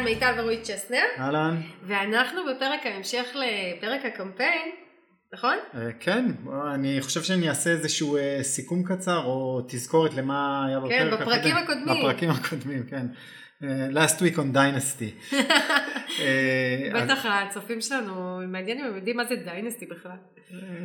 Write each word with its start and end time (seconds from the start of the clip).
כאן 0.00 0.08
מיטל 0.08 0.34
ורועי 0.38 0.60
צ'סנר, 0.62 1.02
אהלן. 1.18 1.60
ואנחנו 1.82 2.40
בפרק 2.50 2.86
ההמשך 2.86 3.26
לפרק 3.34 4.04
הקמפיין, 4.04 4.70
נכון? 5.34 5.56
אה, 5.74 5.92
כן, 6.00 6.24
אני 6.74 7.00
חושב 7.00 7.22
שאני 7.22 7.48
אעשה 7.48 7.70
איזשהו 7.70 8.16
אה, 8.16 8.38
סיכום 8.42 8.82
קצר 8.84 9.24
או 9.24 9.60
תזכורת 9.68 10.14
למה 10.14 10.66
היה 10.66 10.80
בפרק 10.80 10.90
כן, 10.90 11.10
בפרקים 11.10 11.56
הקודמים. 11.56 11.98
בפרקים 11.98 12.30
הקודמים, 12.30 12.86
כן. 12.90 13.06
אה, 13.62 13.88
last 13.90 14.16
week 14.16 14.36
on 14.36 14.56
dynasty. 14.56 15.34
בטח 16.94 17.26
הצופים 17.26 17.80
שלנו, 17.80 18.40
מעניין 18.48 18.78
אם 18.78 18.84
הם 18.84 18.96
יודעים 18.96 19.16
מה 19.16 19.24
זה 19.24 19.34
דיינסטי 19.36 19.86
בכלל. 19.86 20.16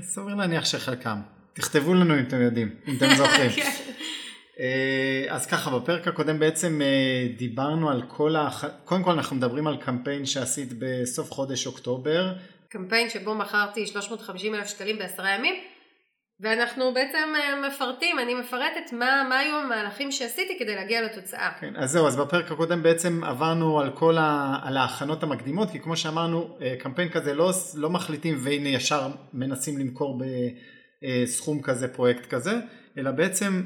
סביר 0.01 0.35
להניח 0.35 0.65
שחלקם. 0.65 1.17
תכתבו 1.53 1.93
לנו 1.93 2.13
אם 2.13 2.23
אתם 2.27 2.41
יודעים, 2.41 2.75
אם 2.87 2.95
אתם 2.97 3.15
זוכרים. 3.15 3.51
אה, 4.59 5.35
אז 5.35 5.45
ככה, 5.45 5.79
בפרק 5.79 6.07
הקודם 6.07 6.39
בעצם 6.39 6.81
אה, 6.81 7.27
דיברנו 7.37 7.89
על 7.89 8.01
כל 8.07 8.35
ה... 8.35 8.49
קודם 8.85 9.03
כל 9.03 9.11
אנחנו 9.11 9.35
מדברים 9.35 9.67
על 9.67 9.77
קמפיין 9.77 10.25
שעשית 10.25 10.69
בסוף 10.79 11.31
חודש 11.31 11.67
אוקטובר. 11.67 12.33
קמפיין 12.69 13.09
שבו 13.09 13.35
מכרתי 13.35 13.87
350 13.87 14.55
אלף 14.55 14.67
שקלים 14.67 14.97
בעשרה 14.97 15.35
ימים, 15.35 15.55
ואנחנו 16.39 16.93
בעצם 16.93 17.33
אה, 17.35 17.67
מפרטים, 17.67 18.19
אני 18.19 18.33
מפרטת 18.33 18.93
מה, 18.93 19.25
מה 19.29 19.39
היו 19.39 19.55
המהלכים 19.55 20.11
שעשיתי 20.11 20.59
כדי 20.59 20.75
להגיע 20.75 21.01
לתוצאה. 21.01 21.51
כן, 21.59 21.73
אז 21.75 21.91
זהו, 21.91 22.07
אז 22.07 22.15
בפרק 22.15 22.51
הקודם 22.51 22.83
בעצם 22.83 23.23
עברנו 23.23 23.79
על 23.79 23.91
כל 23.91 24.17
ה... 24.17 24.59
על 24.63 24.77
ההכנות 24.77 25.23
המקדימות, 25.23 25.71
כי 25.71 25.79
כמו 25.79 25.97
שאמרנו, 25.97 26.57
קמפיין 26.79 27.09
כזה 27.09 27.33
לא, 27.33 27.51
לא 27.75 27.89
מחליטים 27.89 28.37
והנה 28.39 28.69
ישר 28.69 29.07
מנסים 29.33 29.77
למכור 29.77 30.21
בסכום 31.01 31.61
כזה, 31.61 31.87
פרויקט 31.87 32.25
כזה, 32.25 32.51
אלא 32.97 33.11
בעצם 33.11 33.61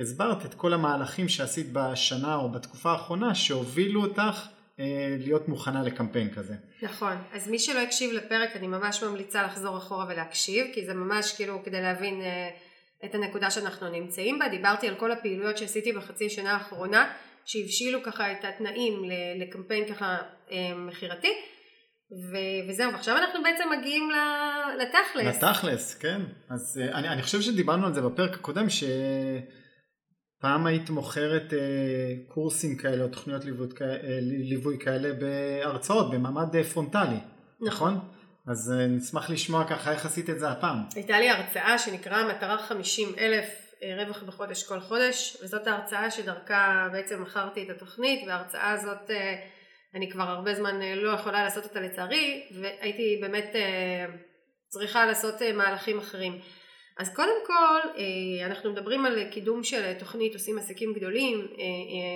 הסברת 0.00 0.46
את 0.46 0.54
כל 0.54 0.72
המהלכים 0.72 1.28
שעשית 1.28 1.66
בשנה 1.72 2.36
או 2.36 2.48
בתקופה 2.48 2.92
האחרונה 2.92 3.34
שהובילו 3.34 4.02
אותך 4.02 4.48
אה, 4.80 5.16
להיות 5.18 5.48
מוכנה 5.48 5.82
לקמפיין 5.82 6.30
כזה. 6.30 6.54
נכון, 6.82 7.16
אז 7.32 7.48
מי 7.48 7.58
שלא 7.58 7.80
הקשיב 7.80 8.12
לפרק 8.12 8.56
אני 8.56 8.66
ממש 8.66 9.02
ממליצה 9.02 9.42
לחזור 9.42 9.78
אחורה 9.78 10.06
ולהקשיב, 10.08 10.66
כי 10.74 10.86
זה 10.86 10.94
ממש 10.94 11.32
כאילו 11.36 11.62
כדי 11.64 11.82
להבין 11.82 12.20
אה, 12.20 12.50
את 13.04 13.14
הנקודה 13.14 13.50
שאנחנו 13.50 13.88
נמצאים 13.88 14.38
בה, 14.38 14.48
דיברתי 14.48 14.88
על 14.88 14.94
כל 14.94 15.12
הפעילויות 15.12 15.58
שעשיתי 15.58 15.92
בחצי 15.92 16.30
שנה 16.30 16.52
האחרונה, 16.52 17.12
שהבשילו 17.44 18.02
ככה 18.02 18.32
את 18.32 18.44
התנאים 18.44 19.02
לקמפיין 19.36 19.94
ככה 19.94 20.18
אה, 20.50 20.74
מכירתי, 20.76 21.32
ו- 22.30 22.68
וזהו, 22.68 22.92
ועכשיו 22.92 23.16
אנחנו 23.16 23.42
בעצם 23.42 23.64
מגיעים 23.78 24.08
לתכלס. 24.80 25.42
לתכלס, 25.42 25.94
כן. 25.94 26.20
אז 26.50 26.80
אה, 26.82 26.98
אני, 26.98 27.08
אני 27.08 27.22
חושב 27.22 27.40
שדיברנו 27.40 27.86
על 27.86 27.94
זה 27.94 28.00
בפרק 28.00 28.34
הקודם, 28.34 28.66
שפעם 28.70 30.66
היית 30.66 30.90
מוכרת 30.90 31.52
אה, 31.52 31.58
קורסים 32.28 32.76
כאלה 32.76 33.04
או 33.04 33.08
תוכניות 33.08 33.44
ליווי, 33.44 33.68
אה, 33.80 34.18
ליווי 34.20 34.78
כאלה 34.78 35.08
בהרצאות, 35.12 36.10
במעמד 36.10 36.56
אה, 36.56 36.64
פרונטלי, 36.64 37.18
נכון? 37.66 37.98
אז 38.46 38.72
אה, 38.72 38.86
נשמח 38.86 39.30
לשמוע 39.30 39.64
ככה 39.64 39.92
איך 39.92 40.06
עשית 40.06 40.30
את 40.30 40.38
זה 40.38 40.48
הפעם. 40.48 40.78
הייתה 40.94 41.18
לי 41.18 41.30
הרצאה 41.30 41.78
שנקראה 41.78 42.28
מטרה 42.28 42.58
50 42.58 43.08
אלף 43.18 43.64
רווח 43.92 44.22
בחודש 44.22 44.62
כל 44.68 44.80
חודש 44.80 45.36
וזאת 45.42 45.66
ההרצאה 45.66 46.10
שדרכה 46.10 46.88
בעצם 46.92 47.22
מכרתי 47.22 47.62
את 47.62 47.70
התוכנית 47.70 48.24
וההרצאה 48.26 48.70
הזאת 48.70 49.10
אה, 49.10 49.34
אני 49.94 50.10
כבר 50.10 50.22
הרבה 50.22 50.54
זמן 50.54 50.82
אה, 50.82 50.94
לא 50.94 51.10
יכולה 51.10 51.42
לעשות 51.42 51.64
אותה 51.64 51.80
לצערי 51.80 52.46
והייתי 52.60 53.18
באמת 53.20 53.50
אה, 53.54 54.06
צריכה 54.68 55.06
לעשות 55.06 55.42
אה, 55.42 55.52
מהלכים 55.52 55.98
אחרים. 55.98 56.38
אז 56.98 57.14
קודם 57.14 57.46
כל 57.46 58.02
אנחנו 58.44 58.72
מדברים 58.72 59.06
על 59.06 59.30
קידום 59.30 59.64
של 59.64 59.92
תוכנית 59.98 60.34
עושים 60.34 60.58
עסקים 60.58 60.92
גדולים 60.92 61.46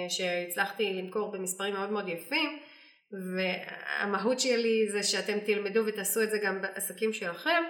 שהצלחתי 0.09 0.93
למכור 0.94 1.33
במספרים 1.33 1.75
מאוד 1.75 1.91
מאוד 1.91 2.09
יפים 2.09 2.59
והמהות 3.37 4.41
שלי 4.41 4.88
זה 4.88 5.03
שאתם 5.03 5.38
תלמדו 5.41 5.87
ותעשו 5.87 6.22
את 6.22 6.31
זה 6.31 6.38
גם 6.38 6.62
בעסקים 6.62 7.12
שלכם 7.12 7.62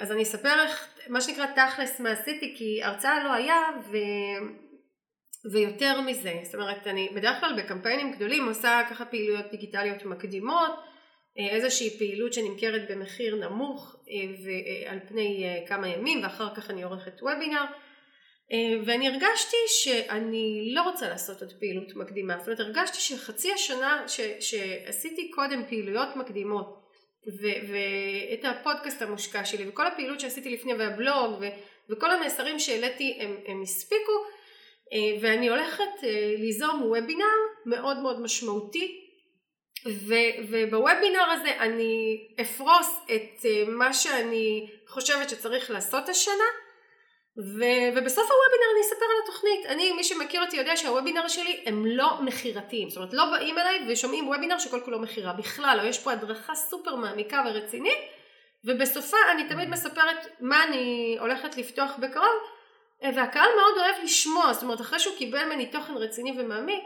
אז 0.00 0.12
אני 0.12 0.22
אספר 0.22 0.62
איך, 0.62 0.88
מה 1.08 1.20
שנקרא 1.20 1.46
תכלס 1.46 2.00
מה 2.00 2.10
עשיתי 2.10 2.54
כי 2.58 2.82
הרצאה 2.82 3.24
לא 3.24 3.32
היה 3.32 3.60
ו... 3.90 3.96
ויותר 5.52 6.00
מזה, 6.00 6.34
זאת 6.42 6.54
אומרת 6.54 6.86
אני 6.86 7.08
בדרך 7.14 7.40
כלל 7.40 7.62
בקמפיינים 7.62 8.12
גדולים 8.12 8.48
עושה 8.48 8.80
ככה 8.90 9.04
פעילויות 9.04 9.50
דיגיטליות 9.50 10.04
מקדימות, 10.04 10.70
אה, 11.38 11.48
איזושהי 11.48 11.98
פעילות 11.98 12.32
שנמכרת 12.32 12.90
במחיר 12.90 13.36
נמוך 13.36 13.96
אה, 14.10 14.34
ועל 14.44 14.98
פני 15.08 15.44
אה, 15.44 15.66
כמה 15.66 15.88
ימים 15.88 16.22
ואחר 16.22 16.54
כך 16.54 16.70
אני 16.70 16.82
עורכת 16.82 17.22
וובינר. 17.22 17.64
ואני 18.86 19.08
הרגשתי 19.08 19.56
שאני 19.68 20.70
לא 20.74 20.82
רוצה 20.82 21.08
לעשות 21.08 21.42
עוד 21.42 21.52
פעילות 21.60 21.96
מקדימה, 21.96 22.38
זאת 22.38 22.46
אומרת 22.46 22.60
הרגשתי 22.60 22.98
שחצי 22.98 23.52
השנה 23.52 24.04
ש, 24.08 24.20
שעשיתי 24.40 25.30
קודם 25.30 25.66
פעילויות 25.68 26.16
מקדימות 26.16 26.66
ו- 27.40 27.72
ואת 27.72 28.44
הפודקאסט 28.44 29.02
המושקע 29.02 29.44
שלי 29.44 29.68
וכל 29.68 29.86
הפעילות 29.86 30.20
שעשיתי 30.20 30.50
לפני 30.50 30.74
והבלוג 30.74 31.32
ו- 31.40 31.48
וכל 31.90 32.10
המסרים 32.10 32.58
שהעליתי 32.58 33.18
הם, 33.20 33.36
הם 33.46 33.62
הספיקו 33.62 34.12
ואני 35.20 35.48
הולכת 35.48 36.04
אה, 36.04 36.34
ליזום 36.38 36.82
וובינר 36.82 37.36
מאוד 37.66 37.98
מאוד 37.98 38.20
משמעותי 38.20 39.00
ובוובינר 40.48 41.22
הזה 41.30 41.56
אני 41.58 42.26
אפרוס 42.40 43.00
את 43.04 43.44
אה, 43.44 43.64
מה 43.66 43.94
שאני 43.94 44.70
חושבת 44.88 45.30
שצריך 45.30 45.70
לעשות 45.70 46.08
השנה 46.08 46.44
ובסוף 47.94 48.30
הוובינר 48.30 48.70
אני 48.74 48.80
אספר 48.80 49.04
על 49.04 49.22
התוכנית. 49.24 49.66
אני, 49.66 49.92
מי 49.92 50.04
שמכיר 50.04 50.42
אותי 50.42 50.56
יודע 50.56 50.76
שהוובינר 50.76 51.28
שלי 51.28 51.62
הם 51.66 51.86
לא 51.86 52.22
מכירתיים. 52.22 52.88
זאת 52.88 52.96
אומרת, 52.96 53.12
לא 53.12 53.24
באים 53.30 53.58
אליי 53.58 53.84
ושומעים 53.88 54.28
וובינר 54.28 54.58
שכל 54.58 54.80
כולו 54.80 54.98
מכירה. 54.98 55.32
בכלל 55.32 55.78
לא, 55.82 55.88
יש 55.88 55.98
פה 55.98 56.12
הדרכה 56.12 56.54
סופר 56.54 56.94
מעמיקה 56.94 57.42
ורצינית, 57.46 57.98
ובסופה 58.64 59.16
אני 59.32 59.48
תמיד 59.48 59.68
מספרת 59.68 60.26
מה 60.40 60.64
אני 60.64 61.16
הולכת 61.20 61.56
לפתוח 61.56 61.96
בקרוב, 61.98 62.40
והקהל 63.02 63.48
מאוד 63.56 63.78
אוהב 63.78 64.04
לשמוע. 64.04 64.52
זאת 64.52 64.62
אומרת, 64.62 64.80
אחרי 64.80 64.98
שהוא 64.98 65.16
קיבל 65.18 65.44
ממני 65.44 65.66
תוכן 65.66 65.94
רציני 65.96 66.40
ומעמיק, 66.40 66.84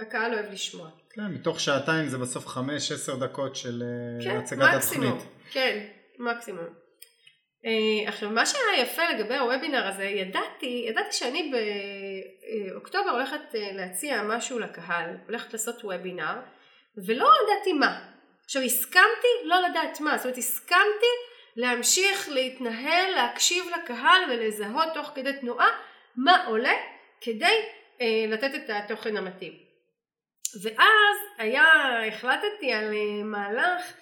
הקהל 0.00 0.34
אוהב 0.34 0.52
לשמוע. 0.52 0.88
כן, 1.14 1.26
מתוך 1.26 1.60
שעתיים 1.60 2.08
זה 2.08 2.18
בסוף 2.18 2.46
חמש, 2.46 2.92
עשר 2.92 3.16
דקות 3.16 3.56
של 3.56 3.82
אה, 3.82 4.24
כן, 4.24 4.36
הצגת 4.36 4.74
מקסימום. 4.74 5.08
התוכנית. 5.08 5.32
כן, 5.50 5.86
מקסימום. 6.18 6.64
Uh, 7.64 8.08
עכשיו 8.08 8.30
מה 8.30 8.46
שהיה 8.46 8.82
יפה 8.82 9.02
לגבי 9.08 9.36
הוובינר 9.36 9.86
הזה, 9.86 10.04
ידעתי, 10.04 10.84
ידעתי 10.88 11.12
שאני 11.12 11.52
באוקטובר 12.72 13.10
הולכת 13.10 13.40
uh, 13.52 13.56
להציע 13.72 14.22
משהו 14.22 14.58
לקהל, 14.58 15.16
הולכת 15.26 15.52
לעשות 15.52 15.84
וובינר, 15.84 16.34
ולא 17.06 17.28
ידעתי 17.42 17.72
מה. 17.72 18.00
עכשיו 18.44 18.62
הסכמתי 18.62 19.28
לא 19.44 19.56
לדעת 19.68 20.00
מה, 20.00 20.16
זאת 20.16 20.24
אומרת 20.24 20.38
הסכמתי 20.38 21.12
להמשיך 21.56 22.28
להתנהל, 22.28 23.10
להקשיב 23.14 23.64
לקהל 23.68 24.30
ולזהות 24.30 24.88
תוך 24.94 25.10
כדי 25.14 25.32
תנועה 25.40 25.68
מה 26.16 26.44
עולה 26.46 26.74
כדי 27.20 27.58
uh, 27.98 28.02
לתת 28.28 28.54
את 28.54 28.70
התוכן 28.70 29.16
המתאים. 29.16 29.52
ואז 30.62 31.16
היה, 31.38 31.64
החלטתי 32.08 32.72
על 32.72 32.92
uh, 32.92 33.24
מהלך 33.24 33.92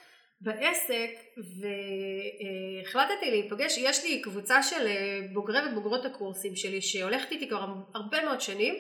בעסק 0.41 1.11
והחלטתי 1.37 3.31
להיפגש, 3.31 3.79
יש 3.79 4.05
לי 4.05 4.23
קבוצה 4.23 4.63
של 4.63 4.87
אה, 4.87 5.21
בוגרי 5.33 5.59
ובוגרות 5.69 6.05
הקורסים 6.05 6.57
שלי 6.57 6.83
שהולכת 6.83 7.33
איתי 7.33 7.49
כבר 7.49 7.65
הרבה 7.95 8.25
מאוד 8.25 8.41
שנים 8.41 8.75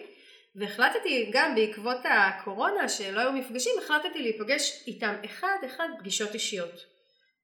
והחלטתי 0.55 1.31
גם 1.33 1.55
בעקבות 1.55 1.97
הקורונה 2.05 2.89
שלא 2.89 3.21
היו 3.21 3.33
מפגשים 3.33 3.73
החלטתי 3.79 4.23
להיפגש 4.23 4.85
איתם 4.87 5.15
אחד 5.25 5.57
אחד 5.67 5.89
פגישות 5.99 6.35
אישיות 6.35 6.85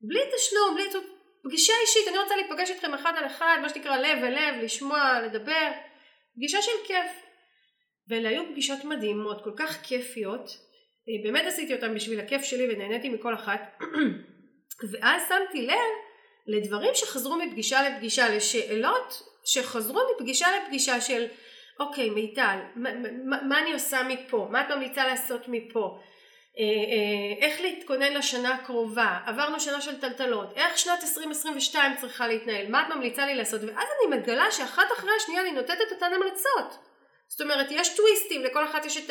בלי 0.08 0.20
תשלום, 0.36 0.74
בלי 0.74 0.84
פגישה 1.44 1.72
אישית, 1.82 2.08
אני 2.08 2.18
רוצה 2.18 2.36
להיפגש 2.36 2.70
איתכם 2.70 2.94
אחד 2.94 3.12
על 3.16 3.26
אחד, 3.26 3.58
מה 3.62 3.68
שנקרא 3.68 3.96
לב 3.96 4.24
אל 4.24 4.34
לב, 4.34 4.62
לשמוע, 4.62 5.20
לדבר, 5.20 5.70
פגישה 6.36 6.62
של 6.62 6.72
כיף 6.86 7.10
ואלה 8.08 8.28
היו 8.28 8.42
פגישות 8.52 8.84
מדהימות, 8.84 9.44
כל 9.44 9.52
כך 9.56 9.82
כיפיות 9.82 10.50
באמת 11.24 11.46
עשיתי 11.46 11.74
אותם 11.74 11.94
בשביל 11.94 12.20
הכיף 12.20 12.42
שלי 12.42 12.74
ונהניתי 12.74 13.08
מכל 13.08 13.34
אחת 13.34 13.60
ואז 14.92 15.22
שמתי 15.28 15.66
לב 15.66 15.90
לדברים 16.46 16.90
שחזרו 16.94 17.36
מפגישה 17.36 17.88
לפגישה, 17.88 18.36
לשאלות 18.36 19.22
שחזרו 19.44 20.00
מפגישה 20.14 20.46
לפגישה 20.56 21.00
של 21.00 21.26
אוקיי 21.80 22.10
מיטל, 22.10 22.58
מה, 22.76 22.90
מה, 23.24 23.42
מה 23.42 23.58
אני 23.58 23.72
עושה 23.72 24.02
מפה? 24.02 24.48
מה 24.50 24.60
את 24.60 24.70
ממליצה 24.70 25.06
לעשות 25.06 25.42
מפה? 25.48 25.98
אה, 26.58 26.64
אה, 26.64 27.46
איך 27.46 27.60
להתכונן 27.60 28.12
לשנה 28.12 28.54
הקרובה? 28.54 29.18
עברנו 29.26 29.60
שנה 29.60 29.80
של 29.80 30.00
טלטלות, 30.00 30.52
איך 30.56 30.78
שנת 30.78 31.02
2022 31.02 31.96
צריכה 32.00 32.26
להתנהל? 32.26 32.68
מה 32.68 32.82
את 32.82 32.94
ממליצה 32.94 33.26
לי 33.26 33.34
לעשות? 33.34 33.60
ואז 33.60 33.68
אני 33.98 34.16
מגלה 34.16 34.50
שאחת 34.52 34.86
אחרי 34.98 35.10
השנייה 35.16 35.40
אני 35.40 35.50
נותנת 35.52 35.78
את 35.88 35.92
אותן 35.92 36.10
המלצות 36.14 36.78
זאת 37.28 37.40
אומרת 37.40 37.66
יש 37.70 37.96
טוויסטים, 37.96 38.42
לכל 38.42 38.64
אחת 38.64 38.84
יש 38.84 38.96
את 38.96 39.10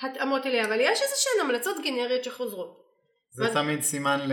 ההתאמות 0.00 0.46
אליה, 0.46 0.64
אבל 0.64 0.80
יש 0.80 1.02
איזה 1.02 1.14
שהן 1.16 1.40
המלצות 1.46 1.76
גנריות 1.84 2.24
שחוזרות. 2.24 2.80
זה 3.32 3.44
אז- 3.44 3.52
תמיד 3.52 3.82
סימן 3.82 4.20
ל- 4.28 4.32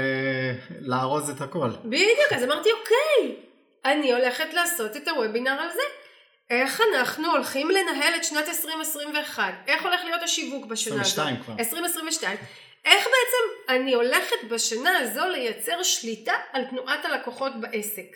לארוז 0.81 1.29
את 1.29 1.41
הכל. 1.41 1.69
בדיוק, 1.85 2.33
אז 2.35 2.43
אמרתי 2.43 2.69
אוקיי, 2.71 3.35
אני 3.85 4.13
הולכת 4.13 4.53
לעשות 4.53 4.97
את 4.97 5.07
הוובינר 5.07 5.51
על 5.61 5.69
זה. 5.73 5.81
איך 6.49 6.81
אנחנו 6.81 7.31
הולכים 7.31 7.69
לנהל 7.69 8.15
את 8.15 8.23
שנת 8.23 8.47
2021? 8.47 9.53
איך 9.67 9.83
הולך 9.83 10.03
להיות 10.03 10.23
השיווק 10.23 10.65
בשנה 10.65 11.01
הזאת? 11.01 11.05
22 11.05 11.43
כבר. 11.43 11.53
2022. 11.59 12.37
איך 12.85 13.03
בעצם 13.03 13.73
אני 13.75 13.93
הולכת 13.93 14.43
בשנה 14.49 14.97
הזו 14.97 15.25
לייצר 15.29 15.83
שליטה 15.83 16.33
על 16.53 16.65
תנועת 16.65 17.05
הלקוחות 17.05 17.51
בעסק? 17.61 18.15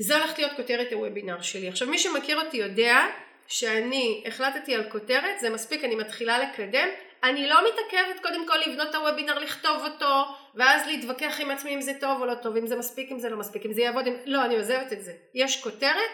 וזה 0.00 0.16
הולך 0.16 0.38
להיות 0.38 0.52
כותרת 0.56 0.92
הוובינר 0.92 1.42
שלי. 1.42 1.68
עכשיו 1.68 1.88
מי 1.88 1.98
שמכיר 1.98 2.40
אותי 2.40 2.56
יודע 2.56 3.06
שאני 3.46 4.24
החלטתי 4.26 4.74
על 4.74 4.90
כותרת, 4.90 5.40
זה 5.40 5.50
מספיק, 5.50 5.84
אני 5.84 5.94
מתחילה 5.94 6.38
לקדם. 6.38 6.88
אני 7.24 7.48
לא 7.48 7.56
מתעכבת 7.68 8.22
קודם 8.22 8.48
כל 8.48 8.56
לבנות 8.66 8.90
את 8.90 8.94
הוובינר, 8.94 9.38
לכתוב 9.38 9.84
אותו, 9.84 10.24
ואז 10.54 10.86
להתווכח 10.86 11.40
עם 11.40 11.50
עצמי 11.50 11.74
אם 11.74 11.80
זה 11.80 11.92
טוב 12.00 12.20
או 12.20 12.26
לא 12.26 12.34
טוב, 12.34 12.56
אם 12.56 12.66
זה 12.66 12.76
מספיק, 12.76 13.12
אם 13.12 13.18
זה 13.18 13.28
לא 13.28 13.36
מספיק, 13.36 13.66
אם 13.66 13.72
זה 13.72 13.82
יעבוד, 13.82 14.06
אם... 14.06 14.14
לא, 14.24 14.44
אני 14.44 14.56
עוזבת 14.56 14.92
את 14.92 15.02
זה. 15.02 15.12
יש 15.34 15.62
כותרת, 15.62 16.10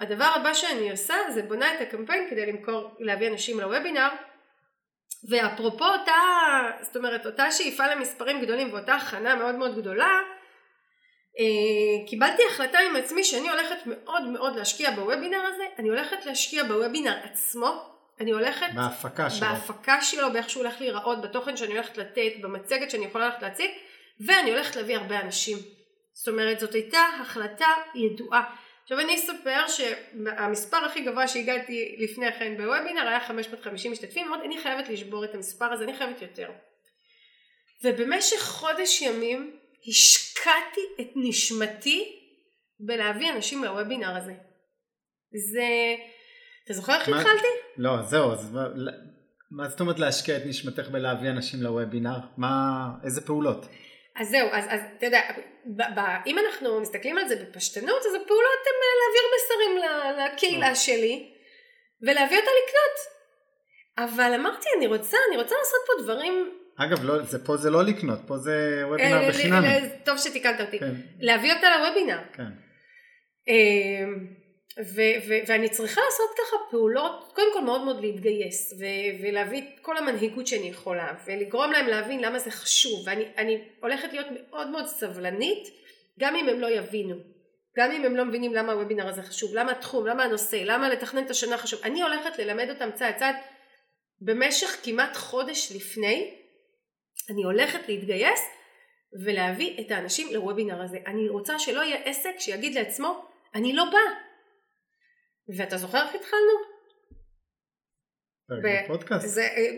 הדבר 0.00 0.24
הבא 0.34 0.54
שאני 0.54 0.90
עושה 0.90 1.14
זה 1.34 1.42
בונה 1.42 1.74
את 1.74 1.80
הקמפיין 1.80 2.30
כדי 2.30 2.46
למכור, 2.46 2.90
להביא 2.98 3.28
אנשים 3.28 3.60
לוובינר, 3.60 4.08
ואפרופו 5.28 5.84
אותה, 5.84 6.12
זאת 6.82 6.96
אומרת, 6.96 7.26
אותה 7.26 7.50
שאיפה 7.50 7.86
למספרים 7.86 8.40
גדולים 8.42 8.72
ואותה 8.72 8.94
הכנה 8.94 9.34
מאוד 9.34 9.54
מאוד 9.54 9.78
גדולה, 9.78 10.20
אה, 11.38 12.06
קיבלתי 12.08 12.42
החלטה 12.50 12.78
עם 12.78 12.96
עצמי 12.96 13.24
שאני 13.24 13.48
הולכת 13.48 13.76
מאוד 13.86 14.22
מאוד 14.22 14.56
להשקיע 14.56 14.90
בוובינר 14.90 15.40
הזה, 15.54 15.64
אני 15.78 15.88
הולכת 15.88 16.26
להשקיע 16.26 16.64
בוובינר 16.64 17.16
עצמו, 17.22 17.98
אני 18.20 18.30
הולכת 18.30 18.66
בהפקה 18.74 19.30
שלו. 19.30 19.48
בהפקה 19.48 20.02
שלו, 20.02 20.32
באיך 20.32 20.50
שהוא 20.50 20.62
הולך 20.62 20.80
להיראות, 20.80 21.20
בתוכן 21.20 21.56
שאני 21.56 21.72
הולכת 21.72 21.98
לתת, 21.98 22.32
במצגת 22.40 22.90
שאני 22.90 23.04
יכולה 23.04 23.26
ללכת 23.26 23.42
להציג, 23.42 23.70
ואני 24.26 24.50
הולכת 24.50 24.76
להביא 24.76 24.96
הרבה 24.96 25.20
אנשים. 25.20 25.58
זאת 26.12 26.28
אומרת, 26.28 26.60
זאת 26.60 26.74
הייתה 26.74 27.00
החלטה 27.20 27.68
ידועה. 27.94 28.54
עכשיו 28.88 29.00
אני 29.00 29.14
אספר 29.14 29.68
שהמספר 29.68 30.76
הכי 30.76 31.00
גבוה 31.00 31.28
שהגעתי 31.28 31.96
לפני 31.98 32.32
כן 32.32 32.56
בוובינר 32.56 33.08
היה 33.08 33.20
550 33.20 33.92
משתתפים, 33.92 34.26
אמרתי 34.26 34.46
אני 34.46 34.58
חייבת 34.58 34.88
לשבור 34.88 35.24
את 35.24 35.34
המספר 35.34 35.64
הזה, 35.64 35.84
אני 35.84 35.96
חייבת 35.96 36.22
יותר. 36.22 36.50
ובמשך 37.84 38.40
חודש 38.40 39.02
ימים 39.02 39.56
השקעתי 39.88 40.80
את 41.00 41.08
נשמתי 41.16 42.16
בלהביא 42.80 43.30
אנשים 43.30 43.64
לוובינר 43.64 44.16
הזה. 44.16 44.34
זה... 45.52 45.94
אתה 46.64 46.72
זוכר 46.72 46.94
איך 46.94 47.08
התחלתי? 47.08 47.48
לא, 47.76 48.02
זהו, 48.02 48.32
אז 48.32 48.58
מה 49.50 49.68
זאת 49.68 49.80
אומרת 49.80 49.98
להשקיע 49.98 50.36
את 50.36 50.42
נשמתך 50.46 50.88
בלהביא 50.88 51.30
אנשים 51.30 51.62
לוובינר? 51.62 52.18
מה, 52.36 52.88
איזה 53.04 53.20
פעולות? 53.20 53.66
אז 54.20 54.28
זהו, 54.28 54.48
אז, 54.52 54.64
אז 54.68 54.80
אתה 54.96 55.06
יודע, 55.06 55.20
ב, 55.66 55.82
ב, 55.82 56.00
אם 56.26 56.36
אנחנו 56.38 56.80
מסתכלים 56.80 57.18
על 57.18 57.28
זה 57.28 57.36
בפשטנות, 57.36 58.00
אז 58.00 58.14
הפעולות 58.14 58.62
הן 58.66 58.74
אה, 58.82 58.94
להעביר 59.00 59.22
מסרים 59.36 59.78
לקהילה 60.34 60.74
שלי 60.74 61.30
ולהביא 62.02 62.36
אותה 62.38 62.50
לקנות. 62.50 63.18
אבל 63.98 64.32
אמרתי, 64.34 64.68
אני 64.76 64.86
רוצה, 64.86 65.16
אני 65.28 65.36
רוצה 65.36 65.54
לעשות 65.58 65.80
פה 65.86 66.02
דברים... 66.02 66.52
אגב, 66.76 67.04
לא, 67.04 67.22
זה, 67.22 67.44
פה 67.44 67.56
זה 67.56 67.70
לא 67.70 67.84
לקנות, 67.84 68.18
פה 68.26 68.36
זה 68.36 68.78
אה, 68.82 68.88
וובינר 68.88 69.20
ל- 69.26 69.28
בחינם. 69.30 69.64
ל- 69.64 69.88
טוב 70.04 70.18
שתיקנת 70.18 70.60
אותי. 70.60 70.78
כן, 70.78 70.94
להביא 71.20 71.52
אותה 71.54 71.66
לוובינר. 71.78 72.18
כן. 72.32 72.42
ו- 74.80 75.28
ו- 75.28 75.40
ואני 75.46 75.68
צריכה 75.68 76.00
לעשות 76.04 76.30
ככה 76.38 76.56
פעולות, 76.70 77.32
קודם 77.34 77.48
כל 77.52 77.60
מאוד 77.60 77.84
מאוד 77.84 78.00
להתגייס 78.00 78.72
ו- 78.80 79.22
ולהביא 79.22 79.62
את 79.62 79.80
כל 79.82 79.96
המנהיגות 79.96 80.46
שאני 80.46 80.68
יכולה 80.68 81.14
ולגרום 81.26 81.72
להם 81.72 81.86
להבין 81.86 82.20
למה 82.20 82.38
זה 82.38 82.50
חשוב 82.50 83.06
ואני 83.06 83.24
אני 83.36 83.64
הולכת 83.80 84.12
להיות 84.12 84.26
מאוד 84.30 84.68
מאוד 84.68 84.86
סבלנית 84.86 85.68
גם 86.20 86.36
אם 86.36 86.48
הם 86.48 86.60
לא 86.60 86.66
יבינו 86.66 87.16
גם 87.78 87.90
אם 87.90 88.04
הם 88.04 88.16
לא 88.16 88.24
מבינים 88.24 88.54
למה 88.54 88.72
הוובינר 88.72 89.08
הזה 89.08 89.22
חשוב, 89.22 89.54
למה 89.54 89.72
התחום, 89.72 90.06
למה 90.06 90.24
הנושא, 90.24 90.56
למה 90.64 90.88
לתכנן 90.88 91.24
את 91.24 91.30
השנה 91.30 91.58
חשוב, 91.58 91.80
אני 91.84 92.02
הולכת 92.02 92.38
ללמד 92.38 92.70
אותם 92.70 92.90
צעד 92.94 93.16
צעד 93.16 93.34
במשך 94.20 94.76
כמעט 94.82 95.16
חודש 95.16 95.72
לפני, 95.76 96.34
אני 97.30 97.44
הולכת 97.44 97.88
להתגייס 97.88 98.40
ולהביא 99.24 99.80
את 99.80 99.90
האנשים 99.90 100.34
לוובינר 100.34 100.82
הזה. 100.82 100.98
אני 101.06 101.28
רוצה 101.28 101.58
שלא 101.58 101.80
יהיה 101.80 101.96
עסק 102.04 102.38
שיגיד 102.38 102.74
לעצמו, 102.74 103.24
אני 103.54 103.72
לא 103.72 103.84
בא. 103.84 104.27
ואתה 105.56 105.76
זוכר 105.76 105.98
איך 105.98 106.14
התחלנו? 106.14 106.78
ב- 108.62 108.84
בפודקאסט. 108.84 109.26
זה, 109.28 109.42
אה, 109.42 109.70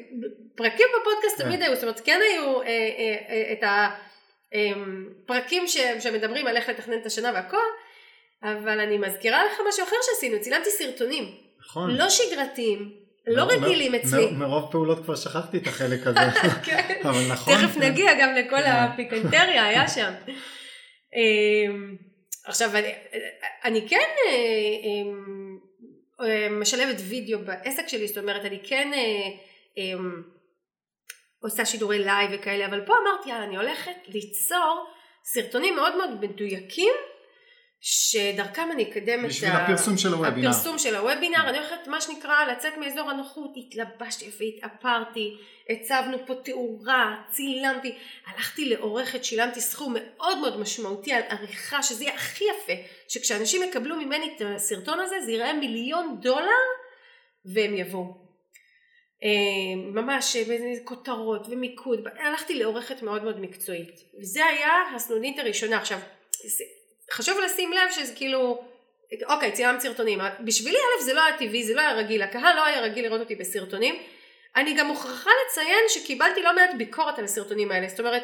פרקים 0.56 0.86
בפודקאסט 1.00 1.38
כן. 1.38 1.44
תמיד 1.44 1.62
היו, 1.62 1.74
זאת 1.74 1.82
אומרת 1.82 2.00
כן 2.04 2.20
היו 2.32 2.62
אה, 2.62 2.66
אה, 2.68 3.16
אה, 3.28 3.52
את 3.52 3.62
הפרקים 5.24 5.68
ש, 5.68 5.76
שמדברים 6.00 6.46
על 6.46 6.56
איך 6.56 6.68
לתכנן 6.68 6.98
את 7.00 7.06
השנה 7.06 7.30
והכל, 7.34 7.56
אבל 8.42 8.80
אני 8.80 8.98
מזכירה 8.98 9.44
לך 9.44 9.60
משהו 9.68 9.84
אחר 9.84 9.96
שעשינו, 10.02 10.40
צילמתי 10.40 10.70
סרטונים, 10.70 11.24
נכון. 11.60 11.90
לא 11.90 12.08
שגרתיים, 12.08 12.92
לא 13.26 13.42
רגילים 13.42 13.94
אצלי. 13.94 14.30
מרוב 14.30 14.72
פעולות 14.72 15.04
כבר 15.04 15.16
שכחתי 15.16 15.58
את 15.58 15.66
החלק 15.66 16.00
הזה. 16.06 16.20
כן. 16.64 17.00
אבל 17.04 17.32
נכון. 17.32 17.54
תכף 17.54 17.74
כן. 17.74 17.82
נגיע 17.82 18.14
גם 18.20 18.34
לכל 18.34 18.62
כן. 18.62 18.70
הפיקנטריה, 18.70 19.64
היה 19.64 19.88
שם. 19.94 20.12
אמ, 21.16 21.96
עכשיו, 22.44 22.76
אני, 22.76 22.92
אני 23.64 23.88
כן 23.88 23.96
אה, 23.96 24.32
אמ, 24.84 25.08
אה, 25.08 25.39
משלבת 26.50 26.96
וידאו 27.08 27.38
בעסק 27.38 27.88
שלי, 27.88 28.08
זאת 28.08 28.18
אומרת, 28.18 28.44
אני 28.44 28.60
כן 28.64 28.90
אה, 28.94 29.30
אמ, 29.76 30.22
עושה 31.42 31.64
שידורי 31.64 31.98
לייב 31.98 32.30
וכאלה, 32.32 32.66
אבל 32.66 32.86
פה 32.86 32.94
אמרתי, 33.02 33.28
יאללה, 33.28 33.44
אני 33.44 33.56
הולכת 33.56 33.96
ליצור 34.08 34.86
סרטונים 35.24 35.76
מאוד 35.76 35.96
מאוד 35.96 36.10
מדויקים, 36.20 36.94
שדרכם 37.80 38.68
אני 38.72 38.90
אקדם 38.90 39.24
את 39.24 39.30
הפרסום 39.52 39.96
של 39.98 40.12
הוובינר. 40.12 40.50
הפרסום 40.50 40.78
של 40.78 40.96
הוובינר, 40.96 41.48
אני 41.48 41.58
הולכת 41.58 41.86
מה 41.86 42.00
שנקרא 42.00 42.44
לצאת 42.52 42.72
מאזור 42.76 43.10
הנוחות, 43.10 43.50
התלבשתי 43.56 44.24
יפה, 44.24 44.44
התאפרתי, 44.44 45.36
הצבנו 45.70 46.26
פה 46.26 46.34
תאורה, 46.34 47.22
צילמתי, 47.30 47.94
הלכתי 48.26 48.68
לעורכת, 48.68 49.24
שילמתי 49.24 49.60
סכום 49.60 49.94
מאוד 49.98 50.38
מאוד 50.38 50.60
משמעותי 50.60 51.12
על 51.12 51.22
עריכה, 51.28 51.82
שזה 51.82 52.04
יהיה 52.04 52.14
הכי 52.14 52.44
יפה, 52.44 52.72
שכשאנשים 53.08 53.62
יקבלו 53.62 53.96
ממני 53.96 54.32
את 54.36 54.42
הסרטון 54.44 55.00
הזה, 55.00 55.16
זה 55.24 55.32
ייראה 55.32 55.52
מיליון 55.52 56.18
דולר 56.22 56.64
והם 57.54 57.76
יבואו. 57.76 58.30
אה, 59.24 59.76
ממש 59.76 60.36
כותרות 60.84 61.46
ומיקוד, 61.50 62.00
הלכתי 62.18 62.54
לעורכת 62.54 63.02
מאוד 63.02 63.24
מאוד 63.24 63.40
מקצועית, 63.40 64.00
וזה 64.20 64.44
היה 64.44 64.72
הסנונית 64.94 65.38
הראשונה. 65.38 65.78
עכשיו, 65.78 65.98
חשוב 67.12 67.38
לשים 67.38 67.72
לב 67.72 67.90
שזה 67.90 68.14
כאילו, 68.14 68.64
אוקיי, 69.28 69.52
צילמת 69.52 69.80
סרטונים, 69.80 70.18
בשבילי 70.40 70.78
א' 70.78 71.02
זה 71.02 71.14
לא 71.14 71.20
היה 71.20 71.36
טבעי, 71.36 71.64
זה 71.64 71.74
לא 71.74 71.80
היה 71.80 71.92
רגיל, 71.92 72.22
הקהל 72.22 72.56
לא 72.56 72.64
היה 72.64 72.80
רגיל 72.80 73.04
לראות 73.04 73.20
אותי 73.20 73.34
בסרטונים, 73.34 74.02
אני 74.56 74.74
גם 74.74 74.86
מוכרחה 74.86 75.30
לציין 75.46 75.84
שקיבלתי 75.88 76.42
לא 76.42 76.54
מעט 76.54 76.70
ביקורת 76.76 77.18
על 77.18 77.24
הסרטונים 77.24 77.72
האלה, 77.72 77.88
זאת 77.88 78.00
אומרת, 78.00 78.22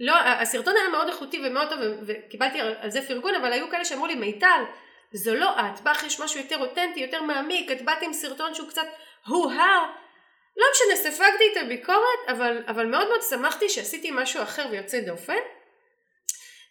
לא, 0.00 0.14
הסרטון 0.18 0.74
היה 0.76 0.88
מאוד 0.88 1.08
איכותי 1.08 1.40
ומאוד 1.44 1.68
טוב 1.68 1.78
וקיבלתי 2.06 2.60
על 2.60 2.90
זה 2.90 3.08
פרגון, 3.08 3.34
אבל 3.34 3.52
היו 3.52 3.70
כאלה 3.70 3.84
שאמרו 3.84 4.06
לי, 4.06 4.14
מיטל, 4.14 4.64
זו 5.12 5.34
לא 5.34 5.50
את, 5.50 5.80
בך 5.80 6.04
יש 6.06 6.20
משהו 6.20 6.40
יותר 6.40 6.58
אותנטי, 6.58 7.00
יותר 7.00 7.22
מעמיק, 7.22 7.70
את 7.70 7.82
באת 7.82 8.02
עם 8.02 8.12
סרטון 8.12 8.54
שהוא 8.54 8.68
קצת 8.68 8.86
הו-האו, 9.26 9.84
לא 10.56 10.66
משנה, 10.72 11.10
ספגתי 11.10 11.44
את 11.52 11.56
הביקורת, 11.62 12.18
אבל, 12.28 12.62
אבל 12.66 12.86
מאוד 12.86 13.08
מאוד 13.08 13.22
שמחתי 13.22 13.68
שעשיתי 13.68 14.10
משהו 14.12 14.42
אחר 14.42 14.66
ויוצא 14.70 15.00
דופן. 15.00 15.38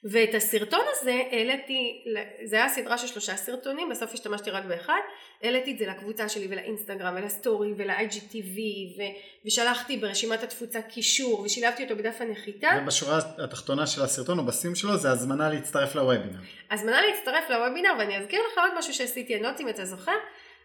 ואת 0.06 0.36
הסרטון 0.36 0.86
הזה 0.92 1.22
העליתי, 1.32 2.04
זה 2.44 2.56
היה 2.56 2.70
סדרה 2.70 2.98
של 2.98 3.08
שלושה 3.08 3.36
סרטונים, 3.36 3.90
בסוף 3.90 4.14
השתמשתי 4.14 4.50
רק 4.50 4.66
באחד, 4.66 5.00
העליתי 5.44 5.72
את 5.72 5.78
זה 5.78 5.88
לקבוצה 5.88 6.30
שלי 6.30 6.48
ולאינסטגרם 6.50 7.16
ולסטורי 7.18 7.74
ול-IGTV 7.78 8.60
ו- 8.98 9.02
ושלחתי 9.46 9.98
ברשימת 9.98 10.44
התפוצה 10.44 10.82
קישור 10.82 11.40
ושילבתי 11.40 11.84
אותו 11.84 11.96
בדף 11.96 12.16
הנחיתה. 12.20 12.70
ובשורה 12.82 13.20
התחתונה 13.38 13.88
של 13.88 14.02
הסרטון 14.02 14.40
או 14.40 14.46
בסיום 14.46 14.76
שלו 14.76 14.98
זה 14.98 15.12
הזמנה 15.12 15.50
להצטרף 15.50 15.96
לוובינר. 15.96 16.40
הזמנה 16.72 17.02
להצטרף 17.02 17.50
לוובינר 17.50 17.92
ואני 18.00 18.18
אזכיר 18.18 18.40
לך 18.52 18.58
עוד 18.58 18.78
משהו 18.78 18.94
שעשיתי, 18.94 19.34
אני 19.34 19.44
לא 19.44 19.48
יודעת 19.48 19.62
אם 19.62 19.70
אתה 19.70 19.86
זוכר, 19.86 20.16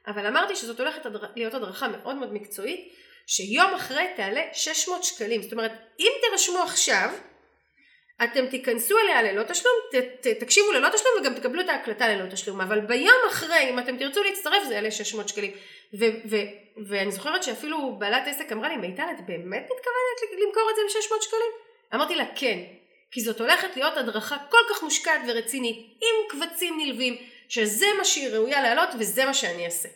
אבל 0.07 0.27
אמרתי 0.27 0.57
שזאת 0.57 0.81
הולכת. 0.81 1.07
להיות 1.37 1.55
הדרכה 1.55 1.89
מאוד 1.89 2.17
מאוד 2.17 2.33
מקצועית, 2.33 2.93
שיום 3.27 3.75
אחרי 3.75 4.07
תעלה 4.17 4.41
600 4.53 5.05
שקלים, 5.05 5.43
זאת 5.43 5.53
אומרת 5.53 5.73
אם 6.01 6.11
תרשמו 6.31 6.59
עכשיו 6.59 7.11
אתם 8.25 8.47
תיכנסו 8.47 8.99
אליה 8.99 9.23
ללא 9.23 9.43
תשלום, 9.43 9.75
ת, 9.93 9.95
ת, 9.95 10.27
תקשיבו 10.27 10.73
ללא 10.73 10.89
תשלום 10.89 11.15
וגם 11.21 11.35
תקבלו 11.35 11.61
את 11.61 11.69
ההקלטה 11.69 12.09
ללא 12.09 12.31
תשלום, 12.31 12.61
אבל 12.61 12.81
ביום 12.81 13.19
אחרי, 13.29 13.71
אם 13.71 13.79
אתם 13.79 13.97
תרצו 13.97 14.23
להצטרף 14.23 14.63
זה 14.69 14.75
יעלה 14.75 14.91
600 14.91 15.29
שקלים. 15.29 15.51
ו, 15.99 16.05
ו, 16.31 16.37
ואני 16.89 17.13
זוכרת 17.13 17.43
שאפילו 17.43 17.97
בעלת 17.99 18.23
עסק 18.27 18.53
אמרה 18.53 18.69
לי, 18.69 18.77
מיטל, 18.77 19.03
את 19.03 19.27
באמת 19.27 19.63
מתכוונת 19.63 20.43
למכור 20.47 20.71
את 20.71 20.77
זה 20.77 20.83
ב-600 20.99 21.23
שקלים? 21.23 21.51
אמרתי 21.95 22.15
לה, 22.15 22.25
כן, 22.37 22.59
כי 23.11 23.21
זאת 23.21 23.41
הולכת 23.41 23.77
להיות 23.77 23.97
הדרכה 23.97 24.37
כל 24.51 24.59
כך 24.71 24.83
מושקעת 24.83 25.21
ורצינית, 25.29 25.77
עם 25.77 26.29
קבצים 26.29 26.79
נלווים, 26.79 27.17
שזה 27.49 27.87
מה 27.99 28.05
שהיא 28.05 28.29
ראויה 28.29 28.63
להעלות 28.63 28.89
וזה 28.99 29.25
מה 29.25 29.35
שאני 29.35 29.65
אעשה. 29.65 29.89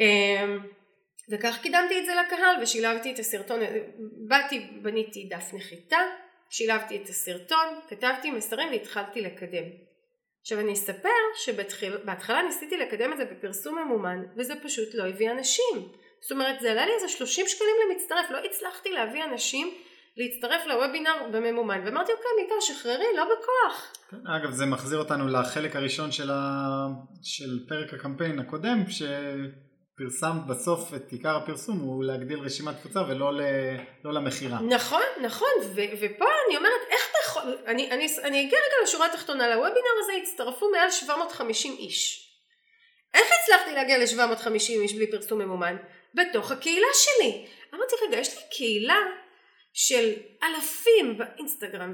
אמ, 0.00 0.58
וכך 1.30 1.58
קידמתי 1.62 2.00
את 2.00 2.06
זה 2.06 2.12
לקהל 2.14 2.62
ושילבתי 2.62 3.12
את 3.12 3.18
הסרטון, 3.18 3.60
באתי, 4.28 4.60
בניתי 4.82 5.28
דף 5.30 5.54
נחיתה, 5.54 5.98
שילבתי 6.50 7.02
את 7.02 7.08
הסרטון, 7.08 7.80
כתבתי 7.88 8.30
מסרים 8.30 8.68
והתחלתי 8.68 9.20
לקדם. 9.20 9.64
עכשיו 10.40 10.60
אני 10.60 10.72
אספר 10.72 11.08
שבהתחלה 11.36 12.42
ניסיתי 12.42 12.76
לקדם 12.76 13.12
את 13.12 13.18
זה 13.18 13.24
בפרסום 13.24 13.78
ממומן 13.78 14.22
וזה 14.36 14.54
פשוט 14.62 14.94
לא 14.94 15.08
הביא 15.08 15.30
אנשים. 15.30 15.88
זאת 16.20 16.32
אומרת 16.32 16.60
זה 16.60 16.70
עלה 16.70 16.86
לי 16.86 16.92
איזה 16.92 17.08
30 17.08 17.46
שקלים 17.48 17.76
למצטרף, 17.90 18.30
לא 18.30 18.38
הצלחתי 18.44 18.92
להביא 18.92 19.24
אנשים 19.24 19.74
להצטרף 20.16 20.66
לוובינר 20.66 21.28
בממומן 21.32 21.80
ואמרתי 21.84 22.12
אוקיי 22.12 22.30
מיטל 22.42 22.60
שחררי 22.60 23.06
לא 23.16 23.24
בכוח. 23.24 23.92
כן, 24.10 24.26
אגב 24.26 24.50
זה 24.50 24.66
מחזיר 24.66 24.98
אותנו 24.98 25.28
לחלק 25.28 25.76
הראשון 25.76 26.12
של, 26.12 26.30
ה... 26.30 26.86
של 27.22 27.58
פרק 27.68 27.94
הקמפיין 27.94 28.38
הקודם 28.38 28.84
שפרסמת 29.96 30.46
בסוף 30.46 30.94
את 30.94 31.12
עיקר 31.12 31.36
הפרסום 31.36 31.78
הוא 31.78 32.04
להגדיל 32.04 32.38
רשימת 32.38 32.76
תפוצה 32.76 33.00
ולא 33.08 33.32
ל... 33.32 33.40
לא 34.04 34.12
למכירה. 34.14 34.58
נכון 34.60 35.02
נכון 35.22 35.48
ו... 35.60 35.80
ופה 36.00 36.24
אני 36.46 36.56
אומרת 36.56 36.80
איך 36.90 37.10
אתה 37.10 37.18
יכול, 37.24 37.56
אני, 37.66 37.90
אני, 37.90 38.06
אני 38.22 38.40
אגיע 38.40 38.58
רגע 38.58 38.82
לשורה 38.82 39.06
התחתונה 39.06 39.48
לוובינר 39.48 39.90
הזה 40.02 40.12
הצטרפו 40.22 40.70
מעל 40.70 40.90
750 40.90 41.72
איש. 41.78 42.30
איך 43.14 43.26
הצלחתי 43.42 43.72
להגיע 43.74 43.98
ל-750 43.98 44.50
איש 44.70 44.94
בלי 44.94 45.10
פרסום 45.10 45.38
ממומן? 45.38 45.76
בתוך 46.14 46.50
הקהילה 46.50 46.88
שלי. 46.94 47.46
אמרתי 47.74 47.94
רגע 48.08 48.18
יש 48.18 48.36
לי 48.36 48.42
קהילה 48.50 48.98
של 49.78 50.12
אלפים 50.42 51.18
באינסטגרם 51.18 51.92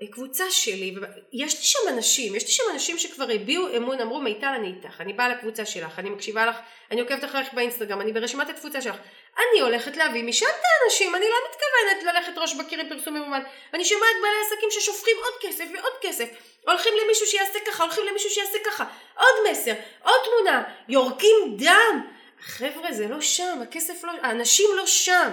ובקבוצה 0.00 0.50
שלי, 0.50 0.94
יש 1.32 1.54
לי 1.54 1.62
שם 1.62 1.78
אנשים, 1.88 2.34
יש 2.34 2.42
לי 2.42 2.50
שם 2.50 2.62
אנשים 2.72 2.98
שכבר 2.98 3.26
הביעו 3.34 3.76
אמון, 3.76 4.00
אמרו 4.00 4.20
מיטל 4.20 4.46
אני 4.46 4.68
איתך, 4.68 5.00
אני 5.00 5.12
באה 5.12 5.28
לקבוצה 5.28 5.64
שלך, 5.64 5.98
אני 5.98 6.10
מקשיבה 6.10 6.46
לך, 6.46 6.56
אני 6.90 7.00
עוקבת 7.00 7.24
אחריך 7.24 7.54
באינסטגרם, 7.54 8.00
אני 8.00 8.12
ברשימת 8.12 8.48
התפוצה 8.48 8.80
שלך, 8.80 8.96
אני 9.36 9.60
הולכת 9.60 9.96
להביא 9.96 10.24
משם 10.24 10.46
את 10.46 10.64
האנשים, 10.64 11.14
אני 11.14 11.24
לא 11.24 11.36
מתכוונת 11.50 12.14
ללכת 12.14 12.38
ראש 12.38 12.54
בקיר 12.54 12.80
עם 12.80 12.88
פרסום 12.88 13.14
ממומן, 13.14 13.42
אני 13.74 13.84
שומעת 13.84 14.16
בעלי 14.22 14.36
עסקים 14.46 14.70
ששופכים 14.70 15.16
עוד 15.24 15.34
כסף 15.42 15.64
ועוד 15.74 15.92
כסף, 16.00 16.28
הולכים 16.66 16.92
למישהו 17.04 17.26
שיעשה 17.26 17.58
ככה, 17.66 17.84
הולכים 17.84 18.04
למישהו 18.10 18.30
שיעשה 18.30 18.58
ככה, 18.64 18.84
עוד 19.14 19.50
מסר, 19.50 19.74
עוד 20.02 20.20
תמונה, 20.24 20.62
יורקים 20.88 21.56
דם, 21.58 22.06
חבר'ה 22.40 22.92
זה 22.92 23.08
לא 23.08 23.20
שם, 23.20 23.58
הכסף 23.62 24.04
לא, 24.04 24.12
האנשים 24.22 24.66
לא 24.76 24.86
שם 24.86 25.30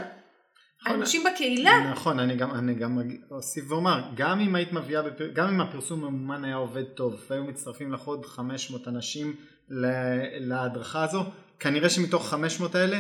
נכון, 0.85 0.99
אנשים 0.99 1.23
בקהילה. 1.23 1.91
נכון, 1.91 2.19
אני 2.19 2.35
גם, 2.35 2.51
אני 2.51 2.73
גם 2.73 2.99
אוסיף 3.31 3.71
ואומר, 3.71 4.01
גם 4.15 4.39
אם 4.39 4.55
היית 4.55 4.73
מביאה, 4.73 5.01
בפר... 5.01 5.27
גם 5.27 5.47
אם 5.47 5.61
הפרסום 5.61 6.03
המומן 6.03 6.45
היה 6.45 6.55
עובד 6.55 6.83
טוב 6.83 7.21
והיו 7.29 7.43
מצטרפים 7.43 7.93
לך 7.93 8.01
עוד 8.01 8.25
500 8.25 8.87
אנשים 8.87 9.35
להדרכה 10.39 11.03
הזו, 11.03 11.23
כנראה 11.59 11.89
שמתוך 11.89 12.29
500 12.29 12.75
האלה 12.75 12.99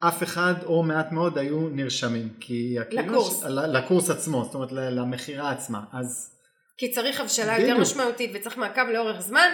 אף 0.00 0.22
אחד 0.22 0.54
או 0.64 0.82
מעט 0.82 1.12
מאוד 1.12 1.38
היו 1.38 1.68
נרשמים. 1.68 2.28
כי 2.40 2.76
לקורס. 2.90 3.40
ש... 3.40 3.44
לקורס 3.48 4.10
עצמו, 4.10 4.44
זאת 4.44 4.54
אומרת 4.54 4.72
למכירה 4.72 5.50
עצמה. 5.50 5.80
אז... 5.92 6.38
כי 6.78 6.90
צריך 6.92 7.20
הבשלה 7.20 7.58
יותר 7.58 7.78
משמעותית 7.80 8.30
וצריך 8.34 8.58
מעקב 8.58 8.82
לאורך 8.92 9.20
זמן. 9.20 9.48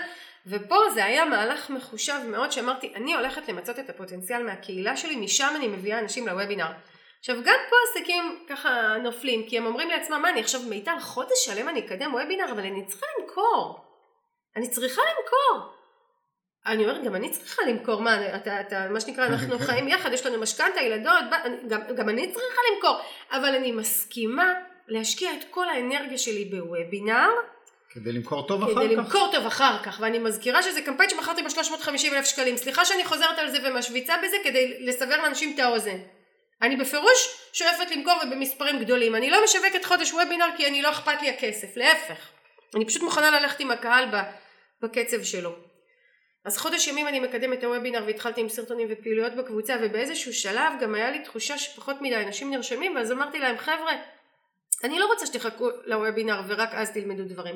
ופה 0.47 0.77
זה 0.95 1.05
היה 1.05 1.25
מהלך 1.25 1.71
מחושב 1.71 2.19
מאוד 2.31 2.53
שאמרתי 2.53 2.93
אני 2.95 3.15
הולכת 3.15 3.49
למצות 3.49 3.79
את 3.79 3.91
הפוטנציאל 3.91 4.43
מהקהילה 4.43 4.97
שלי 4.97 5.17
משם 5.17 5.53
אני 5.57 5.69
מביאה 5.69 5.99
אנשים 5.99 6.29
לוובינר 6.29 6.71
עכשיו 7.19 7.37
גם 7.45 7.59
פה 7.71 7.77
עסקים 7.91 8.45
ככה 8.49 8.97
נופלים 9.03 9.49
כי 9.49 9.59
הם 9.59 9.67
אומרים 9.67 9.89
לעצמם 9.89 10.23
מה 10.23 10.31
אני 10.31 10.41
עכשיו 10.41 10.61
מיטל 10.63 11.01
חודש 11.01 11.45
שלם 11.45 11.69
אני 11.69 11.81
אקדם 11.81 12.15
וובינר 12.15 12.53
אבל 12.53 12.61
אני 12.67 12.87
צריכה 12.87 13.07
למכור 13.19 13.85
אני 14.57 14.71
צריכה 14.71 15.03
למכור 15.03 15.73
אני 16.67 16.83
אומרת 16.83 17.05
גם 17.05 17.15
אני 17.15 17.31
צריכה 17.31 17.63
למכור 17.69 18.01
מה 18.01 18.37
אתה, 18.37 18.61
אתה 18.61 18.89
מה 18.91 19.01
שנקרא 19.01 19.27
אנחנו 19.27 19.59
חיים 19.67 19.89
יחד 19.89 20.13
יש 20.13 20.27
לנו 20.27 20.41
משכנתה 20.41 20.81
ילדות 20.81 21.25
גם, 21.69 21.81
גם 21.97 22.09
אני 22.09 22.33
צריכה 22.33 22.61
למכור 22.75 22.97
אבל 23.33 23.55
אני 23.55 23.73
מסכימה 23.73 24.55
להשקיע 24.89 25.31
את 25.33 25.45
כל 25.51 25.69
האנרגיה 25.69 26.19
שלי 26.19 26.45
בוובינר 26.45 27.29
כדי 27.91 28.13
למכור 28.13 28.47
טוב 28.47 28.63
אחר 28.63 28.75
כך. 28.75 28.79
כדי 28.79 28.97
למכור 28.97 29.29
טוב 29.33 29.47
אחר 29.47 29.83
כך, 29.83 29.99
ואני 30.01 30.19
מזכירה 30.19 30.63
שזה 30.63 30.83
קמפיין 30.83 31.11
שמכרתי 31.11 31.43
ב-350 31.43 32.13
אלף 32.13 32.25
שקלים. 32.25 32.57
סליחה 32.57 32.85
שאני 32.85 33.05
חוזרת 33.05 33.39
על 33.39 33.51
זה 33.51 33.59
ומשוויצה 33.65 34.15
בזה 34.25 34.37
כדי 34.45 34.87
לסבר 34.87 35.23
לאנשים 35.23 35.55
את 35.55 35.59
האוזן. 35.59 35.99
אני 36.63 36.77
בפירוש 36.77 37.49
שואפת 37.53 37.91
למכור 37.91 38.15
ובמספרים 38.27 38.79
גדולים. 38.79 39.15
אני 39.15 39.31
לא 39.31 39.45
משווקת 39.45 39.85
חודש 39.85 40.13
וובינר 40.13 40.47
כי 40.57 40.67
אני 40.67 40.83
לא 40.83 40.91
אכפת 40.91 41.23
לי 41.23 41.29
הכסף, 41.31 41.77
להפך. 41.77 42.29
אני 42.75 42.87
פשוט 42.87 43.03
מוכנה 43.03 43.41
ללכת 43.41 43.61
עם 43.61 43.71
הקהל 43.71 44.05
בקצב 44.83 45.23
שלו. 45.23 45.53
אז 46.45 46.59
חודש 46.59 46.87
ימים 46.87 47.09
אני 47.09 47.21
מקדמת 47.21 47.59
את 47.59 47.65
הוובינר 47.65 48.03
והתחלתי 48.07 48.41
עם 48.41 48.49
סרטונים 48.49 48.89
ופעילויות 48.91 49.35
בקבוצה 49.35 49.77
ובאיזשהו 49.83 50.35
שלב 50.35 50.73
גם 50.81 50.95
היה 50.95 51.11
לי 51.11 51.19
תחושה 51.19 51.59
שפחות 51.59 51.97
מדי 52.01 52.17
אנשים 52.17 52.51
נרשמים 52.51 52.97
ואז 52.97 53.13
אמרתי 53.13 53.39
להם 53.39 53.59
חבר'ה 53.59 53.93
אני 54.85 54.99
לא 54.99 55.07
רוצה 55.07 55.27
שתחכו 55.27 55.69
לוובינר 55.85 56.41
ורק 56.49 56.69
אז 56.73 56.93
תלמדו 56.93 57.25
דברים. 57.25 57.55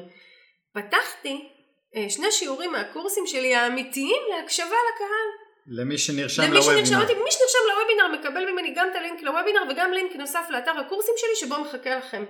פתחתי 0.72 1.48
אה, 1.96 2.10
שני 2.10 2.32
שיעורים 2.32 2.72
מהקורסים 2.72 3.26
שלי 3.26 3.54
האמיתיים 3.54 4.22
להקשבה 4.30 4.66
לקהל. 4.66 5.41
למי 5.66 5.98
שנרשם 5.98 6.42
למי 6.42 6.54
לוובינר. 6.54 6.84
שנרשם, 6.84 6.98
מי 6.98 7.30
שנרשם 7.30 7.58
לוובינר 7.68 8.20
מקבל 8.20 8.52
ממני 8.52 8.74
גם 8.76 8.88
את 8.90 8.96
הלינק 8.96 9.22
לוובינר 9.22 9.60
וגם 9.70 9.92
לינק 9.92 10.16
נוסף 10.16 10.46
לאתר 10.50 10.70
הקורסים 10.70 11.14
שלי 11.16 11.48
שבו 11.48 11.60
מחכה 11.60 11.96
לכם 11.96 12.24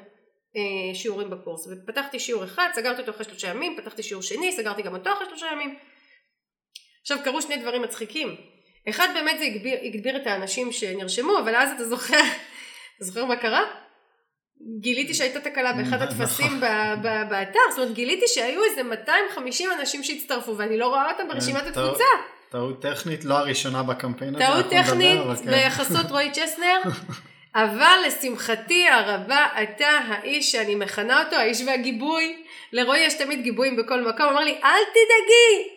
אה, 0.57 0.95
שיעורים 0.95 1.31
בקורס. 1.31 1.69
ופתחתי 1.71 2.21
שיעור 2.21 2.45
אחד, 2.45 2.69
סגרתי 2.75 3.01
אותו 3.01 3.11
אחרי 3.11 3.25
שלושה 3.25 3.49
ימים, 3.49 3.77
פתחתי 3.77 4.03
שיעור 4.03 4.23
שני, 4.23 4.53
סגרתי 4.53 4.83
גם 4.83 4.95
אותו 4.95 5.12
אחרי 5.12 5.27
שלושה 5.29 5.47
ימים. 5.53 5.79
עכשיו 7.01 7.19
קרו 7.25 7.43
שני 7.43 7.57
דברים 7.57 7.83
מצחיקים. 7.83 8.37
אחד 8.89 9.09
באמת 9.15 9.39
זה 9.39 9.45
הגביר, 9.45 9.79
הגביר 9.83 10.17
את 10.17 10.27
האנשים 10.27 10.73
שנרשמו, 10.73 11.39
אבל 11.39 11.57
אז 11.57 11.71
אתה 11.75 11.85
זוכר, 11.85 12.21
אתה 12.97 13.05
זוכר 13.05 13.25
מה 13.25 13.37
קרה? 13.37 13.65
גיליתי 14.81 15.15
שהייתה 15.15 15.41
תקלה 15.41 15.73
באחד 15.73 16.03
נכון. 16.03 16.21
הטפסים 16.21 16.61
באתר, 17.31 17.59
זאת 17.71 17.79
אומרת 17.79 17.95
גיליתי 17.95 18.29
שהיו 18.29 18.65
איזה 18.65 18.83
250 18.83 19.71
אנשים 19.73 20.05
שהצטרפו 20.05 20.57
ואני 20.57 20.79
לא 20.79 20.87
רואה 20.87 21.12
אותם 21.12 21.29
ברשימת 21.29 21.67
התפוצה. 21.67 22.05
טעות 22.53 22.83
טכנית, 22.83 23.25
לא 23.25 23.35
הראשונה 23.35 23.83
בקמפיין 23.83 24.35
הזה. 24.35 24.45
טעות 24.45 24.67
טכנית 24.71 25.21
כן. 25.45 25.51
ביחסות 25.51 26.11
רועי 26.11 26.31
צ'סנר, 26.31 26.81
אבל 27.55 27.99
לשמחתי 28.07 28.89
הרבה 28.89 29.47
אתה 29.63 29.89
האיש 30.09 30.53
שאני 30.53 30.75
מכנה 30.75 31.25
אותו, 31.25 31.37
האיש 31.37 31.63
והגיבוי. 31.67 32.43
לרועי 32.73 33.01
יש 33.01 33.15
תמיד 33.15 33.43
גיבויים 33.43 33.77
בכל 33.77 34.01
מקום, 34.01 34.27
אמר 34.27 34.41
לי 34.41 34.61
אל 34.65 34.83
תדאגי, 34.85 35.69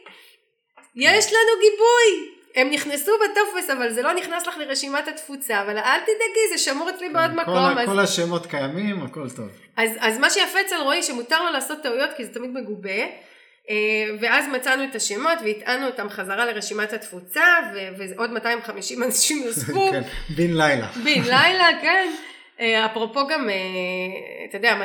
יש 0.95 1.25
לנו 1.25 1.61
גיבוי. 1.61 2.35
הם 2.55 2.69
נכנסו 2.69 3.11
בטופס 3.17 3.69
אבל 3.69 3.93
זה 3.93 4.01
לא 4.01 4.13
נכנס 4.13 4.47
לך 4.47 4.57
לרשימת 4.57 5.07
התפוצה 5.07 5.61
אבל 5.61 5.77
אל 5.77 5.99
תדאגי 5.99 6.49
זה 6.51 6.57
שמור 6.57 6.89
אצלי 6.89 7.09
בעוד 7.09 7.31
כן, 7.31 7.35
מקום. 7.35 7.73
כל, 7.73 7.79
אז... 7.79 7.89
כל 7.89 7.99
השמות 7.99 8.45
קיימים 8.45 9.03
הכל 9.03 9.29
טוב. 9.29 9.47
אז, 9.77 9.91
אז 9.99 10.17
מה 10.17 10.29
שיפה 10.29 10.61
אצל 10.61 10.75
רועי 10.81 11.03
שמותר 11.03 11.43
לו 11.43 11.51
לעשות 11.51 11.77
טעויות 11.83 12.09
כי 12.17 12.25
זה 12.25 12.33
תמיד 12.33 12.51
מגובה 12.51 13.05
ואז 14.21 14.45
מצאנו 14.53 14.83
את 14.83 14.95
השמות 14.95 15.39
והטענו 15.45 15.85
אותם 15.85 16.09
חזרה 16.09 16.45
לרשימת 16.45 16.93
התפוצה 16.93 17.43
ועוד 17.97 18.31
250 18.31 19.03
אנשים 19.03 19.43
נוספו. 19.47 19.91
כן, 19.91 20.01
בן 20.29 20.57
לילה. 20.57 20.87
בן 20.87 21.21
לילה, 21.21 21.67
כן. 21.81 22.11
אה, 22.59 22.85
אפרופו 22.85 23.27
גם, 23.27 23.49
אה, 23.49 23.55
אתה 24.49 24.57
יודע, 24.57 24.77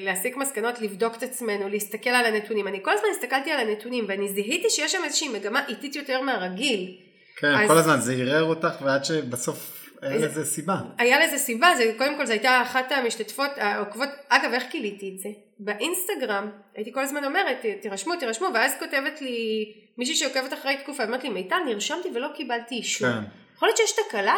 להסיק 0.00 0.36
מסקנות, 0.36 0.80
לבדוק 0.80 1.16
את 1.16 1.22
עצמנו, 1.22 1.68
להסתכל 1.68 2.10
על 2.10 2.26
הנתונים. 2.26 2.68
אני 2.68 2.78
כל 2.82 2.92
הזמן 2.92 3.08
הסתכלתי 3.16 3.50
על 3.50 3.60
הנתונים 3.60 4.04
ואני 4.08 4.28
זיהיתי 4.28 4.70
שיש 4.70 4.92
שם 4.92 5.04
איזושהי 5.04 5.28
מגמה 5.28 5.60
איטית 5.68 5.96
יותר 5.96 6.20
מהרגיל. 6.20 6.96
כן, 7.36 7.54
אז... 7.54 7.68
כל 7.70 7.78
הזמן 7.78 8.00
זה 8.00 8.12
ערער 8.12 8.42
אותך 8.42 8.82
ועד 8.82 9.04
שבסוף 9.04 9.87
היה 10.02 10.16
לזה 10.16 10.44
סיבה. 10.44 10.76
היה 10.98 11.26
לזה 11.26 11.38
סיבה, 11.38 11.68
זה, 11.76 11.92
קודם 11.98 12.16
כל 12.16 12.26
זו 12.26 12.32
הייתה 12.32 12.62
אחת 12.62 12.92
המשתתפות 12.92 13.50
העוקבות, 13.56 14.08
אגב 14.28 14.52
איך 14.52 14.64
גיליתי 14.72 15.12
את 15.14 15.18
זה? 15.18 15.28
באינסטגרם 15.58 16.50
הייתי 16.74 16.92
כל 16.92 17.00
הזמן 17.00 17.24
אומרת 17.24 17.56
תירשמו 17.82 18.16
תירשמו 18.16 18.48
ואז 18.54 18.74
כותבת 18.78 19.20
לי 19.20 19.72
מישהי 19.98 20.14
שעוקבת 20.14 20.52
אחרי 20.52 20.76
תקופה 20.76 21.04
אמרת 21.04 21.24
לי 21.24 21.30
מיטל 21.30 21.58
נרשמתי 21.66 22.08
ולא 22.14 22.28
קיבלתי 22.34 22.74
אישור. 22.74 23.08
כן. 23.08 23.18
יכול 23.56 23.68
להיות 23.68 23.76
שיש 23.76 23.92
תקלה? 23.92 24.36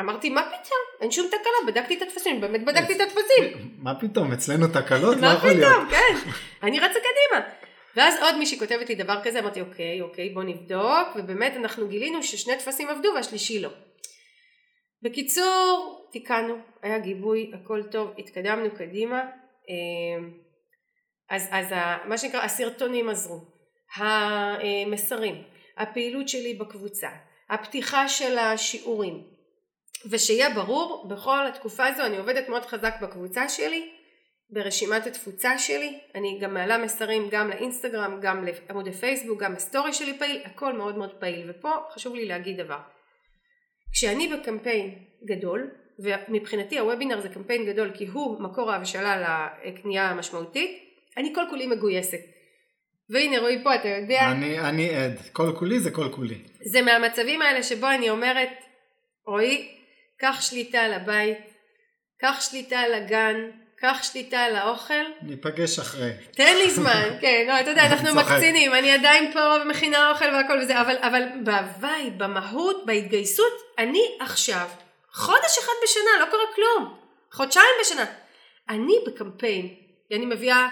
אמרתי 0.00 0.30
מה 0.30 0.42
פתאום 0.42 0.80
אין 1.00 1.10
שום 1.10 1.26
תקלה 1.26 1.72
בדקתי 1.72 1.96
את 1.96 2.02
הטפסים 2.02 2.40
באמת 2.40 2.64
בדקתי 2.64 2.92
את 2.92 3.00
הטפסים. 3.00 3.70
מה 3.78 3.94
פתאום 4.00 4.32
אצלנו 4.32 4.68
תקלות? 4.68 5.16
מה 5.16 5.40
פתאום 5.40 5.90
כן 5.90 6.30
אני 6.62 6.80
רצה 6.80 6.98
קדימה. 6.98 7.46
ואז 7.96 8.14
עוד 8.22 8.38
מישהי 8.38 8.58
כותבת 8.58 8.88
לי 8.88 8.94
דבר 8.94 9.20
כזה 9.24 9.38
אמרתי 9.38 9.60
אוקיי 9.60 10.00
אוקיי 10.00 10.28
בוא 10.28 10.42
נבדוק 10.42 11.08
ובאמת 11.16 11.56
אנחנו 11.56 11.88
גילינו 11.88 12.22
ששני 12.22 12.56
טפסים 12.56 12.88
עבדו 12.88 13.08
והשלישי 13.14 13.62
לא. 13.62 13.68
בקיצור 15.02 16.08
תיקנו 16.12 16.56
היה 16.82 16.98
גיבוי 16.98 17.50
הכל 17.54 17.82
טוב 17.82 18.14
התקדמנו 18.18 18.70
קדימה. 18.76 19.20
אה, 19.70 20.28
אז, 21.30 21.48
אז 21.50 21.66
מה 22.04 22.18
שנקרא 22.18 22.40
הסרטונים 22.44 23.08
עזרו. 23.08 23.40
המסרים 23.96 25.42
הפעילות 25.76 26.28
שלי 26.28 26.54
בקבוצה 26.54 27.08
הפתיחה 27.50 28.08
של 28.08 28.38
השיעורים. 28.38 29.22
ושיהיה 30.10 30.50
ברור 30.50 31.08
בכל 31.08 31.46
התקופה 31.46 31.86
הזו 31.86 32.06
אני 32.06 32.18
עובדת 32.18 32.48
מאוד 32.48 32.64
חזק 32.64 32.94
בקבוצה 33.02 33.48
שלי 33.48 33.92
ברשימת 34.50 35.06
התפוצה 35.06 35.58
שלי. 35.58 36.00
אני 36.14 36.38
גם 36.40 36.54
מעלה 36.54 36.78
מסרים 36.78 37.28
גם 37.30 37.50
לאינסטגרם 37.50 38.20
גם 38.20 38.44
לעמוד 38.68 38.88
הפייסבוק 38.88 39.42
גם 39.42 39.54
הסטורי 39.54 39.92
שלי 39.92 40.18
פעיל 40.18 40.42
הכל 40.44 40.72
מאוד 40.72 40.98
מאוד 40.98 41.14
פעיל. 41.20 41.50
ופה 41.50 41.70
חשוב 41.90 42.14
לי 42.14 42.24
להגיד 42.24 42.60
דבר 42.60 42.78
כשאני 43.92 44.28
בקמפיין 44.28 44.94
גדול 45.24 45.70
ומבחינתי 45.98 46.78
הוובינר 46.78 47.20
זה 47.20 47.28
קמפיין 47.28 47.66
גדול 47.66 47.90
כי 47.94 48.06
הוא 48.06 48.42
מקור 48.42 48.72
ההבשלה 48.72 49.48
לקנייה 49.64 50.10
המשמעותית 50.10 50.82
אני 51.16 51.32
כל 51.34 51.42
כולי 51.50 51.66
מגויסת. 51.66 52.20
והנה 53.10 53.38
רועי 53.38 53.64
פה 53.64 53.74
אתה 53.74 53.88
יודע. 53.88 54.30
אני, 54.30 54.60
אני 54.60 54.94
עד, 54.96 55.18
כל 55.32 55.52
כולי 55.58 55.80
זה 55.80 55.90
כל 55.90 56.08
כולי. 56.12 56.38
זה 56.64 56.82
מהמצבים 56.82 57.42
האלה 57.42 57.62
שבו 57.62 57.90
אני 57.90 58.10
אומרת, 58.10 58.50
רועי, 59.26 59.68
קח 60.18 60.40
שליטה 60.40 60.80
על 60.80 60.92
הבית, 60.92 61.38
קח 62.18 62.40
שליטה 62.40 62.80
על 62.80 62.94
הגן, 62.94 63.50
קח 63.82 64.02
שליטה 64.02 64.40
על 64.40 64.56
האוכל. 64.56 65.04
ניפגש 65.22 65.78
אחרי. 65.78 66.10
תן 66.30 66.56
לי 66.56 66.70
זמן, 66.70 67.08
כן, 67.20 67.44
לא, 67.48 67.60
אתה 67.60 67.70
יודע, 67.70 67.86
אנחנו. 67.86 68.14
מקצינים, 68.14 68.74
אני 68.74 68.90
עדיין 68.90 69.32
פה 69.32 69.40
ומכינה 69.62 70.10
אוכל 70.10 70.24
והכל 70.24 70.58
וזה, 70.62 70.80
אבל, 70.80 70.96
אבל 71.00 71.22
בהוואי, 71.44 72.10
במהות, 72.16 72.86
בהתגייסות, 72.86 73.52
אני 73.78 74.02
עכשיו, 74.20 74.68
חודש 75.12 75.58
אחד 75.58 75.72
בשנה, 75.84 76.24
לא 76.26 76.30
קורה 76.30 76.42
כלום, 76.54 76.94
חודשיים 77.32 77.74
בשנה, 77.80 78.04
אני 78.68 78.94
בקמפיין, 79.06 79.74
אני 80.12 80.26
מביאה 80.26 80.68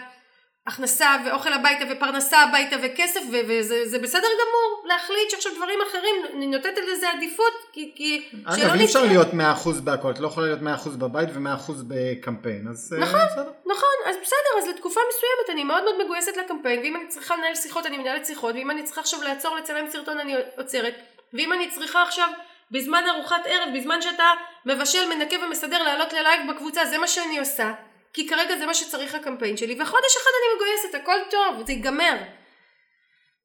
הכנסה 0.67 1.17
ואוכל 1.27 1.53
הביתה 1.53 1.85
ופרנסה 1.91 2.43
הביתה 2.43 2.77
וכסף 2.83 3.21
ו- 3.33 3.41
וזה 3.49 3.89
זה 3.89 3.99
בסדר 3.99 4.27
גמור 4.27 4.83
להחליט 4.85 5.31
שעכשיו 5.31 5.53
דברים 5.57 5.79
אחרים, 5.89 6.15
אני 6.37 6.47
נותנת 6.47 6.79
לזה 6.93 7.11
עדיפות, 7.11 7.53
כי, 7.73 7.93
כי 7.97 8.29
אגב, 8.45 8.75
אי 8.75 8.85
אפשר 8.85 9.05
להיות 9.05 9.29
100% 9.33 9.81
בהכל, 9.85 10.11
את 10.11 10.19
לא 10.19 10.27
יכולה 10.27 10.47
להיות 10.47 10.61
100% 10.61 10.89
בבית 10.99 11.29
ו-100% 11.35 11.73
בקמפיין, 11.89 12.69
אז 12.69 12.95
אה, 12.97 13.03
נכון. 13.03 13.21
בסדר. 13.27 13.51
נכון, 13.67 13.97
אז 14.07 14.17
בסדר, 14.23 14.59
אז 14.59 14.69
לתקופה 14.69 15.01
מסוימת 15.09 15.51
אני 15.51 15.65
מאוד 15.65 15.85
מאוד 15.85 16.05
מגויסת 16.05 16.37
לקמפיין, 16.37 16.81
ואם 16.81 16.97
אני 16.97 17.09
צריכה 17.09 17.37
לנהל 17.37 17.55
שיחות 17.55 17.87
אני 17.87 17.99
מנהלת 17.99 18.27
שיחות, 18.27 18.55
ואם 18.55 18.71
אני 18.71 18.83
צריכה 18.83 19.01
עכשיו 19.01 19.23
לעצור 19.23 19.57
לצלם 19.57 19.91
סרטון 19.91 20.19
אני 20.19 20.35
עוצרת, 20.57 20.95
ואם 21.35 21.53
אני 21.53 21.71
צריכה 21.71 22.03
עכשיו 22.03 22.29
בזמן 22.71 23.03
ארוחת 23.15 23.43
ערב, 23.45 23.69
בזמן 23.77 24.03
שאתה 24.03 24.25
מבשל, 24.67 25.09
מנקה 25.15 25.37
ומסדר 25.47 25.83
לעלות 25.83 26.13
ללייב 26.13 26.51
בקבוצה, 26.51 26.85
זה 26.87 26.99
מה 26.99 27.07
שאני 27.07 27.39
עושה, 27.39 27.73
כי 28.13 28.29
כרגע 28.29 28.57
זה 28.59 28.67
מה 28.67 28.75
שצריך 28.75 29.15
הקמפיין 29.15 29.57
שלי, 29.57 29.83
וחודש 29.83 30.17
אחד 30.17 30.31
אני 30.37 30.57
מגויסת, 30.57 30.95
הכל 30.95 31.19
טוב, 31.31 31.67
זה 31.67 31.73
ייגמר. 31.73 32.17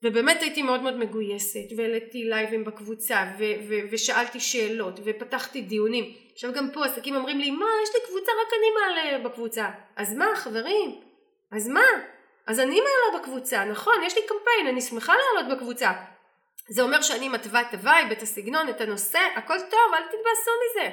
ובאמת 0.04 0.42
הייתי 0.42 0.62
מאוד 0.62 0.82
מאוד 0.82 0.98
מגויסת, 0.98 1.78
והעליתי 1.78 2.24
לייבים 2.24 2.64
בקבוצה, 2.64 3.26
ו- 3.40 3.70
ו- 3.70 3.88
ושאלתי 3.92 4.40
שאלות, 4.40 5.00
ופתחתי 5.04 5.62
דיונים. 5.62 6.14
עכשיו 6.34 6.54
גם 6.54 6.72
פה 6.72 6.86
עסקים 6.86 7.16
אומרים 7.16 7.40
לי, 7.40 7.52
מה, 7.52 7.66
יש 7.84 7.90
לי 7.96 8.02
קבוצה, 8.08 8.32
רק 8.42 8.54
אני 8.60 8.68
מעלה 8.80 9.30
בקבוצה. 9.30 9.70
אז 9.96 10.14
מה, 10.14 10.36
חברים? 10.36 11.02
אז 11.52 11.68
מה? 11.68 11.86
אז 12.48 12.60
אני 12.60 12.80
מעלה 12.80 13.20
בקבוצה, 13.20 13.66
נכון, 13.66 13.94
יש 14.04 14.16
לי 14.16 14.22
קמפיין, 14.22 14.68
אני 14.68 14.82
שמחה 14.82 15.14
לעלות 15.16 15.58
בקבוצה. 15.58 15.92
זה 16.70 16.82
אומר 16.82 17.02
שאני 17.02 17.30
מתווה 17.30 17.62
את 17.62 17.74
ה 17.74 17.80
vibe, 17.80 18.12
את 18.12 18.22
הסגנון, 18.22 18.70
את 18.70 18.82
הנושא, 18.82 19.20
הכל 19.36 19.60
טוב, 19.60 19.94
אל 19.94 20.04
תתבאסו 20.04 20.52
מזה. 20.66 20.90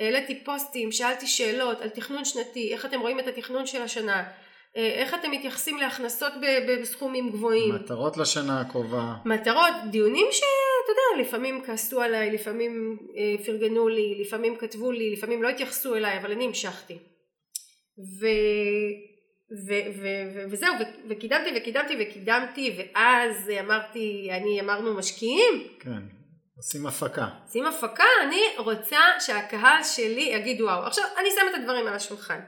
העליתי 0.00 0.44
פוסטים, 0.44 0.92
שאלתי 0.92 1.26
שאלות 1.26 1.80
על 1.80 1.88
תכנון 1.88 2.24
שנתי, 2.24 2.72
איך 2.72 2.86
אתם 2.86 3.00
רואים 3.00 3.20
את 3.20 3.26
התכנון 3.26 3.66
של 3.66 3.82
השנה, 3.82 4.24
אה, 4.76 4.86
איך 4.86 5.14
אתם 5.14 5.30
מתייחסים 5.30 5.78
להכנסות 5.78 6.32
בסכומים 6.68 7.30
גבוהים. 7.30 7.74
מטרות 7.74 8.16
לשנה 8.16 8.60
הקרובה. 8.60 9.14
מטרות, 9.24 9.74
דיונים 9.90 10.26
שאתה 10.30 10.92
יודע, 10.92 11.28
לפעמים 11.28 11.62
כעסו 11.64 12.00
עליי, 12.00 12.30
לפעמים 12.30 12.98
אה, 13.16 13.44
פרגנו 13.44 13.88
לי, 13.88 14.18
לפעמים 14.20 14.56
כתבו 14.56 14.92
לי, 14.92 15.12
לפעמים 15.12 15.42
לא 15.42 15.48
התייחסו 15.48 15.96
אליי, 15.96 16.18
אבל 16.18 16.32
אני 16.32 16.44
המשכתי. 16.44 16.98
ו... 18.20 18.26
ו... 19.66 19.72
ו... 19.72 20.06
ו... 20.34 20.44
וזהו, 20.50 20.74
ו... 20.74 20.82
וקידמתי 21.08 21.50
וקידמתי 21.56 21.94
וקידמתי, 22.00 22.76
ואז 22.78 23.50
אמרתי, 23.60 24.28
אני 24.30 24.60
אמרנו 24.60 24.94
משקיעים, 24.94 25.54
כן, 25.80 26.02
עושים 26.56 26.86
הפקה. 26.86 27.28
שים 27.52 27.66
הפקה, 27.66 28.04
אני 28.22 28.42
רוצה 28.58 29.00
שהקהל 29.20 29.82
שלי 29.82 30.22
יגיד 30.22 30.60
וואו. 30.60 30.86
עכשיו, 30.86 31.04
אני 31.20 31.28
שמה 31.30 31.50
את 31.50 31.54
הדברים 31.54 31.86
על 31.86 31.94
השולחן. 31.94 32.40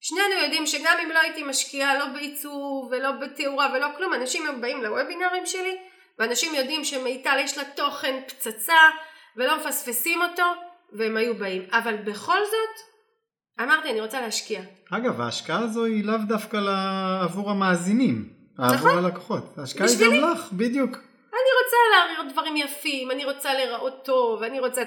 שנינו 0.00 0.34
יודעים 0.42 0.66
שגם 0.66 0.96
אם 1.04 1.10
לא 1.10 1.18
הייתי 1.18 1.42
משקיעה 1.42 1.98
לא 1.98 2.06
בעיצוב 2.06 2.88
ולא 2.90 3.10
בתאורה 3.12 3.72
ולא 3.74 3.86
כלום, 3.96 4.14
אנשים 4.14 4.46
היו 4.46 4.60
באים 4.60 4.82
לוובינרים 4.82 5.46
שלי, 5.46 5.76
ואנשים 6.18 6.54
יודעים 6.54 6.84
שמיטל 6.84 7.36
יש 7.40 7.58
לה 7.58 7.64
תוכן 7.64 8.20
פצצה 8.28 8.74
ולא 9.36 9.56
מפספסים 9.56 10.22
אותו, 10.22 10.42
והם 10.98 11.16
היו 11.16 11.34
באים. 11.34 11.62
אבל 11.72 11.96
בכל 11.96 12.38
זאת, 12.44 12.86
אמרתי, 13.60 13.90
אני 13.90 14.00
רוצה 14.00 14.20
להשקיע. 14.20 14.60
אגב, 14.90 15.20
ההשקעה 15.20 15.58
הזו 15.58 15.84
היא 15.84 16.04
לאו 16.04 16.18
דווקא 16.28 16.58
עבור 17.22 17.50
המאזינים, 17.50 18.28
עבור 18.58 18.76
נכון. 18.76 19.04
הלקוחות. 19.04 19.58
ההשקעה 19.58 19.86
היא. 19.86 20.22
גם 20.22 20.30
לך, 20.30 20.52
בדיוק. 20.52 20.96
אני 21.34 21.50
רוצה 21.64 21.76
להראות 22.16 22.32
דברים 22.32 22.56
יפים, 22.56 23.10
אני 23.10 23.24
רוצה 23.24 23.54
להיראות 23.54 24.04
טוב, 24.04 24.42
אני 24.42 24.60
רוצה... 24.60 24.82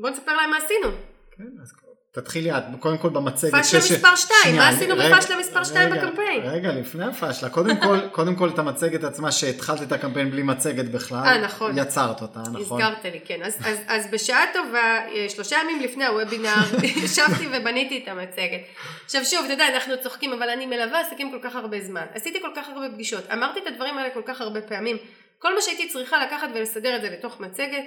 בוא 0.00 0.10
נספר 0.10 0.36
להם 0.36 0.50
מה 0.50 0.56
עשינו. 0.56 0.88
כן, 1.36 1.44
אז 1.62 1.72
תתחילי 2.12 2.52
את, 2.52 2.62
קודם 2.80 2.98
כל 2.98 3.08
במצגת. 3.08 3.54
פשלה 3.54 3.80
ש- 3.80 3.92
מספר 3.92 4.16
שתיים, 4.16 4.38
שנייה, 4.42 4.62
מה 4.62 4.68
עשינו 4.68 4.94
רגע, 4.98 5.16
בפשלה 5.16 5.38
מספר 5.38 5.64
שתיים 5.64 5.92
רגע, 5.92 6.06
בקמפיין? 6.06 6.42
רגע, 6.42 6.72
לפני 6.72 7.04
הפשלה, 7.04 7.50
קודם 7.50 7.76
כל, 7.76 7.98
קודם 8.16 8.36
כל 8.36 8.48
את 8.48 8.58
המצגת 8.58 9.04
עצמה 9.04 9.32
שהתחלת 9.32 9.82
את 9.82 9.92
הקמפיין 9.92 10.30
בלי 10.30 10.42
מצגת 10.42 10.84
בכלל. 10.84 11.18
אה, 11.24 11.38
נכון. 11.38 11.78
יצרת 11.78 12.22
אותה, 12.22 12.40
נכון. 12.40 12.82
הזכרת 12.82 13.04
לי, 13.04 13.20
כן. 13.24 13.42
אז, 13.42 13.56
אז, 13.64 13.78
אז 13.86 14.06
בשעה 14.10 14.44
טובה, 14.52 14.78
אה, 15.14 15.26
שלושה 15.28 15.56
ימים 15.62 15.80
לפני 15.80 16.06
הוובינר, 16.06 16.54
ישבתי 17.04 17.46
ובניתי 17.52 18.00
את 18.02 18.08
המצגת. 18.08 18.60
עכשיו 19.04 19.24
שוב, 19.24 19.44
אתה 19.44 19.52
יודע, 19.52 19.68
אנחנו 19.74 19.94
צוחקים, 20.02 20.32
אבל 20.32 20.48
אני 20.50 20.66
מלווה 20.66 21.00
עסקים 21.00 21.30
כל 21.30 21.48
כך 21.48 21.56
הרבה 21.56 21.80
זמן. 21.80 22.04
עשיתי 22.14 22.40
כל 22.40 22.50
כך 22.56 22.68
הרבה 22.68 22.86
פגישות, 22.94 23.24
אמרתי 23.32 23.60
את 23.60 23.66
הדברים 23.66 23.98
האלה 23.98 24.10
כל 24.14 24.22
כך 24.26 24.40
הרבה 24.40 24.60
פעמים. 24.60 24.96
כל 25.42 25.54
מה 25.54 25.60
שהייתי 25.60 25.88
צריכה 25.88 26.26
לקחת 26.26 26.48
ולסדר 26.54 26.96
את 26.96 27.02
זה 27.02 27.10
לתוך 27.10 27.40
מצגת, 27.40 27.84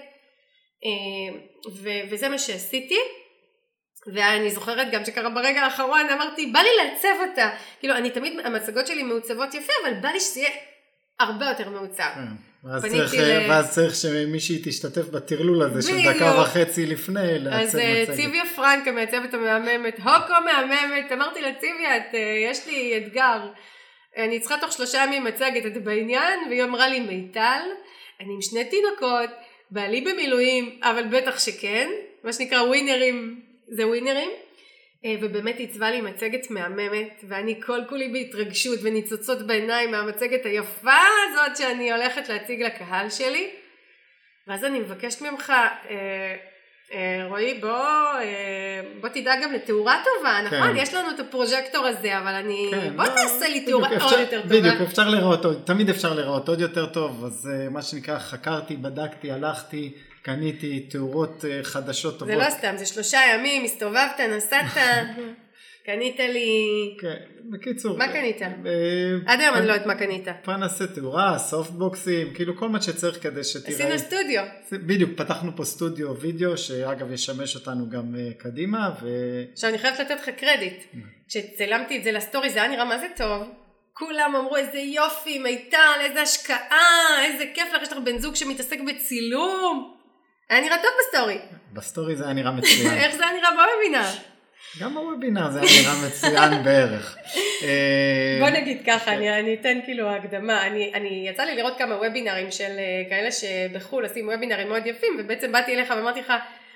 אה, 0.85 1.39
ו- 1.81 2.09
וזה 2.09 2.29
מה 2.29 2.37
שעשיתי. 2.37 2.99
ואני 4.13 4.51
זוכרת 4.51 4.91
גם 4.91 5.05
שקרה 5.05 5.29
ברגע 5.29 5.61
האחרון, 5.61 6.09
אמרתי, 6.09 6.45
בא 6.45 6.59
לי 6.59 6.69
לעצב 6.83 7.29
אותה. 7.29 7.49
כאילו, 7.79 7.95
אני 7.95 8.09
תמיד, 8.09 8.33
המצגות 8.45 8.87
שלי 8.87 9.03
מעוצבות 9.03 9.53
יפה, 9.53 9.73
אבל 9.83 9.93
בא 9.93 10.09
לי 10.09 10.19
שזה 10.19 10.39
יהיה 10.39 10.51
הרבה 11.19 11.45
יותר 11.45 11.69
מעוצב. 11.69 12.03
כן. 12.15 12.21
ואז 12.69 12.85
צריך, 12.85 13.13
ל- 13.13 13.49
ואז 13.49 13.71
צריך 13.73 13.95
שמישהי 13.95 14.61
תשתתף 14.65 15.09
בטרלול 15.09 15.61
הזה 15.61 15.81
של. 15.81 16.13
דקה 16.13 16.41
וחצי 16.41 16.85
לפני 16.85 17.39
לעצב 17.39 17.57
אז 17.57 17.75
אה, 17.75 18.01
מצגת. 18.03 18.15
ציוויה 18.15 18.43
פרנק 18.55 18.87
המעצבת 18.87 19.33
המהממת, 19.33 19.97
הוקו 19.99 20.33
מהממת, 20.45 21.11
אמרתי 21.11 21.41
לה 21.41 21.49
ציוויה, 21.59 21.91
אה, 21.95 22.19
יש 22.51 22.67
לי 22.67 22.97
אתגר, 22.97 23.39
אני 24.17 24.39
צריכה 24.39 24.57
תוך 24.61 24.71
שלושה 24.71 25.03
ימים 25.03 25.23
מצגת, 25.23 25.65
את 25.65 25.83
בעניין? 25.83 26.39
והיא 26.49 26.63
אמרה 26.63 26.87
לי 26.87 26.99
מיטל, 26.99 27.61
אני 28.19 28.33
עם 28.33 28.41
שני 28.41 28.65
תינוקות, 28.65 29.29
בעלי 29.71 30.01
במילואים, 30.01 30.79
אבל 30.83 31.03
בטח 31.03 31.39
שכן, 31.39 31.89
מה 32.23 32.33
שנקרא 32.33 32.61
ווינרים, 32.61 33.41
זה 33.67 33.87
ווינרים, 33.87 34.29
אה, 35.05 35.15
ובאמת 35.21 35.57
עיצבה 35.57 35.91
לי 35.91 36.01
מצגת 36.01 36.51
מהממת, 36.51 37.23
ואני 37.27 37.61
כל 37.61 37.79
כולי 37.89 38.09
בהתרגשות 38.09 38.79
וניצוצות 38.83 39.47
בעיניים 39.47 39.91
מהמצגת 39.91 40.45
היפה 40.45 40.97
הזאת 41.29 41.57
שאני 41.57 41.91
הולכת 41.91 42.29
להציג 42.29 42.61
לקהל 42.61 43.09
שלי. 43.09 43.49
ואז 44.47 44.65
אני 44.65 44.79
מבקשת 44.79 45.21
ממך, 45.21 45.53
אה, 45.89 46.35
רועי, 47.29 47.59
בוא, 47.61 47.69
אה, 47.69 48.21
בוא 49.01 49.09
תדאג 49.09 49.43
גם 49.43 49.53
לתאורה 49.53 50.01
טובה, 50.03 50.37
נכון? 50.45 50.77
יש 50.77 50.93
לנו 50.93 51.09
את 51.09 51.19
הפרוז'קטור 51.19 51.85
הזה, 51.85 52.17
אבל 52.17 52.33
אני... 52.33 52.67
כן, 52.71 52.93
בוא 52.95 53.03
לא, 53.05 53.09
תעשה 53.09 53.47
לי 53.47 53.65
תאורה 53.65 53.87
עוד 53.89 53.97
אפשר- 53.97 54.19
יותר 54.19 54.41
טובה. 54.41 54.55
בדיוק, 54.59 54.81
אפשר 54.81 55.09
לראות 55.09 55.65
תמיד 55.65 55.89
אפשר 55.89 56.13
לראות 56.13 56.49
עוד 56.49 56.61
יותר 56.61 56.85
טוב, 56.85 57.25
אז 57.25 57.49
אה, 57.53 57.69
מה 57.69 57.81
שנקרא 57.81 58.19
חקרתי, 58.19 58.75
בדקתי, 58.75 59.31
הלכתי, 59.31 59.91
קניתי 60.21 60.79
תאורות 60.79 61.45
אה, 61.49 61.59
חדשות 61.63 62.19
טובות. 62.19 62.35
זה 62.35 62.43
לא 62.45 62.49
סתם, 62.49 62.73
זה 62.77 62.85
שלושה 62.85 63.19
ימים, 63.33 63.63
הסתובבת, 63.65 64.19
נסעת, 64.29 64.65
קנית 65.85 66.19
לי... 66.19 66.97
כן, 66.99 67.15
בקיצור. 67.51 67.97
מה 67.97 68.07
קנית? 68.07 68.41
אה, 68.41 68.49
עד 69.25 69.39
היום 69.39 69.55
אני 69.55 69.67
לא 69.67 69.73
יודעת 69.73 69.87
מה 69.87 69.95
קנית. 69.95 70.27
פנסי 70.43 70.83
תאורה, 70.95 71.39
סופטבוקסים, 71.39 72.33
כאילו 72.33 72.57
כל 72.57 72.69
מה 72.69 72.81
שצריך 72.81 73.23
כדי 73.23 73.43
שתראה. 73.43 73.75
עשינו 73.75 73.99
סטודיו. 73.99 74.43
בדיוק, 74.71 75.11
פתחנו 75.15 75.51
פה 75.55 75.65
סטודיו 75.65 76.19
וידאו, 76.19 76.57
שאגב 76.57 77.11
ישמש 77.11 77.55
אותנו 77.55 77.89
גם 77.89 78.15
אה, 78.15 78.33
קדימה, 78.37 78.89
ו... 79.01 79.07
עכשיו 79.53 79.69
אני 79.69 79.77
חייבת 79.77 79.99
לתת 79.99 80.15
לך 80.21 80.29
קרדיט. 80.29 80.83
כשצילמתי 81.27 81.97
את 81.97 82.03
זה 82.03 82.11
לסטורי 82.11 82.49
זה 82.49 82.61
היה 82.61 82.71
נראה 82.71 82.85
מה 82.85 82.97
זה 82.97 83.07
טוב. 83.17 83.43
כולם 83.93 84.35
אמרו 84.35 84.57
איזה 84.57 84.79
יופי, 84.79 85.39
מיטל, 85.39 85.99
איזה 86.01 86.21
השקעה, 86.21 87.25
איזה 87.25 87.43
כיף 87.53 87.73
לך, 87.75 87.81
יש 87.81 87.91
לך 87.91 87.97
בן 88.03 88.17
זוג 88.17 88.35
שמתעסק 88.35 88.77
בצילום. 88.87 89.93
היה 90.49 90.61
נראה 90.61 90.77
טוב 90.77 90.91
בסטורי. 90.99 91.37
בסטורי 91.73 92.15
זה 92.15 92.23
היה 92.23 92.33
נראה 92.33 92.51
מצוין. 92.51 92.93
איך 93.03 93.15
זה 93.15 93.23
היה 93.23 93.33
נראה 93.33 93.49
בוובינר? 93.51 94.32
גם 94.79 94.93
בוובינר 94.93 95.49
זה 95.49 95.61
היה 95.61 95.81
נראה 95.81 96.07
מצוין 96.07 96.63
בערך. 96.63 97.17
אה, 97.63 98.37
בוא 98.39 98.49
נגיד 98.49 98.81
ככה, 98.85 99.13
אני, 99.13 99.39
אני 99.39 99.53
אתן 99.53 99.79
כאילו 99.85 100.09
הקדמה, 100.09 100.67
אני, 100.67 100.91
אני 100.93 101.25
יצא 101.29 101.43
לי 101.43 101.55
לראות 101.55 101.77
כמה 101.77 101.95
וובינרים 101.95 102.51
של 102.51 102.71
אה, 102.77 103.09
כאלה 103.09 103.29
שבחו"ל 103.31 104.05
עושים 104.05 104.27
וובינרים 104.27 104.69
מאוד 104.69 104.87
יפים, 104.87 105.17
ובעצם 105.19 105.51
באתי 105.51 105.75
אליך 105.75 105.93
ואמרתי 105.97 106.19
לך, 106.19 106.33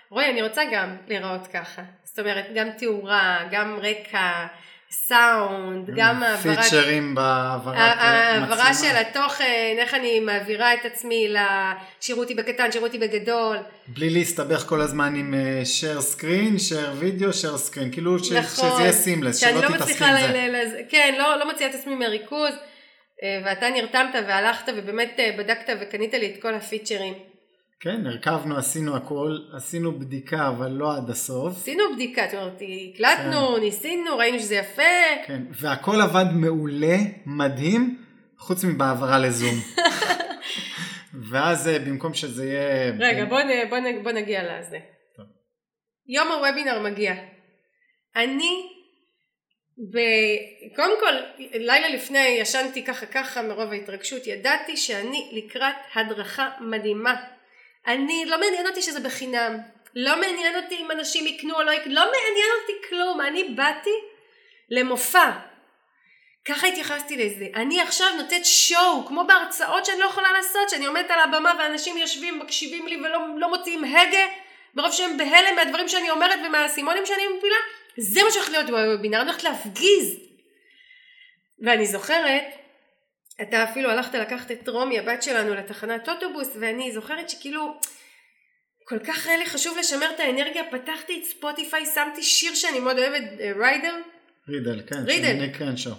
רועי, 0.10 0.30
אני 0.30 0.41
רוצה 0.41 0.62
גם 0.71 0.95
להיראות 1.08 1.47
ככה. 1.47 1.82
זאת 2.04 2.19
אומרת, 2.19 2.45
גם 2.56 2.69
תאורה, 2.78 3.47
גם 3.52 3.80
רקע, 3.82 4.45
סאונד, 4.91 5.89
גם 5.95 6.23
העברת... 6.23 6.60
פיצ'רים 6.60 7.15
בהעברת 7.15 7.76
ההעברה 7.78 8.73
של 8.73 8.95
התוכן, 8.95 9.76
איך 9.78 9.93
אני 9.93 10.19
מעבירה 10.19 10.73
את 10.73 10.86
עצמי 10.86 11.28
לשירו 12.00 12.21
אותי 12.21 12.34
בקטן, 12.36 12.71
שירו 12.71 12.86
אותי 12.86 12.97
בגדול. 12.97 13.58
בלי 13.88 14.10
להסתבך 14.10 14.63
כל 14.67 14.82
הזמן 14.82 15.15
עם 15.15 15.34
share 15.63 16.15
screen, 16.15 16.69
share 16.69 17.04
video, 17.04 17.43
share 17.43 17.71
screen, 17.71 17.91
כאילו 17.93 18.19
ש... 18.23 18.32
נכון, 18.32 18.69
שזה 18.69 18.82
יהיה 18.82 18.93
סימלס, 18.93 19.38
שלא 19.38 19.52
לא 19.52 19.67
תתעסקי 19.78 20.04
עם 20.04 20.17
זה. 20.17 20.28
ל- 20.28 20.56
ל- 20.56 20.82
כן, 20.89 21.15
לא, 21.17 21.39
לא 21.39 21.52
מוציאה 21.52 21.69
את 21.69 21.76
עצמי 21.76 21.95
מהריכוז, 21.95 22.54
אה, 23.23 23.41
ואתה 23.45 23.69
נרתמת 23.69 24.15
והלכת 24.28 24.71
ובאמת 24.76 25.15
אה, 25.19 25.36
בדקת 25.38 25.73
וקנית 25.82 26.13
לי 26.13 26.34
את 26.36 26.41
כל 26.41 26.54
הפיצ'רים. 26.56 27.13
כן, 27.79 28.07
הרכבנו, 28.07 28.57
עשינו 28.57 28.95
הכל, 28.95 29.37
עשינו 29.53 29.99
בדיקה, 29.99 30.47
אבל 30.47 30.71
לא 30.71 30.97
עד 30.97 31.09
הסוף. 31.09 31.53
עשינו 31.57 31.83
בדיקה, 31.93 32.25
זאת 32.25 32.33
אומרת, 32.33 32.61
הקלטנו, 32.93 33.57
ניסינו, 33.57 34.17
ראינו 34.17 34.39
שזה 34.39 34.55
יפה. 34.55 34.81
כן, 35.25 35.41
והכל 35.51 36.01
עבד 36.01 36.25
מעולה, 36.33 36.95
מדהים, 37.25 38.03
חוץ 38.37 38.63
מבהעברה 38.63 39.19
לזום. 39.19 39.55
ואז 41.29 41.67
אה, 41.67 41.79
במקום 41.79 42.13
שזה 42.13 42.45
יהיה... 42.45 42.93
רגע, 42.99 43.25
בוא, 43.25 43.41
נ, 43.41 43.69
בוא, 43.69 43.77
נ, 43.77 44.03
בוא 44.03 44.11
נגיע 44.11 44.59
לזה. 44.59 44.79
טוב. 45.15 45.25
יום 46.07 46.27
הוובינר 46.31 46.81
מגיע. 46.81 47.13
אני, 48.15 48.69
ב... 49.93 49.97
קודם 50.75 50.99
כל, 50.99 51.43
לילה 51.53 51.89
לפני 51.89 52.27
ישנתי 52.27 52.85
ככה 52.85 53.05
ככה 53.05 53.41
מרוב 53.41 53.71
ההתרגשות, 53.71 54.27
ידעתי 54.27 54.77
שאני 54.77 55.29
לקראת 55.33 55.75
הדרכה 55.95 56.49
מדהימה. 56.61 57.37
אני, 57.88 58.26
לא 58.26 58.39
מעניין 58.39 58.67
אותי 58.67 58.82
שזה 58.82 59.00
בחינם. 59.00 59.58
לא 59.95 60.19
מעניין 60.19 60.63
אותי 60.63 60.76
אם 60.76 60.91
אנשים 60.91 61.28
יקנו 61.28 61.56
או 61.56 61.63
לא 61.63 61.71
יקנו, 61.71 61.93
לא 61.93 62.02
מעניין 62.02 62.50
אותי 62.62 62.88
כלום. 62.89 63.21
אני 63.21 63.43
באתי 63.43 63.93
למופע. 64.69 65.32
ככה 66.45 66.67
התייחסתי 66.67 67.17
לזה. 67.17 67.45
אני 67.56 67.82
עכשיו 67.82 68.08
נותנת 68.17 68.45
שואו, 68.45 69.06
כמו 69.06 69.23
בהרצאות 69.28 69.86
שאני 69.86 70.00
לא 70.00 70.06
יכולה 70.06 70.32
לעשות, 70.32 70.69
שאני 70.69 70.86
עומדת 70.86 71.12
על 71.12 71.19
הבמה 71.19 71.54
ואנשים 71.60 71.97
יושבים, 71.97 72.39
מקשיבים 72.39 72.88
לי 72.88 72.97
ולא 72.97 73.19
לא 73.38 73.50
מוציאים 73.50 73.84
הגה, 73.84 74.26
מרוב 74.76 74.91
שהם 74.91 75.17
בהלם 75.17 75.56
מהדברים 75.56 75.88
שאני 75.88 76.10
אומרת 76.10 76.39
ומהאסימונים 76.47 77.06
שאני 77.06 77.23
מפילה. 77.38 77.56
זה 77.97 78.23
מה 78.23 78.32
שהולך 78.32 78.50
להיות 78.50 78.65
בוובינר, 78.65 79.21
אני 79.21 79.30
הולכת 79.30 79.43
להפגיז. 79.43 80.17
ואני 81.62 81.86
זוכרת, 81.86 82.43
אתה 83.41 83.63
אפילו 83.63 83.89
הלכת 83.89 84.15
לקחת 84.15 84.52
את 84.52 84.69
רומי 84.69 85.00
הבת 85.00 85.23
שלנו 85.23 85.54
לתחנת 85.54 86.10
אוטובוס, 86.10 86.47
ואני 86.60 86.91
זוכרת 86.91 87.30
שכאילו 87.30 87.73
כל 88.84 89.00
כך 89.00 89.28
היה 89.28 89.38
לי 89.38 89.45
חשוב 89.45 89.78
לשמר 89.78 90.12
את 90.15 90.19
האנרגיה, 90.19 90.63
פתחתי 90.71 91.19
את 91.19 91.23
ספוטיפיי, 91.23 91.86
שמתי 91.86 92.23
שיר 92.23 92.56
שאני 92.56 92.80
מאוד 92.80 93.00
אוהבת, 93.00 93.23
ריידר, 93.60 93.95
רידל, 94.50 94.82
כן, 94.88 95.04
רידל. 95.06 95.47
קרנשו. 95.58 95.91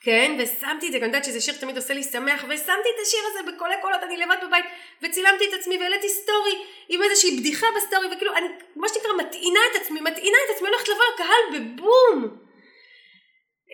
כן, 0.00 0.36
ושמתי 0.38 0.86
את 0.86 0.92
זה, 0.92 0.98
אני 0.98 1.06
יודעת 1.06 1.24
שזה 1.24 1.40
שיר 1.40 1.54
תמיד 1.54 1.76
עושה 1.76 1.94
לי 1.94 2.02
שמח, 2.02 2.44
ושמתי 2.44 2.88
את 2.94 3.06
השיר 3.06 3.20
הזה 3.30 3.52
בקולי 3.52 3.74
קולות, 3.82 4.02
אני 4.02 4.16
לבד 4.16 4.36
בבית, 4.46 4.64
וצילמתי 5.02 5.44
את 5.48 5.60
עצמי 5.60 5.78
והעליתי 5.78 6.08
סטורי 6.08 6.54
עם 6.88 7.02
איזושהי 7.02 7.40
בדיחה 7.40 7.66
בסטורי, 7.76 8.06
וכאילו, 8.16 8.36
אני, 8.36 8.46
מה 8.76 8.88
שנקרא, 8.88 9.10
מטעינה 9.18 9.60
את 9.70 9.80
עצמי, 9.82 10.00
מטעינה 10.00 10.36
את 10.46 10.56
עצמי, 10.56 10.68
הולכת 10.68 10.88
לבוא 10.88 11.04
לקהל 11.14 11.60
בבום. 11.60 12.38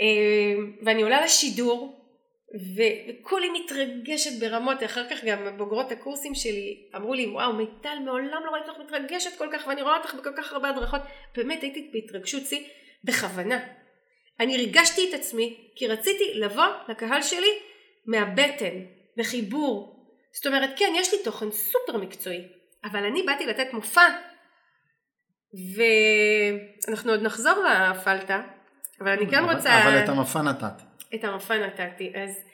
אה, 0.01 0.65
ואני 0.87 1.03
עולה 1.03 1.25
לשידור, 1.25 2.04
וכולי 2.55 3.51
מתרגשת 3.51 4.41
ברמות, 4.41 4.83
אחר 4.85 5.09
כך 5.11 5.25
גם 5.25 5.59
בוגרות 5.59 5.93
הקורסים 5.93 6.35
שלי 6.35 6.89
אמרו 6.97 7.15
לי, 7.15 7.27
וואו, 7.27 7.53
מיטל, 7.53 7.99
מעולם 8.05 8.43
לא 8.47 8.51
ראיתי 8.51 8.69
אותך 8.69 8.81
מתרגשת 8.81 9.31
כל 9.39 9.49
כך, 9.53 9.67
ואני 9.67 9.83
רואה 9.83 9.97
אותך 9.97 10.15
בכל 10.15 10.31
כך 10.37 10.53
הרבה 10.53 10.69
הדרכות, 10.69 11.01
באמת 11.37 11.63
הייתי 11.63 11.91
בהתרגשות 11.93 12.47
שיא, 12.47 12.65
בכוונה. 13.05 13.59
אני 14.41 14.57
ריגשתי 14.57 15.09
את 15.09 15.15
עצמי 15.15 15.71
כי 15.77 15.87
רציתי 15.87 16.25
לבוא 16.35 16.67
לקהל 16.89 17.23
שלי 17.23 17.51
מהבטן, 18.07 18.75
בחיבור. 19.19 20.07
זאת 20.33 20.47
אומרת, 20.47 20.71
כן, 20.77 20.93
יש 20.97 21.13
לי 21.15 21.19
תוכן 21.25 21.51
סופר 21.51 21.97
מקצועי, 21.97 22.49
אבל 22.85 23.05
אני 23.05 23.23
באתי 23.23 23.47
לתת 23.47 23.73
מופע, 23.73 24.07
ואנחנו 25.77 27.11
עוד 27.11 27.23
נחזור 27.23 27.55
לפלטה, 27.65 28.43
אבל 29.01 29.09
אני 29.09 29.31
כן 29.31 29.45
אבל- 29.45 29.55
רוצה... 29.55 29.83
אבל 29.85 30.05
את 30.05 30.09
המופע 30.09 30.43
נתת. 30.43 30.94
את 31.15 31.25
המופע 31.25 31.59
נתתי, 31.59 32.13
אז 32.15 32.45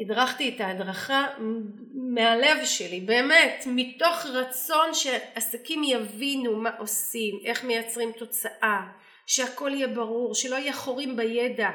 הדרכתי 0.00 0.48
את 0.48 0.60
ההדרכה 0.60 1.26
מהלב 2.14 2.64
שלי, 2.64 3.00
באמת, 3.00 3.64
מתוך 3.66 4.26
רצון 4.26 4.94
שעסקים 4.94 5.84
יבינו 5.84 6.56
מה 6.56 6.70
עושים, 6.78 7.38
איך 7.44 7.64
מייצרים 7.64 8.12
תוצאה, 8.12 8.80
שהכל 9.26 9.70
יהיה 9.74 9.88
ברור, 9.88 10.34
שלא 10.34 10.56
יהיה 10.56 10.72
חורים 10.72 11.16
בידע, 11.16 11.70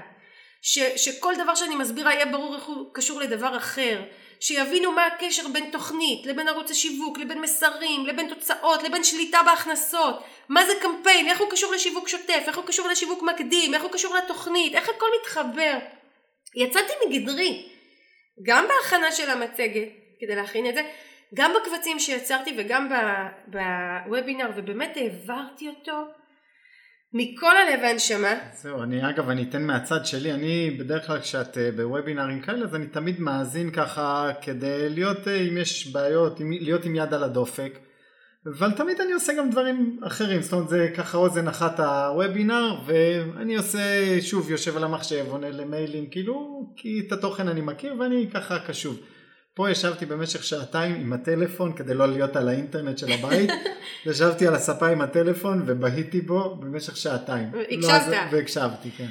ש, 0.62 0.80
שכל 0.80 1.34
דבר 1.44 1.56
שאני 1.56 1.76
מסבירה 1.76 2.14
יהיה 2.14 2.26
ברור 2.26 2.56
איך 2.56 2.64
הוא 2.64 2.94
קשור 2.94 3.20
לדבר 3.20 3.58
אחר, 3.58 4.02
שיבינו 4.40 4.92
מה 4.92 5.06
הקשר 5.06 5.48
בין 5.48 5.70
תוכנית, 5.72 6.26
לבין 6.26 6.48
ערוץ 6.48 6.72
השיווק, 6.72 7.18
לבין 7.18 7.42
מסרים, 7.42 8.06
לבין 8.06 8.30
תוצאות, 8.30 8.84
לבין 8.84 9.04
שליטה 9.04 9.40
בהכנסות, 9.46 10.24
מה 10.50 10.66
זה 10.66 10.74
קמפיין, 10.82 11.28
איך 11.28 11.40
הוא 11.40 11.52
קשור 11.52 11.74
לשיווק 11.74 12.08
שוטף, 12.08 12.44
איך 12.48 12.58
הוא 12.58 12.66
קשור 12.66 12.88
לשיווק 12.88 13.24
מקדים, 13.24 13.74
איך 13.74 13.84
הוא 13.84 13.92
קשור 13.92 14.16
לתוכנית, 14.16 14.76
איך 14.76 14.90
הכל 14.90 15.08
מתחבר. 15.22 15.78
יצאתי 16.56 16.94
מגדרי, 17.08 17.68
גם 18.44 18.66
בהכנה 18.68 19.12
של 19.12 19.30
המצגת, 19.30 19.88
כדי 20.20 20.36
להכין 20.36 20.70
את 20.70 20.76
זה, 20.76 20.82
גם 21.36 21.52
בקבצים 21.62 22.00
שיצרתי 22.00 22.56
וגם 22.58 22.90
בוובינר, 23.48 24.50
ובאמת 24.56 24.98
העברתי 24.98 25.68
אותו 25.68 26.08
מכל 27.14 27.58
הלב 27.58 27.80
והנשמה. 27.84 28.34
זהו, 28.54 28.84
אני 28.84 29.10
אגב, 29.10 29.30
אני 29.30 29.44
אתן 29.50 29.64
מהצד 29.64 30.06
שלי, 30.06 30.32
אני 30.34 30.72
בדרך 30.80 31.08
כלל 31.08 31.20
כשאת 31.20 31.58
אה, 31.58 31.72
בוובינארים 31.72 32.42
כאלה, 32.42 32.66
אז 32.66 32.76
אני 32.76 32.88
תמיד 32.88 33.20
מאזין 33.20 33.72
ככה 33.72 34.32
כדי 34.42 34.90
להיות, 34.90 35.28
אה, 35.28 35.36
אם 35.36 35.58
יש 35.58 35.88
בעיות, 35.88 36.40
להיות 36.40 36.86
עם 36.86 36.96
יד 36.96 37.14
על 37.14 37.24
הדופק, 37.24 37.80
אבל 38.54 38.72
תמיד 38.72 39.02
אני 39.02 39.12
עושה 39.12 39.34
גם 39.34 39.50
דברים 39.50 40.00
אחרים, 40.04 40.42
זאת 40.42 40.54
אומרת 40.54 40.70
זה 40.70 40.90
ככה 40.96 41.18
אוזן 41.18 41.48
אחת 41.48 41.80
הוובינר, 41.80 42.76
ואני 42.86 43.56
עושה, 43.56 43.80
שוב, 44.22 44.52
יושב 44.52 44.78
על 44.78 44.84
המחשב, 44.84 45.26
עונה 45.30 45.50
למיילים, 45.50 46.10
כאילו, 46.10 46.68
כי 46.76 47.04
את 47.08 47.12
התוכן 47.12 47.48
אני 47.48 47.62
מכיר 47.62 47.96
ואני 48.00 48.28
ככה 48.34 48.60
קשוב. 48.60 49.00
פה 49.54 49.72
ישבתי 49.72 50.06
במשך 50.06 50.44
שעתיים 50.44 50.96
עם 50.96 51.14
הטלפון 51.14 51.74
כדי 51.74 51.94
לא 51.94 52.08
להיות 52.08 52.36
על 52.36 52.50
האינטרנט 52.50 52.98
של 52.98 53.12
הבית, 53.12 53.50
ישבתי 54.06 54.48
על 54.48 54.56
הספה 54.56 54.88
עם 54.88 55.02
הטלפון 55.02 55.64
ובהיתי 55.66 56.22
בו 56.22 56.56
במשך 56.56 56.98
שעתיים. 56.98 57.50
הקשבת. 57.72 58.08
לא, 58.12 58.18
והקשבתי, 58.32 58.92
כן. 58.98 59.08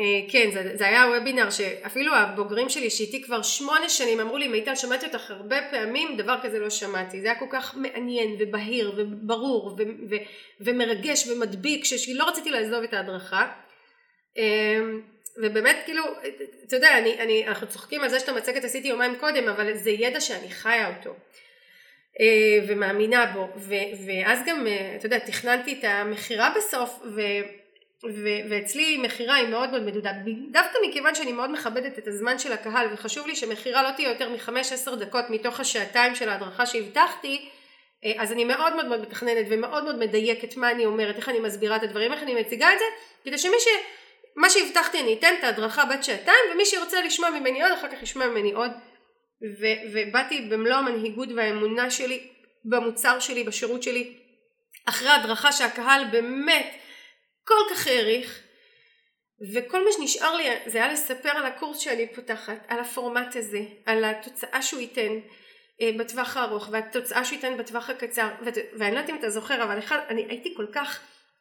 אה, 0.00 0.20
כן, 0.28 0.50
זה, 0.52 0.76
זה 0.76 0.86
היה 0.86 1.06
וובינר 1.06 1.50
שאפילו 1.50 2.14
הבוגרים 2.14 2.68
שלי 2.68 2.90
שאיתי 2.90 3.22
כבר 3.22 3.42
שמונה 3.42 3.88
שנים 3.88 4.20
אמרו 4.20 4.38
לי 4.38 4.48
מיטל 4.48 4.74
שמעתי 4.74 5.06
אותך 5.06 5.30
הרבה 5.30 5.56
פעמים 5.70 6.16
דבר 6.16 6.36
כזה 6.42 6.58
לא 6.58 6.70
שמעתי. 6.70 7.20
זה 7.20 7.26
היה 7.26 7.38
כל 7.38 7.46
כך 7.50 7.76
מעניין 7.76 8.36
ובהיר 8.38 8.92
וברור 8.96 9.66
ו, 9.66 9.82
ו, 10.10 10.14
ומרגש 10.60 11.28
ומדביק 11.28 11.84
שלא 11.84 12.28
רציתי 12.28 12.50
לעזוב 12.50 12.82
את 12.82 12.94
ההדרכה. 12.94 13.52
אה, 14.38 14.80
ובאמת 15.42 15.76
כאילו 15.84 16.04
אתה 16.66 16.76
יודע 16.76 16.98
אני, 16.98 17.18
אני, 17.18 17.46
אנחנו 17.46 17.66
צוחקים 17.66 18.00
על 18.00 18.08
זה 18.08 18.20
שאת 18.20 18.28
המצגת 18.28 18.64
עשיתי 18.64 18.88
יומיים 18.88 19.14
קודם 19.16 19.48
אבל 19.48 19.74
זה 19.74 19.90
ידע 19.90 20.20
שאני 20.20 20.50
חיה 20.50 20.96
אותו 20.96 21.14
אה, 22.20 22.58
ומאמינה 22.68 23.26
בו. 23.26 23.48
ו, 23.56 23.74
ואז 24.06 24.38
גם 24.46 24.66
אתה 24.96 25.06
יודע 25.06 25.18
תכננתי 25.18 25.72
את 25.78 25.84
המכירה 25.84 26.54
בסוף 26.56 27.00
ו... 27.16 27.20
ו- 28.04 28.50
ואצלי 28.50 28.96
מכירה 28.96 29.34
היא 29.34 29.48
מאוד 29.48 29.70
מאוד 29.70 29.82
מדודה. 29.82 30.12
דווקא 30.50 30.78
מכיוון 30.88 31.14
שאני 31.14 31.32
מאוד 31.32 31.50
מכבדת 31.50 31.98
את 31.98 32.08
הזמן 32.08 32.38
של 32.38 32.52
הקהל 32.52 32.86
וחשוב 32.92 33.26
לי 33.26 33.36
שמכירה 33.36 33.82
לא 33.82 33.90
תהיה 33.90 34.08
יותר 34.08 34.28
מחמש 34.28 34.72
עשר 34.72 34.94
דקות 34.94 35.24
מתוך 35.30 35.60
השעתיים 35.60 36.14
של 36.14 36.28
ההדרכה 36.28 36.66
שהבטחתי 36.66 37.48
אה, 38.04 38.12
אז 38.18 38.32
אני 38.32 38.44
מאוד 38.44 38.74
מאוד 38.74 38.86
מאוד 38.86 39.00
מתכננת 39.00 39.46
ומאוד 39.50 39.84
מאוד 39.84 39.98
מדייקת 39.98 40.56
מה 40.56 40.70
אני 40.70 40.86
אומרת 40.86 41.16
איך 41.16 41.28
אני 41.28 41.40
מסבירה 41.40 41.76
את 41.76 41.82
הדברים 41.82 42.12
איך 42.12 42.22
אני 42.22 42.40
מציגה 42.40 42.72
את 42.72 42.78
זה 42.78 42.84
כדי 43.24 43.38
שמי 43.38 43.56
ש... 43.60 43.66
מה 44.36 44.50
שהבטחתי 44.50 45.00
אני 45.00 45.14
אתן 45.14 45.34
את 45.38 45.44
ההדרכה 45.44 45.84
בת 45.84 46.04
שעתיים 46.04 46.44
ומי 46.52 46.64
שירצה 46.64 47.02
לשמוע 47.02 47.30
ממני 47.30 47.62
עוד 47.62 47.72
אחר 47.72 47.88
כך 47.88 48.02
ישמע 48.02 48.26
ממני 48.26 48.52
עוד. 48.52 48.70
ו- 49.60 49.92
ובאתי 49.92 50.40
במלוא 50.40 50.76
המנהיגות 50.76 51.28
והאמונה 51.36 51.90
שלי 51.90 52.26
במוצר 52.64 53.20
שלי 53.20 53.44
בשירות 53.44 53.82
שלי 53.82 54.14
אחרי 54.86 55.08
הדרכה 55.08 55.52
שהקהל 55.52 56.04
באמת 56.04 56.74
כל 57.50 57.74
כך 57.74 57.86
העריך. 57.86 58.42
וכל 59.54 59.84
מה 59.84 59.90
שנשאר 59.92 60.36
לי 60.36 60.44
זה 60.66 60.78
היה 60.78 60.92
לספר 60.92 61.30
על 61.30 61.46
הקורס 61.46 61.78
שאני 61.78 62.14
פותחת, 62.14 62.64
על 62.68 62.80
הפורמט 62.80 63.36
הזה, 63.36 63.60
על 63.86 64.04
התוצאה 64.04 64.62
שהוא 64.62 64.80
ייתן 64.80 65.12
אה, 65.82 65.90
בטווח 65.98 66.36
הארוך 66.36 66.68
והתוצאה 66.72 67.24
שהוא 67.24 67.36
ייתן 67.36 67.56
בטווח 67.56 67.90
הקצר. 67.90 68.28
ואני 68.78 68.94
לא 68.94 69.00
יודעת 69.00 69.10
אם 69.10 69.18
אתה 69.18 69.30
זוכר 69.30 69.62
אבל 69.62 69.78
אחד, 69.78 69.98
אני 70.08 70.26
הייתי 70.28 70.54
כל 70.56 70.66
כך 70.72 71.00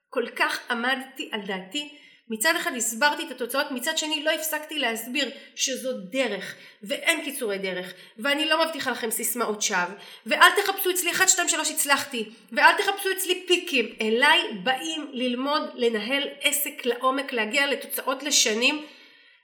כל 0.09 0.25
כך 0.35 0.71
עמדתי 0.71 1.29
על 1.31 1.41
דעתי 1.41 1.97
מצד 2.29 2.53
אחד 2.57 2.71
הסברתי 2.75 3.23
את 3.23 3.31
התוצאות, 3.31 3.71
מצד 3.71 3.97
שני 3.97 4.23
לא 4.23 4.31
הפסקתי 4.31 4.79
להסביר 4.79 5.29
שזו 5.55 5.93
דרך, 5.93 6.55
ואין 6.83 7.23
קיצורי 7.23 7.57
דרך, 7.57 7.93
ואני 8.17 8.45
לא 8.45 8.65
מבטיחה 8.65 8.91
לכם 8.91 9.11
סיסמאות 9.11 9.61
שווא, 9.61 9.95
ואל 10.25 10.49
תחפשו 10.61 10.89
אצלי 10.89 11.11
1, 11.11 11.29
2, 11.29 11.49
3 11.49 11.71
הצלחתי, 11.71 12.29
ואל 12.51 12.73
תחפשו 12.77 13.11
אצלי 13.11 13.43
פיקים, 13.47 13.95
אליי 14.01 14.41
באים 14.63 15.09
ללמוד 15.13 15.61
לנהל 15.75 16.27
עסק 16.41 16.85
לעומק, 16.85 17.33
להגיע 17.33 17.67
לתוצאות 17.67 18.23
לשנים, 18.23 18.85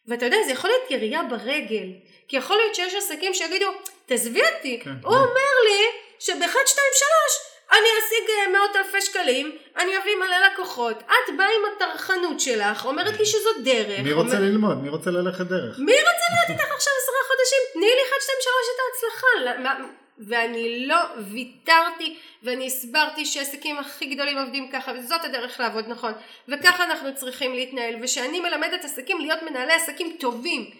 ואתה 0.07 0.25
יודע 0.25 0.37
זה 0.45 0.51
יכול 0.51 0.69
להיות 0.69 0.91
ירייה 0.91 1.23
ברגל, 1.23 1.87
כי 2.27 2.37
יכול 2.37 2.57
להיות 2.57 2.75
שיש 2.75 2.93
עסקים 2.93 3.33
שיגידו 3.33 3.67
תעזבי 4.05 4.41
אותי, 4.55 4.79
כן, 4.83 4.89
הוא 5.03 5.15
אומר 5.15 5.51
לי 5.67 5.85
שב-1, 6.19 6.35
2, 6.35 6.51
3 6.67 7.54
אני 7.71 7.87
אשיג 7.99 8.29
אה, 8.29 8.51
מאות 8.51 8.75
אלפי 8.75 9.01
שקלים, 9.01 9.57
אני 9.77 9.97
אביא 9.97 10.15
מלא 10.15 10.35
לקוחות, 10.47 10.97
את 10.97 11.37
באה 11.37 11.47
עם 11.47 11.61
הטרחנות 11.75 12.39
שלך, 12.39 12.85
אומרת 12.85 13.19
לי 13.19 13.25
שזו 13.25 13.49
דרך. 13.63 13.99
מי 13.99 14.13
רוצה 14.13 14.37
אומר... 14.37 14.39
ללמוד? 14.39 14.83
מי 14.83 14.89
רוצה 14.89 15.11
ללכת 15.11 15.45
דרך? 15.45 15.79
מי 15.79 15.93
רוצה 15.93 16.25
להיות 16.33 16.49
איתך 16.49 16.71
עכשיו 16.75 16.93
עשרה 17.03 17.21
חודשים? 17.27 17.59
תני 17.73 17.85
לי 17.85 18.01
1, 18.09 18.21
2, 18.21 18.37
3 18.41 18.55
את 18.73 18.79
ההצלחה. 18.85 19.75
ואני 20.17 20.87
לא 20.87 20.97
ויתרתי 21.31 22.17
ואני 22.43 22.67
הסברתי 22.67 23.25
שהעסקים 23.25 23.77
הכי 23.77 24.05
גדולים 24.15 24.37
עובדים 24.37 24.71
ככה 24.71 24.91
וזאת 24.91 25.23
הדרך 25.23 25.59
לעבוד 25.59 25.85
נכון 25.87 26.13
וככה 26.47 26.83
אנחנו 26.83 27.15
צריכים 27.15 27.53
להתנהל 27.53 27.95
ושאני 28.03 28.39
מלמדת 28.39 28.85
עסקים 28.85 29.19
להיות 29.19 29.43
מנהלי 29.43 29.73
עסקים 29.73 30.17
טובים 30.19 30.71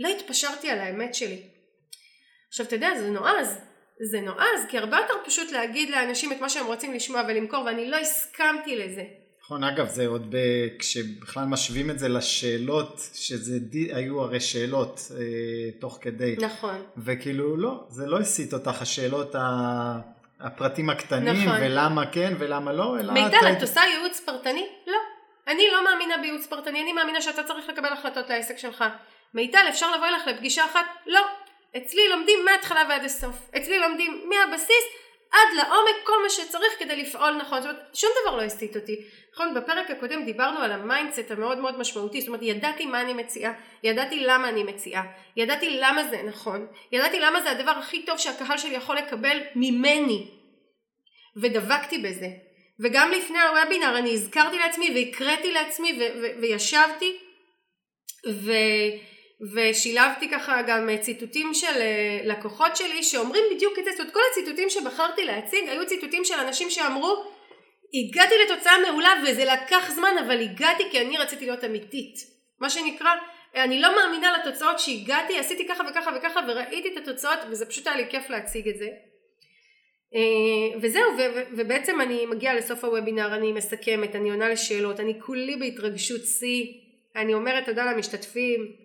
לא 0.00 0.08
התפשרתי 0.08 0.70
על 0.70 0.78
האמת 0.78 1.14
שלי 1.14 1.42
עכשיו 2.48 2.66
אתה 2.66 2.74
יודע 2.74 2.90
זה 3.00 3.08
נועז 3.08 3.58
זה 4.00 4.20
נועז 4.20 4.66
כי 4.68 4.78
הרבה 4.78 4.96
יותר 4.96 5.14
פשוט 5.26 5.52
להגיד 5.52 5.90
לאנשים 5.90 6.32
את 6.32 6.40
מה 6.40 6.48
שהם 6.48 6.66
רוצים 6.66 6.94
לשמוע 6.94 7.22
ולמכור 7.28 7.64
ואני 7.64 7.90
לא 7.90 7.96
הסכמתי 7.96 8.76
לזה. 8.76 9.04
נכון 9.44 9.64
אגב 9.64 9.88
זה 9.88 10.06
עוד 10.06 10.30
ב... 10.30 10.36
כשבכלל 10.78 11.44
משווים 11.44 11.90
את 11.90 11.98
זה 11.98 12.08
לשאלות 12.08 13.00
שזה 13.14 13.58
די... 13.58 13.94
היו 13.94 14.20
הרי 14.20 14.40
שאלות 14.40 15.00
אה, 15.10 15.24
תוך 15.80 15.98
כדי. 16.00 16.36
נכון. 16.40 16.82
וכאילו 16.96 17.56
לא 17.56 17.84
זה 17.88 18.06
לא 18.06 18.18
הסיט 18.18 18.54
אותך 18.54 18.82
השאלות 18.82 19.34
ה... 19.34 19.40
הפרטים 20.40 20.90
הקטנים 20.90 21.48
נכון. 21.48 21.62
ולמה 21.62 22.06
כן 22.12 22.34
ולמה 22.38 22.72
לא 22.72 23.00
אלא 23.00 23.12
מיטל 23.12 23.36
את, 23.52 23.56
את 23.56 23.62
עושה 23.62 23.80
ייעוץ 23.80 24.20
פרטני? 24.20 24.66
לא. 24.86 24.98
אני 25.48 25.62
לא 25.72 25.84
מאמינה 25.84 26.18
בייעוץ 26.18 26.46
פרטני 26.46 26.82
אני 26.82 26.92
מאמינה 26.92 27.20
שאתה 27.20 27.42
צריך 27.42 27.68
לקבל 27.68 27.92
החלטות 27.92 28.30
לעסק 28.30 28.58
שלך. 28.58 28.84
מיטל 29.34 29.66
אפשר 29.68 29.96
לבוא 29.96 30.06
אליך 30.06 30.26
לפגישה 30.26 30.64
אחת? 30.64 30.86
לא. 31.06 31.20
אצלי 31.76 32.08
לומדים 32.08 32.44
מההתחלה 32.44 32.82
ועד 32.88 33.04
הסוף. 33.04 33.36
אצלי 33.56 33.78
לומדים 33.78 34.28
מהבסיס 34.28 34.84
עד 35.34 35.56
לעומק 35.56 35.96
כל 36.04 36.22
מה 36.22 36.30
שצריך 36.30 36.72
כדי 36.78 36.96
לפעול 36.96 37.30
נכון. 37.30 37.62
זאת 37.62 37.70
אומרת, 37.70 37.96
שום 37.96 38.10
דבר 38.22 38.36
לא 38.36 38.42
הסיט 38.42 38.76
אותי. 38.76 39.04
נכון, 39.34 39.54
בפרק 39.54 39.90
הקודם 39.90 40.24
דיברנו 40.24 40.58
על 40.58 40.72
ה 40.72 40.79
mindset 40.79 41.30
המאוד 41.30 41.58
מאוד 41.58 41.78
משמעותי. 41.78 42.20
זאת 42.20 42.28
אומרת, 42.28 42.42
ידעתי 42.42 42.86
מה 42.86 43.00
אני 43.00 43.14
מציעה, 43.14 43.52
ידעתי 43.82 44.20
למה 44.20 44.48
אני 44.48 44.62
מציעה, 44.62 45.04
ידעתי 45.36 45.70
למה 45.80 46.08
זה 46.08 46.22
נכון, 46.22 46.66
ידעתי 46.92 47.20
למה 47.20 47.40
זה 47.42 47.50
הדבר 47.50 47.70
הכי 47.70 48.02
טוב 48.02 48.18
שהקהל 48.18 48.58
שלי 48.58 48.74
יכול 48.74 48.96
לקבל 48.96 49.40
ממני. 49.54 50.30
ודבקתי 51.36 51.98
בזה. 51.98 52.28
וגם 52.80 53.10
לפני 53.10 53.38
הוובינר 53.40 53.98
אני 53.98 54.14
הזכרתי 54.14 54.58
לעצמי 54.58 54.90
והקראתי 54.94 55.52
לעצמי 55.52 56.00
וישבתי 56.40 57.18
ו... 58.28 58.52
ושילבתי 59.52 60.28
ככה 60.28 60.62
גם 60.66 60.88
ציטוטים 61.00 61.54
של 61.54 61.80
אה, 61.80 62.20
לקוחות 62.24 62.76
שלי 62.76 63.02
שאומרים 63.02 63.44
בדיוק 63.54 63.78
את 63.78 63.84
זה, 63.84 63.90
זאת 63.90 64.00
אומרת 64.00 64.14
כל 64.14 64.20
הציטוטים 64.32 64.70
שבחרתי 64.70 65.24
להציג 65.24 65.68
היו 65.68 65.86
ציטוטים 65.86 66.24
של 66.24 66.34
אנשים 66.34 66.70
שאמרו 66.70 67.24
הגעתי 67.94 68.34
לתוצאה 68.44 68.72
מעולה 68.78 69.10
וזה 69.22 69.44
לקח 69.44 69.90
זמן 69.94 70.14
אבל 70.26 70.40
הגעתי 70.40 70.82
כי 70.90 71.00
אני 71.00 71.16
רציתי 71.16 71.46
להיות 71.46 71.64
אמיתית. 71.64 72.14
מה 72.60 72.70
שנקרא 72.70 73.10
אני 73.54 73.80
לא 73.80 73.96
מאמינה 73.96 74.36
לתוצאות 74.38 74.78
שהגעתי 74.78 75.38
עשיתי 75.38 75.68
ככה 75.68 75.84
וככה 75.90 76.10
וככה 76.16 76.40
וראיתי 76.48 76.88
את 76.88 76.96
התוצאות 76.96 77.38
וזה 77.50 77.66
פשוט 77.66 77.86
היה 77.86 77.96
לי 77.96 78.04
כיף 78.10 78.30
להציג 78.30 78.68
את 78.68 78.78
זה. 78.78 78.88
אה, 80.14 80.78
וזהו 80.80 81.04
ובעצם 81.56 82.00
אני 82.00 82.26
מגיעה 82.26 82.54
לסוף 82.54 82.84
הוובינר 82.84 83.34
אני 83.34 83.52
מסכמת 83.52 84.16
אני 84.16 84.30
עונה 84.30 84.48
לשאלות 84.48 85.00
אני 85.00 85.20
כולי 85.20 85.56
בהתרגשות 85.56 86.20
שיא. 86.38 86.66
אני 87.16 87.34
אומרת 87.34 87.66
תודה 87.66 87.92
למשתתפים 87.92 88.83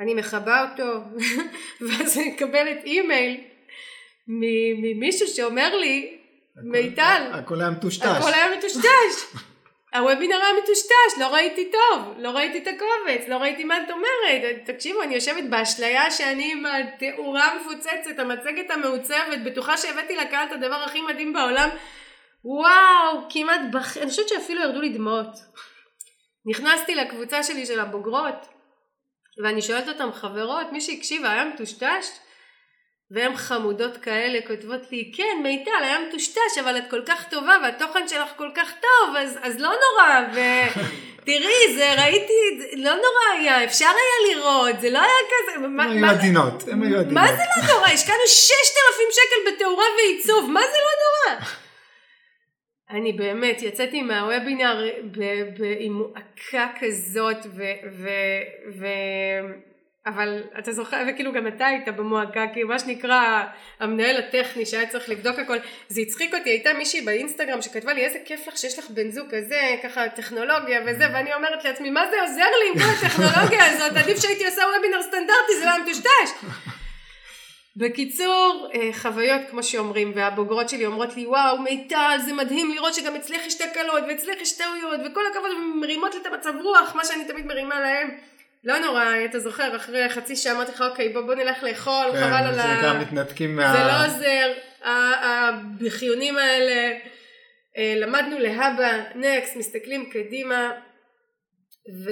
אני 0.00 0.14
מכבה 0.14 0.70
אותו 0.70 1.00
ואז 1.88 2.18
אני 2.18 2.32
מקבלת 2.32 2.84
אימייל 2.84 3.40
ממישהו 4.26 5.28
שאומר 5.28 5.76
לי 5.76 6.18
מיטל 6.62 7.30
הכל 7.32 7.60
היה 7.60 7.70
מטושטש. 7.70 8.06
הכל 8.06 8.34
היה 8.34 8.56
מטושטש. 8.58 8.84
הוובינר 9.94 10.36
היה 10.36 10.52
מטושטש 10.62 11.18
לא 11.20 11.26
ראיתי 11.26 11.70
טוב 11.72 12.14
לא 12.18 12.30
ראיתי 12.30 12.58
את 12.58 12.66
הקובץ 12.66 13.28
לא 13.28 13.36
ראיתי 13.36 13.64
מה 13.64 13.78
את 13.82 13.90
אומרת. 13.90 14.60
תקשיבו 14.64 15.02
אני 15.02 15.14
יושבת 15.14 15.44
באשליה 15.50 16.10
שאני 16.10 16.52
עם 16.52 16.66
התאורה 16.66 17.44
המפוצצת 17.44 18.18
המצגת 18.18 18.70
המעוצבת 18.70 19.38
בטוחה 19.44 19.76
שהבאתי 19.76 20.16
לקהל 20.16 20.46
את 20.46 20.52
הדבר 20.52 20.74
הכי 20.74 21.00
מדהים 21.00 21.32
בעולם. 21.32 21.68
וואו 22.44 23.26
כמעט 23.30 23.60
בח... 23.72 23.96
אני 23.98 24.10
חושבת 24.10 24.28
שאפילו 24.28 24.62
ירדו 24.62 24.80
לי 24.80 24.88
דמעות. 24.88 25.38
נכנסתי 26.46 26.94
לקבוצה 26.94 27.42
שלי 27.42 27.66
של 27.66 27.80
הבוגרות 27.80 28.59
ואני 29.38 29.62
שואלת 29.62 29.88
אותם 29.88 30.12
חברות 30.12 30.72
מי 30.72 30.80
שהקשיבה 30.80 31.32
היה 31.32 31.44
מטושטש? 31.44 32.06
והן 33.10 33.36
חמודות 33.36 33.96
כאלה 33.96 34.38
כותבות 34.46 34.80
לי 34.90 35.12
כן 35.16 35.40
מיטל 35.42 35.82
היה 35.82 35.98
מטושטש 36.08 36.58
אבל 36.60 36.78
את 36.78 36.84
כל 36.90 37.02
כך 37.06 37.28
טובה 37.30 37.56
והתוכן 37.62 38.08
שלך 38.08 38.28
כל 38.36 38.50
כך 38.54 38.72
טוב 38.80 39.16
אז, 39.16 39.38
אז 39.42 39.60
לא 39.60 39.68
נורא 39.68 40.20
ותראי 40.30 41.74
זה 41.76 41.94
ראיתי 42.02 42.32
לא 42.76 42.94
נורא 42.94 43.38
היה 43.38 43.64
אפשר 43.64 43.84
היה 43.84 44.34
לראות 44.36 44.80
זה 44.80 44.90
לא 44.90 44.98
היה 44.98 45.18
כזה 45.28 45.66
הם 45.66 45.80
היו 45.80 46.06
עדינות 46.06 46.68
הם 46.68 46.82
היו 46.82 46.98
עדינות 46.98 47.22
מה 47.22 47.26
זה 47.26 47.42
לא 47.56 47.72
נורא? 47.72 47.86
השקענו 47.88 48.26
ששת 48.26 48.74
אלפים 48.88 49.08
שקל 49.12 49.50
בתאורה 49.52 49.84
ועיצוב 49.96 50.50
מה 50.50 50.60
זה 50.60 50.76
לא 50.76 50.92
נורא 51.02 51.44
אני 52.90 53.12
באמת 53.12 53.62
יצאתי 53.62 54.02
מהוובינר 54.02 54.88
עם 55.78 55.92
מועקה 55.92 56.68
כזאת 56.80 57.46
ו, 57.46 57.62
ו, 57.92 58.08
ו... 58.78 58.86
אבל 60.06 60.42
אתה 60.58 60.72
זוכר 60.72 61.02
וכאילו 61.08 61.32
גם 61.32 61.46
אתה 61.46 61.66
היית 61.66 61.88
במועקה 61.88 62.44
כי 62.54 62.62
מה 62.62 62.78
שנקרא 62.78 63.44
המנהל 63.80 64.16
הטכני 64.16 64.66
שהיה 64.66 64.86
צריך 64.86 65.08
לבדוק 65.08 65.38
הכל 65.38 65.56
זה 65.88 66.00
הצחיק 66.00 66.34
אותי 66.34 66.50
הייתה 66.50 66.72
מישהי 66.72 67.00
באינסטגרם 67.00 67.62
שכתבה 67.62 67.92
לי 67.92 68.04
איזה 68.04 68.18
כיף 68.24 68.48
לך 68.48 68.58
שיש 68.58 68.78
לך 68.78 68.90
בן 68.90 69.10
זוג 69.10 69.26
כזה 69.30 69.60
ככה 69.82 70.08
טכנולוגיה 70.08 70.80
וזה 70.86 71.04
ואני 71.12 71.34
אומרת 71.34 71.64
לעצמי 71.64 71.90
מה 71.90 72.02
זה 72.10 72.16
עוזר 72.20 72.50
לי 72.62 72.68
עם 72.72 72.78
כל 72.78 73.06
הטכנולוגיה 73.06 73.66
הזאת? 73.66 73.96
עדיף 73.96 74.18
שהייתי 74.18 74.46
עושה 74.46 74.62
וובינר 74.76 75.02
סטנדרטי 75.02 75.58
זה 75.58 75.64
לא 75.64 75.70
היה 75.70 75.82
מטושטש 75.82 76.30
בקיצור 77.80 78.70
אה, 78.74 78.90
חוויות 78.92 79.40
כמו 79.50 79.62
שאומרים 79.62 80.12
והבוגרות 80.14 80.68
שלי 80.68 80.86
אומרות 80.86 81.16
לי 81.16 81.26
וואו 81.26 81.58
מיטל 81.58 82.18
זה 82.24 82.32
מדהים 82.32 82.74
לראות 82.74 82.94
שגם 82.94 83.16
אצלך 83.16 83.46
יש 83.46 83.54
תקלות 83.54 84.04
ואצלך 84.08 84.40
יש 84.40 84.56
טעויות 84.56 85.00
וכל 85.06 85.20
הכבוד 85.30 85.50
מרימות 85.74 86.14
לי 86.14 86.20
את 86.20 86.26
המצב 86.26 86.52
רוח 86.62 86.94
מה 86.94 87.04
שאני 87.04 87.24
תמיד 87.24 87.46
מרימה 87.46 87.80
להם. 87.80 88.10
לא 88.64 88.78
נורא 88.78 89.04
אתה 89.24 89.38
זוכר 89.38 89.76
אחרי 89.76 90.08
חצי 90.08 90.36
שעה 90.36 90.54
אמרתי 90.54 90.72
לך 90.72 90.80
אוקיי 90.80 91.08
בוא, 91.08 91.20
בוא 91.20 91.34
נלך 91.34 91.62
לאכול 91.62 92.06
כן, 92.12 92.18
חבל 92.18 92.46
על 92.46 92.58
ה... 92.58 92.80
זה 92.80 92.86
גם 92.86 93.00
מתנתקים 93.00 93.56
מה... 93.56 93.72
זה 93.72 93.78
לא 93.78 94.06
עוזר. 94.06 94.52
הבחיונים 95.22 96.36
האלה 96.36 96.92
אה, 97.76 97.94
למדנו 97.96 98.38
להבא 98.38 98.90
נקסט 99.14 99.56
מסתכלים 99.56 100.10
קדימה 100.10 100.72
ו... 102.04 102.10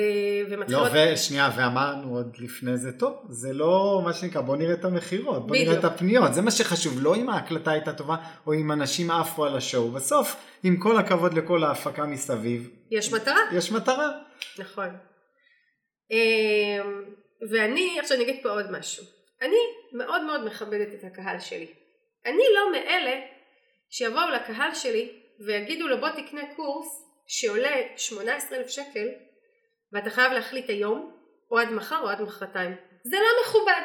ומתחילות... 0.51 0.93
לא, 0.93 1.13
ושנייה, 1.13 1.51
ואמרנו 1.57 2.17
עוד 2.17 2.37
לפני 2.39 2.77
זה, 2.77 2.99
טוב, 2.99 3.13
זה 3.29 3.53
לא 3.53 4.01
מה 4.05 4.13
שנקרא, 4.13 4.41
בוא 4.41 4.57
נראה 4.57 4.75
את 4.75 4.85
המכירות, 4.85 5.47
בוא 5.47 5.57
נראה 5.57 5.79
את 5.79 5.85
הפניות, 5.85 6.35
זה 6.35 6.43
מה 6.43 6.51
שחשוב, 6.51 6.99
לא 7.01 7.17
אם 7.17 7.29
ההקלטה 7.29 7.71
הייתה 7.71 7.93
טובה, 7.93 8.17
או 8.47 8.55
אם 8.55 8.73
אנשים 8.73 9.11
עפו 9.11 9.45
על 9.45 9.57
השואו, 9.57 9.91
בסוף, 9.91 10.37
עם 10.63 10.77
כל 10.77 10.99
הכבוד 10.99 11.35
לכל 11.35 11.65
ההפקה 11.65 12.05
מסביב. 12.05 12.71
יש 12.91 13.13
מטרה. 13.13 13.41
יש 13.53 13.73
מטרה. 13.73 14.11
נכון. 14.59 14.89
אמ, 16.11 17.05
ואני, 17.51 18.01
עכשיו 18.01 18.17
אני 18.17 18.25
אגיד 18.25 18.41
פה 18.43 18.49
עוד 18.51 18.71
משהו, 18.71 19.05
אני 19.43 19.57
מאוד 19.93 20.23
מאוד 20.23 20.47
מכבדת 20.47 20.89
את 20.95 21.05
הקהל 21.05 21.39
שלי. 21.41 21.67
אני 22.27 22.43
לא 22.55 22.73
מאלה 22.73 23.21
שיבואו 23.91 24.31
לקהל 24.31 24.75
שלי 24.75 25.11
ויגידו 25.47 25.89
לו 25.89 26.01
בוא 26.01 26.09
תקנה 26.09 26.43
קורס 26.57 26.89
שעולה 27.27 27.77
18,000 27.97 28.69
שקל 28.69 29.09
ואתה 29.93 30.11
חייב 30.11 30.33
להחליט 30.33 30.71
היום 30.71 31.13
או 31.51 31.59
עד 31.59 31.71
מחר 31.71 32.01
או 32.03 32.09
עד 32.09 32.23
מחרתיים. 32.23 32.75
זה 33.05 33.17
לא 33.17 33.43
מכובד. 33.43 33.83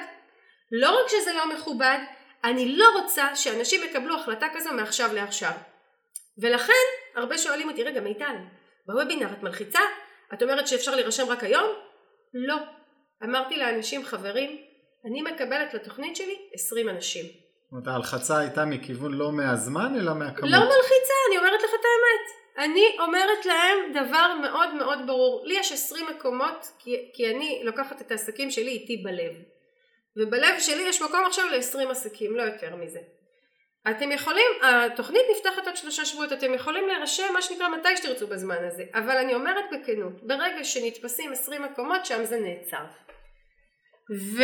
לא 0.72 1.02
רק 1.02 1.08
שזה 1.08 1.34
לא 1.34 1.54
מכובד, 1.54 1.98
אני 2.44 2.78
לא 2.78 2.86
רוצה 3.02 3.36
שאנשים 3.36 3.84
יקבלו 3.84 4.16
החלטה 4.16 4.48
כזו 4.54 4.74
מעכשיו 4.74 5.14
לעכשיו. 5.14 5.52
ולכן 6.42 6.84
הרבה 7.16 7.38
שואלים 7.38 7.70
אותי 7.70 7.84
רגע 7.84 8.02
מיטל 8.02 8.36
בוובינר 8.88 9.32
את 9.32 9.44
מלחיצה? 9.44 9.80
את 10.34 10.44
אומרת 10.44 10.68
שאפשר 10.68 10.96
להירשם 10.96 11.30
רק 11.30 11.44
היום? 11.44 11.66
לא. 12.34 12.58
אמרתי 13.24 13.58
לאנשים 13.58 14.06
חברים 14.06 14.58
אני 15.06 15.22
מקבלת 15.22 15.74
לתוכנית 15.74 16.16
שלי 16.16 16.38
20 16.54 16.90
אנשים. 16.90 17.26
זאת 17.26 17.72
אומרת 17.72 17.88
ההלחצה 17.88 18.40
הייתה 18.40 18.66
מכיוון 18.66 19.14
לא 19.14 19.32
מהזמן 19.32 19.96
אלא 20.00 20.14
מהכמות. 20.14 20.52
לא 20.52 20.60
מלחיצה 20.60 21.14
אני 21.30 21.38
אומרת 21.38 21.64
לך 21.64 21.70
את 21.70 21.86
האמת 21.86 22.43
אני 22.58 22.86
אומרת 23.00 23.46
להם 23.46 23.78
דבר 23.94 24.34
מאוד 24.42 24.74
מאוד 24.74 25.00
ברור. 25.08 25.46
לי 25.46 25.54
יש 25.60 25.72
20 25.72 26.06
מקומות 26.06 26.72
כי, 26.80 27.12
כי 27.14 27.32
אני 27.32 27.62
לוקחת 27.64 28.02
את 28.02 28.12
העסקים 28.12 28.52
שלי 28.52 28.72
איתי 28.72 28.98
בלב. 28.98 29.34
ובלב 30.18 30.60
שלי 30.60 30.82
יש 30.82 31.02
מקום 31.02 31.26
עכשיו 31.26 31.46
ל-20 31.46 31.92
עסקים, 31.92 32.36
לא 32.36 32.42
יותר 32.42 32.76
מזה. 32.76 33.00
אתם 33.90 34.12
יכולים, 34.12 34.48
התוכנית 34.62 35.22
נפתחת 35.36 35.68
עוד 35.68 35.76
שלושה 35.76 36.06
שבועות, 36.06 36.34
אתם 36.34 36.54
יכולים 36.54 36.88
להירשם 36.88 37.34
מה 37.34 37.42
שנקרא 37.42 37.68
מתי 37.68 37.98
שתרצו 37.98 38.28
בזמן 38.28 38.68
הזה, 38.68 38.84
אבל 38.94 39.18
אני 39.18 39.34
אומרת 39.34 39.66
בכנות, 39.72 40.24
ברגע 40.24 40.64
שנתפסים 40.64 41.32
20 41.32 41.62
מקומות 41.62 42.06
שם 42.06 42.26
זה 42.26 42.40
נעצר. 42.40 42.84
ו... 44.12 44.44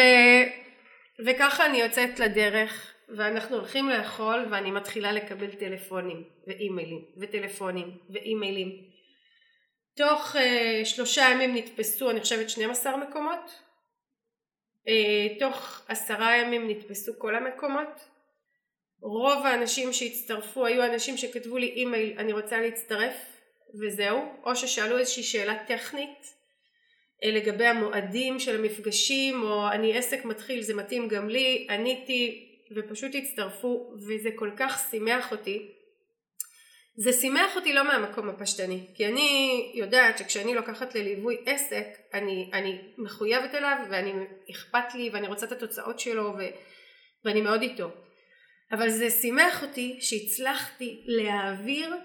וככה 1.26 1.66
אני 1.66 1.82
יוצאת 1.82 2.20
לדרך 2.20 2.94
ואנחנו 3.18 3.56
הולכים 3.56 3.90
לאכול 3.90 4.46
ואני 4.52 4.72
מתחילה 4.72 5.12
לקבל 5.12 5.52
טלפונים 5.52 6.24
ואימיילים 6.48 7.06
וטלפונים 7.18 7.98
ואימיילים. 8.10 8.90
תוך 9.96 10.36
uh, 10.36 10.40
שלושה 10.86 11.22
ימים 11.32 11.56
נתפסו 11.56 12.12
אני 12.12 12.22
חושבת 12.22 12.50
12 12.50 12.98
מקומות, 12.98 13.62
uh, 14.88 15.40
תוך 15.40 15.86
עשרה 15.88 16.38
ימים 16.38 16.70
נתפסו 16.70 17.12
כל 17.18 17.36
המקומות, 17.36 18.10
רוב 19.02 19.46
האנשים 19.46 19.94
שהצטרפו 19.94 20.66
היו 20.66 20.86
אנשים 20.86 21.18
שכתבו 21.18 21.58
לי 21.58 21.68
אימייל 21.68 22.20
אני 22.20 22.34
רוצה 22.34 22.62
להצטרף 22.62 23.16
וזהו, 23.82 24.36
או 24.44 24.56
ששאלו 24.56 24.98
איזושהי 24.98 25.24
שאלה 25.24 25.64
טכנית 25.68 26.34
אה, 27.24 27.32
לגבי 27.32 27.66
המועדים 27.66 28.40
של 28.40 28.60
המפגשים 28.60 29.44
או 29.44 29.68
אני 29.72 29.98
עסק 29.98 30.26
מתחיל 30.26 30.62
זה 30.62 30.76
מתאים 30.76 31.08
גם 31.08 31.30
לי 31.30 31.68
עניתי 31.70 32.49
ופשוט 32.76 33.12
הצטרפו 33.16 33.94
וזה 34.08 34.30
כל 34.36 34.52
כך 34.58 34.88
שימח 34.90 35.32
אותי 35.32 35.72
זה 36.96 37.14
שימח 37.14 37.56
אותי 37.56 37.74
לא 37.74 37.84
מהמקום 37.84 38.30
הפשטני 38.30 38.88
כי 38.96 39.08
אני 39.08 39.72
יודעת 39.76 40.18
שכשאני 40.18 40.54
לוקחת 40.56 40.96
לליווי 40.96 41.38
עסק 41.46 41.88
אני, 42.14 42.50
אני 42.54 42.82
מחויבת 42.98 43.56
אליו 43.56 43.78
ואני 43.90 44.14
אכפת 44.52 44.96
לי 44.96 45.10
ואני 45.14 45.28
רוצה 45.28 45.46
את 45.46 45.52
התוצאות 45.52 46.00
שלו 46.00 46.34
ו, 46.38 46.42
ואני 47.26 47.42
מאוד 47.42 47.62
איתו 47.62 47.92
אבל 48.72 48.90
זה 48.90 49.10
שימח 49.10 49.64
אותי 49.64 49.98
שהצלחתי 50.02 51.04
להעביר 51.06 51.96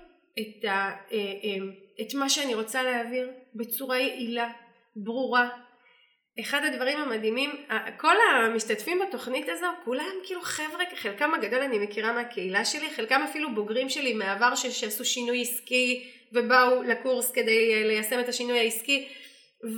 את, 0.41 0.65
ה, 0.65 0.69
אה, 0.71 1.17
אה, 1.17 1.57
את 2.01 2.15
מה 2.15 2.29
שאני 2.29 2.55
רוצה 2.55 2.83
להעביר 2.83 3.31
בצורה 3.55 3.99
יעילה 3.99 4.51
ברורה. 4.97 5.64
אחד 6.41 6.65
הדברים 6.65 6.99
המדהימים, 6.99 7.51
כל 7.97 8.15
המשתתפים 8.35 9.01
בתוכנית 9.09 9.49
הזו, 9.49 9.67
כולם 9.85 10.15
כאילו 10.25 10.41
חבר'ה, 10.43 10.85
חלקם 10.95 11.35
הגדול 11.35 11.61
אני 11.61 11.79
מכירה 11.79 12.13
מהקהילה 12.13 12.65
שלי, 12.65 12.91
חלקם 12.91 13.21
אפילו 13.31 13.55
בוגרים 13.55 13.89
שלי 13.89 14.15
מהעבר 14.15 14.55
שעשו 14.55 15.05
שינוי 15.05 15.43
עסקי 15.43 16.11
ובאו 16.33 16.83
לקורס 16.83 17.31
כדי 17.31 17.75
אה, 17.75 17.87
ליישם 17.87 18.21
את 18.21 18.29
השינוי 18.29 18.59
העסקי. 18.59 19.09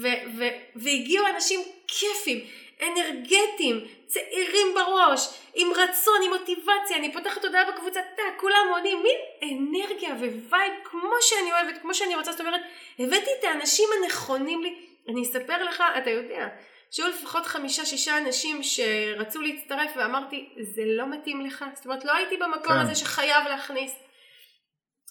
ו- 0.02 0.38
ו- 0.38 0.56
והגיעו 0.76 1.26
אנשים 1.26 1.60
כיפים, 1.88 2.40
אנרגטיים, 2.82 3.80
צעירים 4.06 4.66
בראש, 4.74 5.28
עם 5.54 5.68
רצון, 5.72 6.14
עם 6.24 6.32
מוטיבציה, 6.32 6.96
אני 6.96 7.12
פותחת 7.12 7.44
הודעה 7.44 7.70
בקבוצה, 7.72 8.00
תא, 8.16 8.22
כולם 8.36 8.66
עונים, 8.70 9.02
מין 9.02 9.16
אנרגיה 9.42 10.10
ו 10.10 10.22
vibe 10.22 10.72
כמו 10.84 11.10
שאני 11.20 11.52
אוהבת, 11.52 11.78
כמו 11.82 11.94
שאני 11.94 12.14
רוצה, 12.14 12.32
זאת 12.32 12.40
אומרת, 12.40 12.60
הבאתי 12.98 13.30
את 13.38 13.44
האנשים 13.44 13.88
הנכונים 14.02 14.62
לי 14.62 14.85
אני 15.08 15.22
אספר 15.22 15.64
לך, 15.64 15.82
אתה 15.98 16.10
יודע, 16.10 16.48
שהיו 16.90 17.08
לפחות 17.08 17.46
חמישה 17.46 17.84
שישה 17.84 18.18
אנשים 18.18 18.62
שרצו 18.62 19.40
להצטרף 19.40 19.90
ואמרתי 19.96 20.54
זה 20.74 20.82
לא 20.84 21.10
מתאים 21.10 21.46
לך, 21.46 21.64
זאת 21.74 21.84
אומרת 21.84 22.04
לא 22.04 22.12
הייתי 22.12 22.36
במקום 22.36 22.72
כן. 22.72 22.78
הזה 22.78 22.94
שחייב 22.94 23.44
להכניס. 23.48 23.92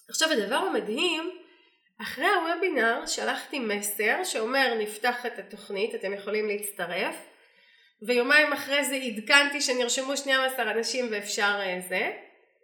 עכשיו 0.08 0.32
הדבר 0.32 0.56
המדהים, 0.56 1.30
אחרי 2.02 2.26
הוובינר 2.26 3.06
שלחתי 3.06 3.58
מסר 3.58 4.24
שאומר 4.24 4.74
נפתח 4.78 5.26
את 5.26 5.38
התוכנית, 5.38 5.94
אתם 5.94 6.12
יכולים 6.12 6.48
להצטרף 6.48 7.16
ויומיים 8.02 8.52
אחרי 8.52 8.84
זה 8.84 8.94
עדכנתי 8.94 9.60
שנרשמו 9.60 10.16
12 10.16 10.70
אנשים 10.70 11.06
ואפשר 11.10 11.60
אה, 11.60 11.80
זה 11.88 12.12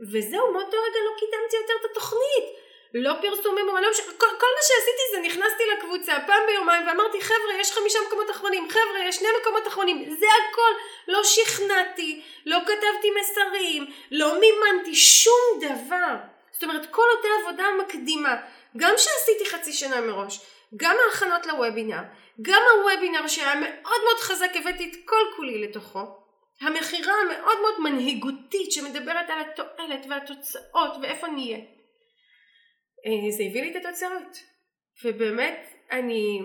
וזהו 0.00 0.52
מאותו 0.52 0.76
רגע 0.76 0.98
לא 1.04 1.18
קידמתי 1.18 1.56
יותר 1.56 1.74
את 1.80 1.90
התוכנית 1.90 2.61
לא 2.94 3.12
פרסומים, 3.20 3.66
לא 3.66 3.90
משנה, 3.90 4.06
כל, 4.06 4.26
כל 4.40 4.46
מה 4.56 4.62
שעשיתי 4.62 5.02
זה 5.12 5.20
נכנסתי 5.20 5.62
לקבוצה 5.76 6.12
פעם 6.26 6.42
ביומיים 6.46 6.86
ואמרתי 6.86 7.20
חבר'ה 7.20 7.54
יש 7.60 7.72
חמישה 7.72 7.98
מקומות 8.06 8.30
אחרונים, 8.30 8.70
חבר'ה 8.70 8.98
יש 9.08 9.16
שני 9.16 9.28
מקומות 9.40 9.68
אחרונים, 9.68 10.16
זה 10.20 10.26
הכל, 10.26 10.72
לא 11.08 11.24
שכנעתי, 11.24 12.22
לא 12.46 12.58
כתבתי 12.60 13.08
מסרים, 13.20 13.86
לא 14.10 14.40
מימנתי 14.40 14.94
שום 14.94 15.60
דבר, 15.60 16.14
זאת 16.52 16.62
אומרת 16.62 16.86
כל 16.90 17.06
אותה 17.16 17.28
עבודה 17.40 17.64
מקדימה, 17.84 18.36
גם 18.76 18.94
שעשיתי 18.96 19.50
חצי 19.50 19.72
שנה 19.72 20.00
מראש, 20.00 20.40
גם 20.76 20.96
ההכנות 21.04 21.46
לוובינר, 21.46 22.00
גם 22.42 22.62
הוובינר 22.72 23.28
שהיה 23.28 23.54
מאוד 23.54 24.00
מאוד 24.04 24.20
חזק 24.20 24.50
הבאתי 24.54 24.90
את 24.90 24.96
כל 25.04 25.22
כולי 25.36 25.62
לתוכו, 25.62 26.00
המכירה 26.60 27.14
המאוד 27.14 27.60
מאוד 27.60 27.80
מנהיגותית 27.80 28.72
שמדברת 28.72 29.30
על 29.30 29.40
התועלת 29.40 30.06
והתוצאות 30.08 30.92
ואיפה 31.02 31.26
נהיה 31.26 31.58
זה 33.30 33.42
הביא 33.42 33.62
לי 33.62 33.70
את 33.70 33.86
התוצאות. 33.86 34.38
ובאמת, 35.04 35.66
אני... 35.92 36.40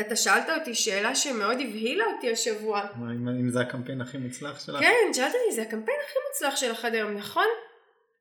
אתה 0.00 0.16
שאלת 0.16 0.50
אותי 0.58 0.74
שאלה 0.74 1.14
שמאוד 1.14 1.60
הבהילה 1.60 2.04
אותי 2.04 2.30
השבוע. 2.30 2.82
אם, 2.96 3.28
אם 3.28 3.50
זה 3.50 3.60
הקמפיין 3.60 4.00
הכי 4.00 4.18
מוצלח 4.18 4.66
שלך? 4.66 4.80
כן, 4.80 5.12
שאלת 5.12 5.34
אותי, 5.34 5.52
זה 5.52 5.62
הקמפיין 5.62 5.98
הכי 6.04 6.18
מוצלח 6.28 6.56
שלך 6.56 6.84
עד 6.84 6.94
היום, 6.94 7.14
נכון? 7.14 7.46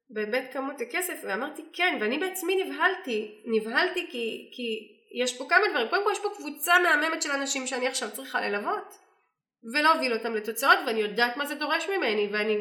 בהיבט 0.10 0.44
כמות 0.54 0.82
הכסף, 0.82 1.22
ואמרתי 1.24 1.62
כן, 1.74 1.98
ואני 2.02 2.18
בעצמי 2.18 2.64
נבהלתי, 2.64 3.42
נבהלתי 3.46 4.08
כי, 4.12 4.50
כי 4.54 4.88
יש 5.22 5.38
פה 5.38 5.46
כמה 5.50 5.68
דברים, 5.72 5.88
קודם 5.88 6.04
כל 6.04 6.12
יש 6.12 6.20
פה 6.20 6.30
קבוצה 6.36 6.74
מהממת 6.80 7.22
של 7.22 7.32
אנשים 7.32 7.68
שאני 7.68 7.88
עכשיו 7.88 8.10
צריכה 8.14 8.42
ללוות, 8.42 8.98
ולהוביל 9.74 10.14
אותם 10.14 10.36
לתוצאות, 10.36 10.78
ואני 10.88 11.00
יודעת 11.00 11.38
מה 11.38 11.46
זה 11.46 11.56
דורש 11.56 11.90
ממני, 11.90 12.30
ואני 12.32 12.58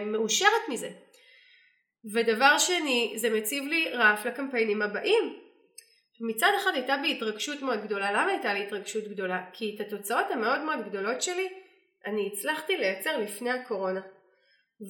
מאושרת 0.00 0.68
מזה. 0.68 0.90
ודבר 2.14 2.58
שני, 2.58 3.12
זה 3.16 3.30
מציב 3.30 3.64
לי 3.64 3.90
רף 3.92 4.26
לקמפיינים 4.26 4.82
הבאים. 4.82 5.36
מצד 6.20 6.50
אחד 6.62 6.70
הייתה 6.74 6.96
בי 7.02 7.12
התרגשות 7.12 7.62
מאוד 7.62 7.84
גדולה, 7.84 8.12
למה 8.12 8.26
הייתה 8.26 8.54
לי 8.54 8.62
התרגשות 8.62 9.04
גדולה? 9.04 9.44
כי 9.52 9.76
את 9.76 9.86
התוצאות 9.86 10.30
המאוד 10.30 10.60
מאוד 10.60 10.88
גדולות 10.88 11.22
שלי 11.22 11.48
אני 12.06 12.30
הצלחתי 12.32 12.76
לייצר 12.76 13.18
לפני 13.18 13.50
הקורונה. 13.50 14.00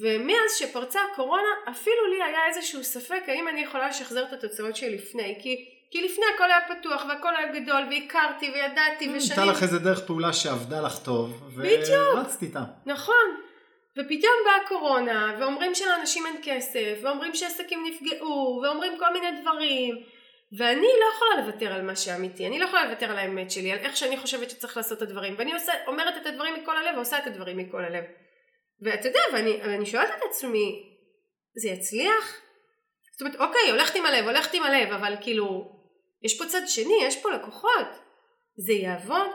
ומאז 0.02 0.56
שפרצה 0.58 1.00
הקורונה 1.12 1.48
אפילו 1.70 2.06
לי 2.10 2.22
היה 2.22 2.46
איזשהו 2.48 2.84
ספק 2.84 3.22
האם 3.26 3.48
אני 3.48 3.60
יכולה 3.60 3.88
לשחזר 3.88 4.24
את 4.24 4.32
התוצאות 4.32 4.76
שלי 4.76 4.94
לפני 4.94 5.38
כי, 5.42 5.64
כי 5.90 6.02
לפני 6.04 6.24
הכל 6.34 6.50
היה 6.50 6.80
פתוח 6.80 7.04
והכל 7.08 7.36
היה 7.36 7.60
גדול 7.60 7.82
והכרתי 7.90 8.50
וידעתי 8.50 9.10
ושנים 9.16 9.38
הייתה 9.38 9.44
לך 9.44 9.62
איזה 9.62 9.78
דרך 9.78 10.06
פעולה 10.06 10.32
שעבדה 10.32 10.80
לך 10.80 10.98
טוב 10.98 11.50
ורצת 11.54 12.42
איתה 12.42 12.62
נכון 12.86 13.36
ופתאום 13.98 14.34
באה 14.44 14.68
קורונה, 14.68 15.36
ואומרים 15.40 15.74
שלאנשים 15.74 16.26
אין 16.26 16.36
כסף, 16.42 16.98
ואומרים 17.02 17.34
שעסקים 17.34 17.84
נפגעו, 17.86 18.60
ואומרים 18.62 18.98
כל 18.98 19.12
מיני 19.12 19.40
דברים, 19.40 19.94
ואני 20.58 20.86
לא 21.00 21.06
יכולה 21.14 21.46
לוותר 21.46 21.72
על 21.72 21.82
מה 21.82 21.96
שאמיתי, 21.96 22.46
אני 22.46 22.58
לא 22.58 22.64
יכולה 22.64 22.84
לוותר 22.84 23.10
על 23.10 23.18
האמת 23.18 23.50
שלי, 23.50 23.72
על 23.72 23.78
איך 23.78 23.96
שאני 23.96 24.16
חושבת 24.16 24.50
שצריך 24.50 24.76
לעשות 24.76 24.98
את 24.98 25.02
הדברים, 25.02 25.34
ואני 25.38 25.52
עושה, 25.52 25.72
אומרת 25.86 26.22
את 26.22 26.26
הדברים 26.26 26.54
מכל 26.54 26.76
הלב, 26.76 26.96
ועושה 26.96 27.18
את 27.18 27.26
הדברים 27.26 27.56
מכל 27.56 27.84
הלב. 27.84 28.04
ואתה 28.82 29.08
יודע, 29.08 29.20
ואני, 29.32 29.56
ואני 29.62 29.86
שואלת 29.86 30.10
את 30.18 30.22
עצמי, 30.30 30.82
זה 31.62 31.68
יצליח? 31.68 32.40
זאת 33.12 33.20
אומרת, 33.20 33.36
אוקיי, 33.40 33.70
הולכת 33.70 33.94
עם 33.94 34.06
הלב, 34.06 34.24
הולכת 34.24 34.54
עם 34.54 34.62
הלב, 34.62 34.92
אבל 34.92 35.14
כאילו, 35.20 35.72
יש 36.22 36.38
פה 36.38 36.46
צד 36.46 36.62
שני, 36.66 36.94
יש 37.02 37.22
פה 37.22 37.30
לקוחות, 37.30 37.88
זה 38.66 38.72
יעבוד? 38.72 39.30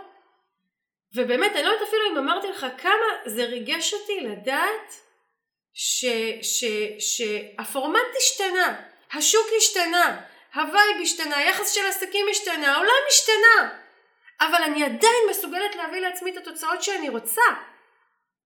ובאמת 1.15 1.51
אני 1.55 1.63
לא 1.63 1.69
יודעת 1.69 1.87
אפילו 1.87 2.01
אם 2.11 2.17
אמרתי 2.17 2.47
לך 2.47 2.65
כמה 2.77 3.05
זה 3.25 3.45
ריגש 3.45 3.93
אותי 3.93 4.19
לדעת 4.19 4.93
שהפורמט 6.99 8.15
השתנה, 8.17 8.81
השוק 9.13 9.47
השתנה, 9.57 10.21
ה 10.55 10.64
vibe 10.64 10.97
השתנה, 11.01 11.37
היחס 11.37 11.71
של 11.71 11.85
עסקים 11.85 12.25
השתנה, 12.31 12.73
העולם 12.73 13.03
השתנה. 13.09 13.69
אבל 14.41 14.63
אני 14.63 14.83
עדיין 14.83 15.23
מסוגלת 15.29 15.75
להביא 15.75 15.99
לעצמי 15.99 16.31
את 16.31 16.37
התוצאות 16.37 16.83
שאני 16.83 17.09
רוצה 17.09 17.41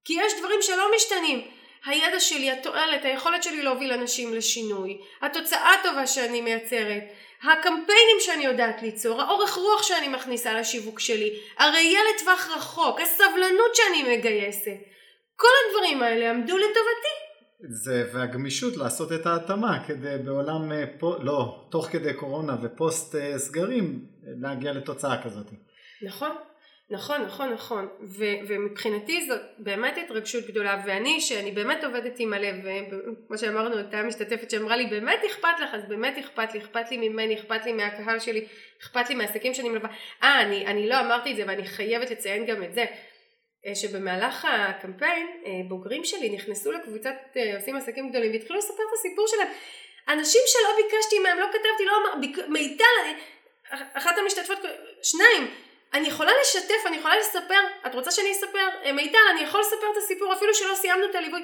כי 0.05 0.13
יש 0.21 0.33
דברים 0.39 0.61
שלא 0.61 0.91
משתנים. 0.95 1.51
הידע 1.85 2.19
שלי, 2.19 2.51
התועלת, 2.51 3.05
היכולת 3.05 3.43
שלי 3.43 3.61
להוביל 3.61 3.91
אנשים 3.91 4.33
לשינוי, 4.33 4.97
התוצאה 5.21 5.73
הטובה 5.73 6.07
שאני 6.07 6.41
מייצרת, 6.41 7.03
הקמפיינים 7.43 8.17
שאני 8.19 8.45
יודעת 8.45 8.81
ליצור, 8.81 9.21
האורך 9.21 9.55
רוח 9.55 9.83
שאני 9.83 10.07
מכניסה 10.07 10.53
לשיווק 10.53 10.99
שלי, 10.99 11.39
הראייה 11.57 11.99
לטווח 12.15 12.49
רחוק, 12.57 12.99
הסבלנות 13.01 13.75
שאני 13.75 14.17
מגייסת, 14.17 14.77
כל 15.35 15.47
הדברים 15.67 16.03
האלה 16.03 16.29
עמדו 16.29 16.57
לטובתי. 16.57 17.29
זה 17.69 18.09
והגמישות 18.13 18.77
לעשות 18.77 19.11
את 19.11 19.25
ההתאמה 19.25 19.83
כדי 19.87 20.17
בעולם, 20.25 20.71
אה, 20.71 20.83
פה, 20.99 21.15
לא, 21.21 21.67
תוך 21.71 21.85
כדי 21.85 22.13
קורונה 22.13 22.55
ופוסט 22.63 23.15
אה, 23.15 23.39
סגרים 23.39 24.05
להגיע 24.41 24.71
לתוצאה 24.71 25.23
כזאת. 25.23 25.45
נכון. 26.01 26.31
נכון, 26.91 27.21
נכון, 27.21 27.53
נכון. 27.53 27.87
ו- 28.01 28.39
ומבחינתי 28.47 29.25
זאת 29.27 29.41
באמת 29.57 29.97
התרגשות 29.97 30.47
גדולה, 30.47 30.81
ואני, 30.85 31.21
שאני 31.21 31.51
באמת 31.51 31.83
עובדת 31.83 32.19
עם 32.19 32.33
הלב, 32.33 32.55
וכמו 32.65 33.37
שאמרנו, 33.37 33.77
אותה 33.79 34.03
משתתפת 34.03 34.51
שאמרה 34.51 34.77
לי, 34.77 34.85
באמת 34.85 35.19
אכפת 35.25 35.59
לך, 35.63 35.73
אז 35.73 35.81
באמת 35.87 36.17
אכפת 36.17 36.53
לי, 36.53 36.59
אכפת 36.59 36.91
לי 36.91 37.09
ממני, 37.09 37.39
אכפת 37.39 37.65
לי 37.65 37.73
מהקהל 37.73 38.19
שלי, 38.19 38.45
אכפת 38.81 39.09
לי 39.09 39.15
מהעסקים 39.15 39.53
שאני 39.53 39.69
מלווה. 39.69 39.89
אה, 40.23 40.41
אני, 40.41 40.65
אני 40.65 40.89
לא 40.89 40.99
אמרתי 40.99 41.31
את 41.31 41.35
זה, 41.35 41.43
ואני 41.47 41.65
חייבת 41.65 42.11
לציין 42.11 42.45
גם 42.45 42.63
את 42.63 42.73
זה. 42.73 42.85
אה, 43.65 43.75
שבמהלך 43.75 44.47
הקמפיין 44.51 45.27
אה, 45.45 45.51
בוגרים 45.67 46.05
שלי 46.05 46.29
נכנסו 46.29 46.71
לקבוצת 46.71 47.15
אה, 47.37 47.55
עושים 47.55 47.75
עסקים 47.75 48.09
גדולים 48.09 48.31
והתחילו 48.31 48.59
לספר 48.59 48.83
את 48.89 48.93
הסיפור 48.99 49.27
שלהם. 49.27 49.47
אנשים 50.07 50.41
שלא 50.47 50.75
ביקשתי 50.83 51.19
מהם, 51.19 51.39
לא 51.39 51.45
כתבתי, 51.45 51.85
לא 51.85 51.91
אמר, 52.01 52.21
ביק... 52.21 52.37
מיטל, 52.47 52.85
אחת 53.93 54.17
המשתתפות, 54.17 54.57
שניים, 55.03 55.51
אני 55.93 56.07
יכולה 56.07 56.31
לשתף, 56.41 56.85
אני 56.85 56.97
יכולה 56.97 57.19
לספר, 57.19 57.59
את 57.87 57.95
רוצה 57.95 58.11
שאני 58.11 58.31
אספר? 58.31 58.91
מיטל, 58.93 59.17
אני 59.31 59.41
יכול 59.41 59.61
לספר 59.61 59.91
את 59.91 59.97
הסיפור 59.97 60.33
אפילו 60.33 60.53
שלא 60.53 60.75
סיימנו 60.75 61.05
את 61.05 61.15
הליווי. 61.15 61.41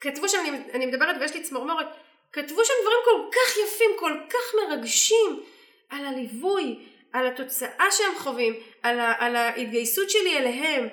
כתבו 0.00 0.28
שם, 0.28 0.38
אני, 0.40 0.58
אני 0.72 0.86
מדברת 0.86 1.16
ויש 1.20 1.34
לי 1.34 1.42
צמרמורת, 1.42 1.86
כתבו 2.32 2.64
שם 2.64 2.74
דברים 2.82 2.98
כל 3.04 3.36
כך 3.38 3.56
יפים, 3.56 3.90
כל 3.98 4.12
כך 4.30 4.54
מרגשים 4.54 5.42
על 5.88 6.04
הליווי, 6.04 6.78
על 7.12 7.26
התוצאה 7.26 7.86
שהם 7.90 8.14
חווים, 8.18 8.54
על, 8.82 9.00
ה, 9.00 9.12
על 9.18 9.36
ההתגייסות 9.36 10.10
שלי 10.10 10.38
אליהם. 10.38 10.88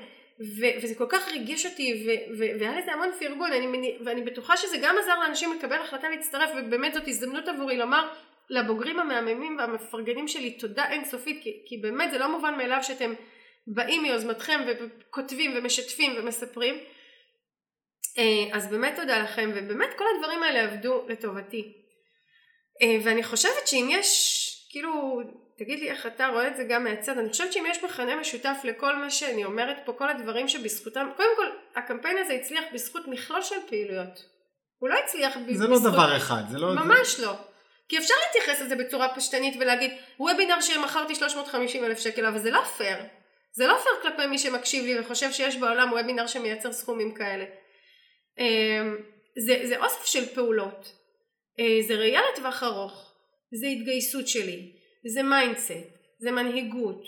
ו- 0.60 0.84
וזה 0.84 0.96
כל 0.96 1.06
כך 1.10 1.28
ריגש 1.28 1.66
אותי 1.66 2.04
ו- 2.06 2.38
ו- 2.38 2.60
והיה 2.60 2.80
לזה 2.80 2.94
המון 2.94 3.10
פרגון 3.20 3.54
אני, 3.54 3.98
ואני 4.06 4.22
בטוחה 4.22 4.58
שזה 4.58 4.78
גם 4.82 4.96
עזר 4.98 5.20
לאנשים 5.20 5.54
לקבל 5.54 5.82
החלטה 5.82 6.10
להצטרף 6.10 6.50
ובאמת 6.58 6.94
זאת 6.94 7.08
הזדמנות 7.08 7.48
עבורי 7.48 7.78
לומר 7.78 8.08
לבוגרים 8.52 9.00
המהממים 9.00 9.58
והמפרגנים 9.58 10.28
שלי 10.28 10.52
תודה 10.52 10.92
אינסופית 10.92 11.44
כי, 11.44 11.64
כי 11.66 11.78
באמת 11.78 12.12
זה 12.12 12.18
לא 12.18 12.32
מובן 12.32 12.58
מאליו 12.58 12.80
שאתם 12.82 13.14
באים 13.68 14.04
מיוזמתכם 14.04 14.60
וכותבים 14.68 15.52
ומשתפים 15.56 16.14
ומספרים. 16.18 16.76
אה, 18.18 18.58
אז 18.58 18.68
באמת 18.68 18.96
תודה 18.96 19.24
לכם 19.24 19.52
ובאמת 19.56 19.90
כל 19.98 20.04
הדברים 20.16 20.44
האלה 20.44 20.64
עבדו 20.64 21.06
לטובתי. 21.08 21.74
אה, 22.82 22.98
ואני 23.04 23.24
חושבת 23.24 23.68
שאם 23.68 23.88
יש 23.92 24.68
כאילו 24.72 25.22
תגיד 25.58 25.80
לי 25.80 25.90
איך 25.90 26.06
אתה 26.06 26.28
רואה 26.28 26.48
את 26.48 26.56
זה 26.58 26.64
גם 26.64 26.84
מהצד, 26.84 27.18
אני 27.18 27.30
חושבת 27.30 27.54
שאם 27.54 27.66
יש 27.68 27.84
מכנה 27.84 28.16
משותף 28.16 28.58
לכל 28.64 28.96
מה 28.96 29.12
שאני 29.12 29.46
אומרת 29.46 29.78
פה, 29.86 29.94
כל 29.94 30.10
הדברים 30.10 30.48
שבזכותם, 30.48 31.08
קודם 31.18 31.30
כל 31.36 31.48
הקמפיין 31.76 32.18
הזה 32.18 32.34
הצליח 32.34 32.64
בזכות 32.74 33.08
מכלול 33.08 33.42
של 33.42 33.56
פעילויות, 33.68 34.26
הוא 34.78 34.90
לא 34.90 34.96
הצליח 35.04 35.38
בזכות... 35.38 35.58
זה 35.58 35.68
לא 35.68 35.80
דבר 35.80 36.18
אחד, 36.18 36.44
זה 36.50 36.58
לא... 36.58 36.74
ממש 36.74 37.16
זה... 37.16 37.26
לא. 37.26 37.34
כי 37.92 37.98
אפשר 37.98 38.14
להתייחס 38.28 38.62
לזה 38.62 38.76
בצורה 38.76 39.16
פשטנית 39.16 39.56
ולהגיד 39.60 39.92
וובינר 40.20 40.62
שמכרתי 40.62 41.16
350 41.16 41.86
אלף 41.86 42.00
שקל 42.00 42.26
אבל 42.26 42.40
זה 42.40 42.52
לא 42.52 42.62
פייר. 42.62 42.98
זה 43.54 43.68
לא 43.68 43.78
פייר 43.84 43.96
כלפי 44.02 44.28
מי 44.28 44.38
שמקשיב 44.38 44.86
לי 44.86 45.00
וחושב 45.00 45.32
שיש 45.32 45.58
בעולם 45.58 45.92
וובינר 45.92 46.28
שמייצר 46.28 46.74
סכומים 46.74 47.14
כאלה. 47.14 47.46
אמ, 48.40 48.98
זה, 49.46 49.62
זה 49.64 49.78
אוסף 49.84 50.06
של 50.06 50.26
פעולות. 50.26 50.92
אה, 51.60 51.88
זה 51.88 51.96
ראייה 51.96 52.22
לטווח 52.34 52.64
ארוך. 52.64 53.14
זה 53.62 53.68
התגייסות 53.68 54.28
שלי. 54.28 54.72
זה 55.14 55.24
mindset, 55.24 55.72
זה 56.20 56.32
מנהיגות, 56.32 57.04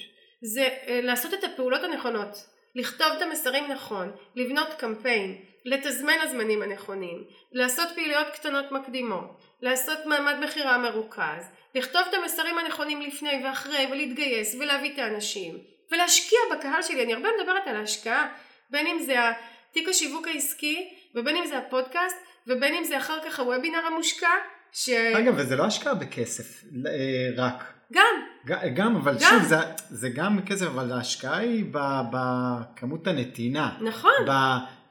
זה 0.54 0.68
אה, 0.88 1.02
לעשות 1.02 1.34
את 1.34 1.44
הפעולות 1.44 1.84
הנכונות, 1.84 2.38
לכתוב 2.76 3.08
את 3.18 3.22
המסרים 3.22 3.72
נכון, 3.72 4.12
לבנות 4.36 4.68
קמפיין, 4.78 5.46
לתזמן 5.66 6.14
הזמנים 6.22 6.62
הנכונים, 6.62 7.24
לעשות 7.52 7.90
פעילויות 7.96 8.28
קטנות 8.34 8.72
מקדימות, 8.72 9.42
לעשות 9.62 9.98
מעמד 10.06 10.36
מכירה 10.44 10.78
מרוכז, 10.78 11.50
לכתוב 11.76 12.02
את 12.10 12.14
המסרים 12.14 12.58
הנכונים 12.58 13.02
לפני 13.02 13.42
ואחרי 13.46 13.88
ולהתגייס 13.92 14.56
ולהביא 14.60 14.94
את 14.94 15.00
האנשים 15.00 15.58
ולהשקיע 15.92 16.40
בקהל 16.52 16.82
שלי, 16.82 17.04
אני 17.04 17.14
הרבה 17.14 17.30
מדברת 17.40 17.68
על 17.68 17.76
ההשקעה, 17.76 18.28
בין 18.70 18.88
אם 18.88 19.00
זה 19.06 19.16
תיק 19.72 19.90
השיווק 19.90 20.28
העסקי 20.28 20.90
ובין 21.16 21.36
אם 21.36 21.46
זה 21.46 21.58
הפודקאסט 21.58 22.18
ובין 22.48 22.76
אם 22.76 22.84
זה 22.84 22.98
אחר 22.98 23.18
כך 23.26 23.40
הוובינר 23.40 23.86
המושקע 23.88 24.30
ש... 24.72 24.90
אגב, 24.90 25.34
וזה 25.38 25.56
לא 25.56 25.66
השקעה 25.66 25.94
בכסף 25.94 26.64
אה, 26.86 27.30
רק. 27.38 27.64
גם. 27.94 28.16
גם, 28.74 28.96
אבל 28.96 29.14
גם. 29.14 29.20
שוב, 29.20 29.44
זה, 29.44 29.56
זה 29.90 30.10
גם 30.10 30.40
כסף, 30.46 30.66
אבל 30.66 30.92
ההשקעה 30.92 31.38
היא 31.38 31.66
בכמות 32.12 33.08
הנתינה. 33.08 33.78
נכון. 33.82 34.12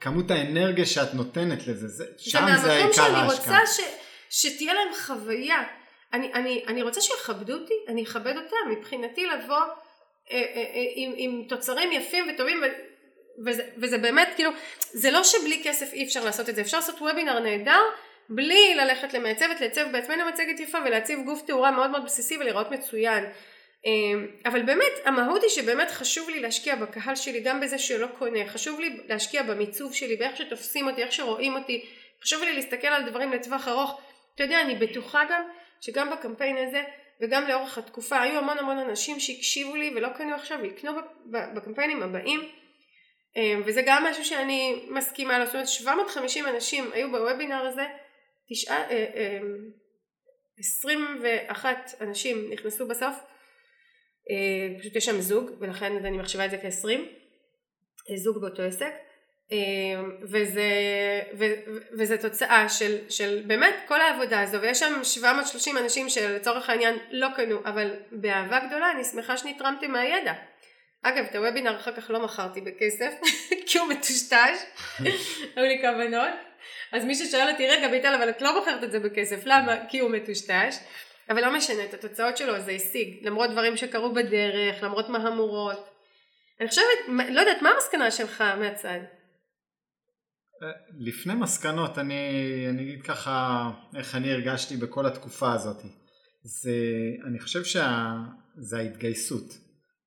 בכמות 0.03 0.31
האנרגיה 0.31 0.85
שאת 0.85 1.13
נותנת 1.13 1.67
לזה, 1.67 1.87
זה, 1.87 2.05
שם 2.17 2.45
זה 2.61 2.71
העיקר 2.71 3.01
ההשקעה. 3.01 3.05
שאני 3.05 3.25
רוצה 3.25 3.67
ש, 3.67 3.79
שתהיה 4.29 4.73
להם 4.73 4.93
חוויה. 5.05 5.63
אני, 6.13 6.33
אני, 6.33 6.63
אני 6.67 6.81
רוצה 6.81 7.01
שיכבדו 7.01 7.53
אותי, 7.53 7.73
אני 7.87 8.03
אכבד 8.03 8.37
אותם. 8.37 8.71
מבחינתי 8.71 9.25
לבוא 9.25 9.55
אה, 9.55 9.65
אה, 10.31 10.41
אה, 10.55 10.85
עם, 10.95 11.13
עם 11.15 11.43
תוצרים 11.49 11.91
יפים 11.91 12.25
וטובים, 12.33 12.63
ו, 12.63 12.65
וזה, 13.45 13.63
וזה 13.77 13.97
באמת, 13.97 14.27
כאילו, 14.35 14.51
זה 14.93 15.11
לא 15.11 15.23
שבלי 15.23 15.61
כסף 15.63 15.93
אי 15.93 16.03
אפשר 16.03 16.25
לעשות 16.25 16.49
את 16.49 16.55
זה. 16.55 16.61
אפשר 16.61 16.77
לעשות 16.77 17.01
וובינר 17.01 17.39
נהדר. 17.39 17.81
בלי 18.29 18.75
ללכת 18.75 19.13
למעצבת, 19.13 19.61
לעצב 19.61 19.85
בעצמנו 19.91 20.25
מצגת 20.25 20.59
יפה 20.59 20.77
ולהציב 20.85 21.19
גוף 21.25 21.41
תאורה 21.41 21.71
מאוד 21.71 21.89
מאוד 21.89 22.05
בסיסי 22.05 22.37
ולראות 22.37 22.71
מצוין. 22.71 23.23
אמ, 23.85 24.27
אבל 24.45 24.61
באמת 24.61 24.91
המהות 25.05 25.41
היא 25.41 25.49
שבאמת 25.49 25.91
חשוב 25.91 26.29
לי 26.29 26.39
להשקיע 26.39 26.75
בקהל 26.75 27.15
שלי 27.15 27.39
גם 27.39 27.59
בזה 27.59 27.77
שלא 27.77 28.07
קונה, 28.07 28.47
חשוב 28.47 28.79
לי 28.79 28.99
להשקיע 29.07 29.43
במיצוב 29.43 29.93
שלי, 29.93 30.15
באיך 30.15 30.37
שתופסים 30.37 30.87
אותי, 30.87 31.03
איך 31.03 31.11
שרואים 31.11 31.55
אותי, 31.55 31.85
חשוב 32.23 32.43
לי 32.43 32.53
להסתכל 32.53 32.87
על 32.87 33.09
דברים 33.09 33.33
לטווח 33.33 33.67
ארוך. 33.67 34.01
אתה 34.35 34.43
יודע, 34.43 34.61
אני 34.61 34.75
בטוחה 34.75 35.23
גם 35.29 35.43
שגם 35.81 36.09
בקמפיין 36.09 36.57
הזה 36.57 36.83
וגם 37.21 37.47
לאורך 37.47 37.77
התקופה 37.77 38.21
היו 38.21 38.39
המון 38.39 38.57
המון 38.57 38.77
אנשים 38.77 39.19
שהקשיבו 39.19 39.75
לי 39.75 39.91
ולא 39.95 40.09
קנו 40.09 40.35
עכשיו 40.35 40.59
ויקנו 40.61 40.91
בקמפיינים 41.55 42.03
הבאים 42.03 42.49
אמ, 43.35 43.61
וזה 43.65 43.81
גם 43.85 44.03
משהו 44.03 44.25
שאני 44.25 44.85
מסכימה 44.89 45.39
לו, 45.39 45.45
זאת 45.45 45.53
אומרת 45.53 45.67
750 45.67 46.47
אנשים 46.47 46.91
היו 46.93 47.11
בוובינר 47.11 47.65
הזה 47.65 47.85
תשעה, 48.49 48.89
אה, 48.89 49.05
אה, 49.15 49.39
עשרים 50.59 51.19
ואחת 51.21 51.91
אנשים 52.01 52.49
נכנסו 52.51 52.87
בסוף, 52.87 53.15
פשוט 54.79 54.95
יש 54.95 55.05
שם 55.05 55.21
זוג 55.21 55.51
ולכן 55.59 56.05
אני 56.05 56.17
מחשיבה 56.17 56.45
את 56.45 56.51
זה 56.51 56.57
כעשרים, 56.57 57.07
זוג 58.15 58.41
באותו 58.41 58.63
עסק, 58.63 58.93
וזה, 60.21 60.69
ו, 61.37 61.45
וזה 61.97 62.17
תוצאה 62.17 62.69
של, 62.69 62.97
של 63.09 63.43
באמת 63.47 63.75
כל 63.87 64.01
העבודה 64.01 64.41
הזו 64.41 64.61
ויש 64.61 64.79
שם 64.79 65.03
730 65.03 65.77
אנשים 65.77 66.09
שלצורך 66.09 66.69
העניין 66.69 66.97
לא 67.11 67.27
קנו 67.35 67.59
אבל 67.65 67.95
באהבה 68.11 68.59
גדולה 68.67 68.91
אני 68.91 69.03
שמחה 69.03 69.37
שנתרמתם 69.37 69.91
מהידע. 69.91 70.33
אגב 71.01 71.25
את 71.29 71.35
הוובינר 71.35 71.75
אחר 71.75 71.91
כך 71.91 72.09
לא 72.09 72.23
מכרתי 72.23 72.61
בכסף 72.61 73.13
כי 73.67 73.77
הוא 73.77 73.87
מטושטש 73.87 74.57
היו 75.55 75.65
לי 75.65 75.81
כוונות. 75.81 76.33
אז 76.91 77.05
מי 77.05 77.15
ששואל 77.15 77.49
אותי 77.51 77.67
רגע 77.67 77.87
ביטל 77.87 78.15
אבל 78.15 78.29
את 78.29 78.41
לא 78.41 78.51
בוחרת 78.59 78.83
את 78.83 78.91
זה 78.91 78.99
בכסף 78.99 79.45
למה? 79.45 79.75
כי 79.89 79.99
הוא 79.99 80.11
מטושטש 80.11 80.75
אבל 81.29 81.41
לא 81.41 81.57
משנה 81.57 81.85
את 81.85 81.93
התוצאות 81.93 82.37
שלו 82.37 82.61
זה 82.61 82.71
השיג. 82.71 83.27
למרות 83.27 83.49
דברים 83.49 83.77
שקרו 83.77 84.13
בדרך 84.13 84.83
למרות 84.83 85.09
מהמורות 85.09 85.93
אני 86.59 86.69
חושבת 86.69 86.85
לא 87.07 87.39
יודעת 87.39 87.61
מה 87.61 87.69
המסקנה 87.69 88.11
שלך 88.11 88.41
מהצד? 88.41 88.99
אה, 90.63 90.67
לפני 90.99 91.33
מסקנות 91.33 91.97
אני, 91.97 92.25
אני 92.69 92.81
אגיד 92.81 93.01
ככה 93.03 93.69
איך 93.95 94.15
אני 94.15 94.31
הרגשתי 94.31 94.77
בכל 94.77 95.05
התקופה 95.05 95.53
הזאת. 95.53 95.81
זה 96.43 96.71
אני 97.27 97.39
חושב 97.39 97.63
שזה 97.63 98.77
ההתגייסות. 98.77 99.57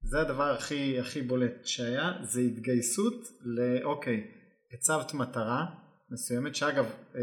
זה 0.03 0.21
הדבר 0.21 0.55
הכי 0.55 1.01
הכי 1.01 1.23
בולט 1.23 1.67
שהיה 1.67 2.13
זה 2.23 2.41
התגייסות 2.41 3.29
לאוקיי 3.45 4.27
הצבת 4.73 5.15
מטרה 5.15 5.65
מסוימת 6.11 6.55
שאגב 6.55 6.85
אה, 6.85 7.21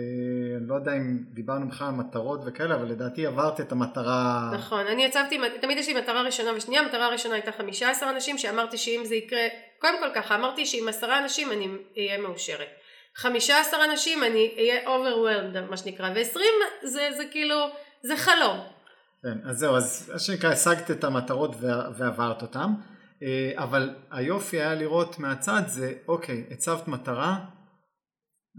אני 0.58 0.68
לא 0.68 0.76
יודע 0.76 0.94
אם 0.94 1.18
דיברנו 1.34 1.70
בכלל 1.70 1.88
על 1.88 1.94
מטרות 1.94 2.40
וכאלה 2.46 2.76
אבל 2.76 2.86
לדעתי 2.86 3.26
עברת 3.26 3.62
את 3.62 3.72
המטרה 3.72 4.52
נכון 4.54 4.88
אני 4.88 5.06
הצבתי 5.06 5.40
תמיד 5.62 5.78
יש 5.78 5.88
לי 5.88 6.02
מטרה 6.02 6.22
ראשונה 6.22 6.52
ושנייה 6.56 6.82
המטרה 6.82 7.06
הראשונה 7.06 7.34
הייתה 7.36 7.52
חמישה 7.52 7.90
עשר 7.90 8.10
אנשים 8.10 8.38
שאמרתי 8.38 8.78
שאם 8.78 9.02
זה 9.06 9.16
יקרה 9.16 9.48
קודם 9.80 9.96
כל 10.00 10.10
ככה 10.16 10.36
אמרתי 10.36 10.66
שעם 10.66 10.88
עשרה 10.88 11.20
אנשים 11.20 11.52
אני 11.52 11.68
אהיה 11.98 12.22
מאושרת. 12.22 12.68
חמישה 13.16 13.60
עשר 13.60 13.78
אנשים 13.92 14.24
אני 14.24 14.56
אהיה 14.58 14.86
overwhelmed 14.86 15.70
מה 15.70 15.78
שנקרא 15.78 16.10
ועשרים 16.16 16.54
זה, 16.84 17.10
זה 17.18 17.24
כאילו 17.32 17.56
זה 18.02 18.18
חלום. 18.18 18.58
כן 19.24 19.38
אז 19.50 19.58
זהו 19.58 19.76
אז 19.76 20.10
מה 20.14 20.20
שנקרא 20.20 20.50
השגת 20.50 20.92
את 20.92 21.04
המטרות 21.04 21.56
ועברת 21.98 22.42
אותם 22.42 22.74
אה, 23.24 23.52
אבל 23.56 23.96
היופי 24.12 24.58
היה 24.62 24.76
לראות 24.76 25.20
מהצד 25.20 25.62
זה 25.68 25.94
אוקיי 26.08 26.44
הצבת 26.52 26.88
מטרה 26.88 27.40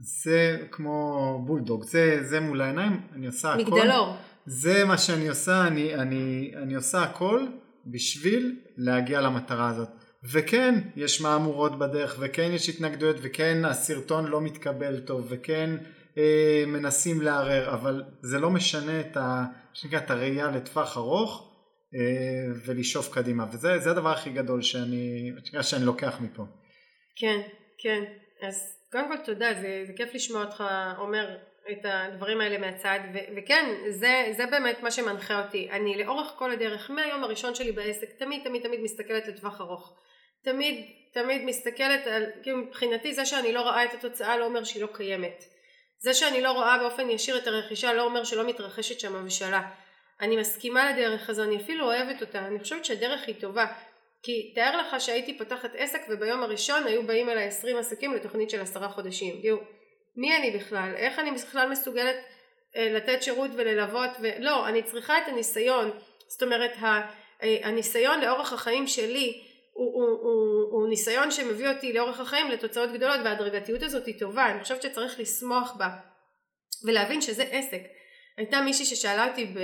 זה 0.00 0.66
כמו 0.70 1.42
בולדוג, 1.46 1.84
זה, 1.84 2.18
זה 2.22 2.40
מול 2.40 2.60
העיניים, 2.60 3.00
אני 3.12 3.26
עושה 3.26 3.52
הכל. 3.52 3.62
מגדלור. 3.62 4.16
זה 4.46 4.84
מה 4.84 4.98
שאני 4.98 5.28
עושה, 5.28 5.66
אני, 5.66 5.94
אני, 5.94 6.52
אני 6.62 6.74
עושה 6.74 7.02
הכל 7.02 7.46
בשביל 7.86 8.60
להגיע 8.76 9.20
למטרה 9.20 9.68
הזאת. 9.68 9.88
וכן, 10.32 10.74
יש 10.96 11.20
מהמורות 11.20 11.78
בדרך, 11.78 12.16
וכן 12.20 12.50
יש 12.52 12.68
התנגדויות, 12.68 13.16
וכן 13.22 13.64
הסרטון 13.64 14.26
לא 14.26 14.40
מתקבל 14.40 15.00
טוב, 15.00 15.26
וכן 15.28 15.70
אה, 16.18 16.64
מנסים 16.66 17.22
לערער, 17.22 17.74
אבל 17.74 18.02
זה 18.22 18.38
לא 18.38 18.50
משנה 18.50 19.00
את, 19.00 19.16
ה, 19.16 19.44
שנקרא, 19.72 19.98
את 19.98 20.10
הראייה 20.10 20.50
לטווח 20.50 20.96
ארוך. 20.96 21.50
ולשאוף 22.66 23.14
קדימה 23.14 23.46
וזה 23.52 23.90
הדבר 23.90 24.10
הכי 24.10 24.30
גדול 24.30 24.62
שאני, 24.62 25.32
שאני 25.62 25.84
לוקח 25.84 26.20
מפה. 26.20 26.42
כן, 27.16 27.40
כן, 27.78 28.04
אז 28.42 28.76
קודם 28.94 29.08
כל 29.08 29.16
תודה, 29.16 29.54
זה, 29.54 29.84
זה 29.86 29.92
כיף 29.96 30.14
לשמוע 30.14 30.44
אותך 30.44 30.64
אומר 30.98 31.36
את 31.70 31.78
הדברים 31.84 32.40
האלה 32.40 32.58
מהצד 32.58 32.98
ו- 33.14 33.36
וכן 33.36 33.74
זה, 33.90 34.32
זה 34.36 34.46
באמת 34.46 34.82
מה 34.82 34.90
שמנחה 34.90 35.44
אותי. 35.44 35.68
אני 35.70 36.04
לאורך 36.04 36.32
כל 36.36 36.50
הדרך 36.50 36.90
מהיום 36.90 37.24
הראשון 37.24 37.54
שלי 37.54 37.72
בעסק 37.72 38.12
תמיד 38.18 38.44
תמיד 38.44 38.62
תמיד 38.62 38.80
מסתכלת 38.80 39.28
לטווח 39.28 39.60
ארוך. 39.60 39.92
תמיד 40.42 40.84
תמיד 41.12 41.44
מסתכלת 41.44 42.06
על 42.06 42.26
כאילו 42.42 42.58
מבחינתי 42.58 43.14
זה 43.14 43.26
שאני 43.26 43.52
לא 43.52 43.60
רואה 43.60 43.84
את 43.84 43.94
התוצאה 43.94 44.36
לא 44.36 44.44
אומר 44.44 44.64
שהיא 44.64 44.82
לא 44.82 44.88
קיימת. 44.92 45.44
זה 45.98 46.14
שאני 46.14 46.40
לא 46.40 46.52
רואה 46.52 46.78
באופן 46.78 47.10
ישיר 47.10 47.38
את 47.38 47.46
הרכישה 47.46 47.92
לא 47.92 48.02
אומר 48.02 48.24
שלא 48.24 48.46
מתרחשת 48.46 49.00
שם 49.00 49.16
הבשלה. 49.16 49.62
אני 50.20 50.36
מסכימה 50.36 50.90
לדרך 50.90 51.30
הזו 51.30 51.42
אני 51.42 51.56
אפילו 51.56 51.84
אוהבת 51.84 52.20
אותה. 52.20 52.46
אני 52.46 52.60
חושבת 52.60 52.84
שהדרך 52.84 53.20
היא 53.26 53.34
טובה 53.40 53.66
כי 54.24 54.52
תאר 54.54 54.76
לך 54.76 55.00
שהייתי 55.00 55.38
פותחת 55.38 55.70
עסק 55.76 56.00
וביום 56.08 56.42
הראשון 56.42 56.86
היו 56.86 57.02
באים 57.02 57.30
אליי 57.30 57.44
20 57.44 57.76
עסקים 57.76 58.14
לתוכנית 58.14 58.50
של 58.50 58.60
עשרה 58.60 58.88
חודשים 58.88 59.40
כאילו 59.40 59.58
מי 60.16 60.36
אני 60.36 60.50
בכלל? 60.50 60.92
איך 60.96 61.18
אני 61.18 61.30
בכלל 61.30 61.68
מסוגלת 61.70 62.16
אה, 62.76 62.92
לתת 62.92 63.22
שירות 63.22 63.50
וללוות? 63.54 64.10
ולא, 64.20 64.68
אני 64.68 64.82
צריכה 64.82 65.18
את 65.18 65.28
הניסיון. 65.28 65.90
זאת 66.28 66.42
אומרת, 66.42 66.72
אה, 66.82 67.08
הניסיון 67.62 68.20
לאורך 68.20 68.52
החיים 68.52 68.86
שלי 68.86 69.42
הוא, 69.72 69.94
הוא, 69.94 70.08
הוא, 70.08 70.70
הוא 70.70 70.88
ניסיון 70.88 71.30
שמביא 71.30 71.68
אותי 71.68 71.92
לאורך 71.92 72.20
החיים 72.20 72.50
לתוצאות 72.50 72.92
גדולות 72.92 73.20
וההדרגתיות 73.24 73.82
הזאת 73.82 74.06
היא 74.06 74.18
טובה. 74.18 74.50
אני 74.50 74.62
חושבת 74.62 74.82
שצריך 74.82 75.20
לשמוח 75.20 75.76
בה 75.78 75.88
ולהבין 76.86 77.20
שזה 77.20 77.42
עסק. 77.42 77.80
הייתה 78.36 78.60
מישהי 78.60 78.84
ששאלה 78.84 79.28
אותי 79.28 79.54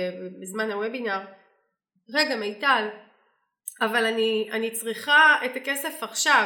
בזמן 0.41 0.71
הוובינר, 0.71 1.19
רגע 2.13 2.35
מיטל, 2.35 2.87
אבל 3.81 4.05
אני, 4.05 4.49
אני 4.51 4.71
צריכה 4.71 5.35
את 5.45 5.55
הכסף 5.55 6.03
עכשיו. 6.03 6.45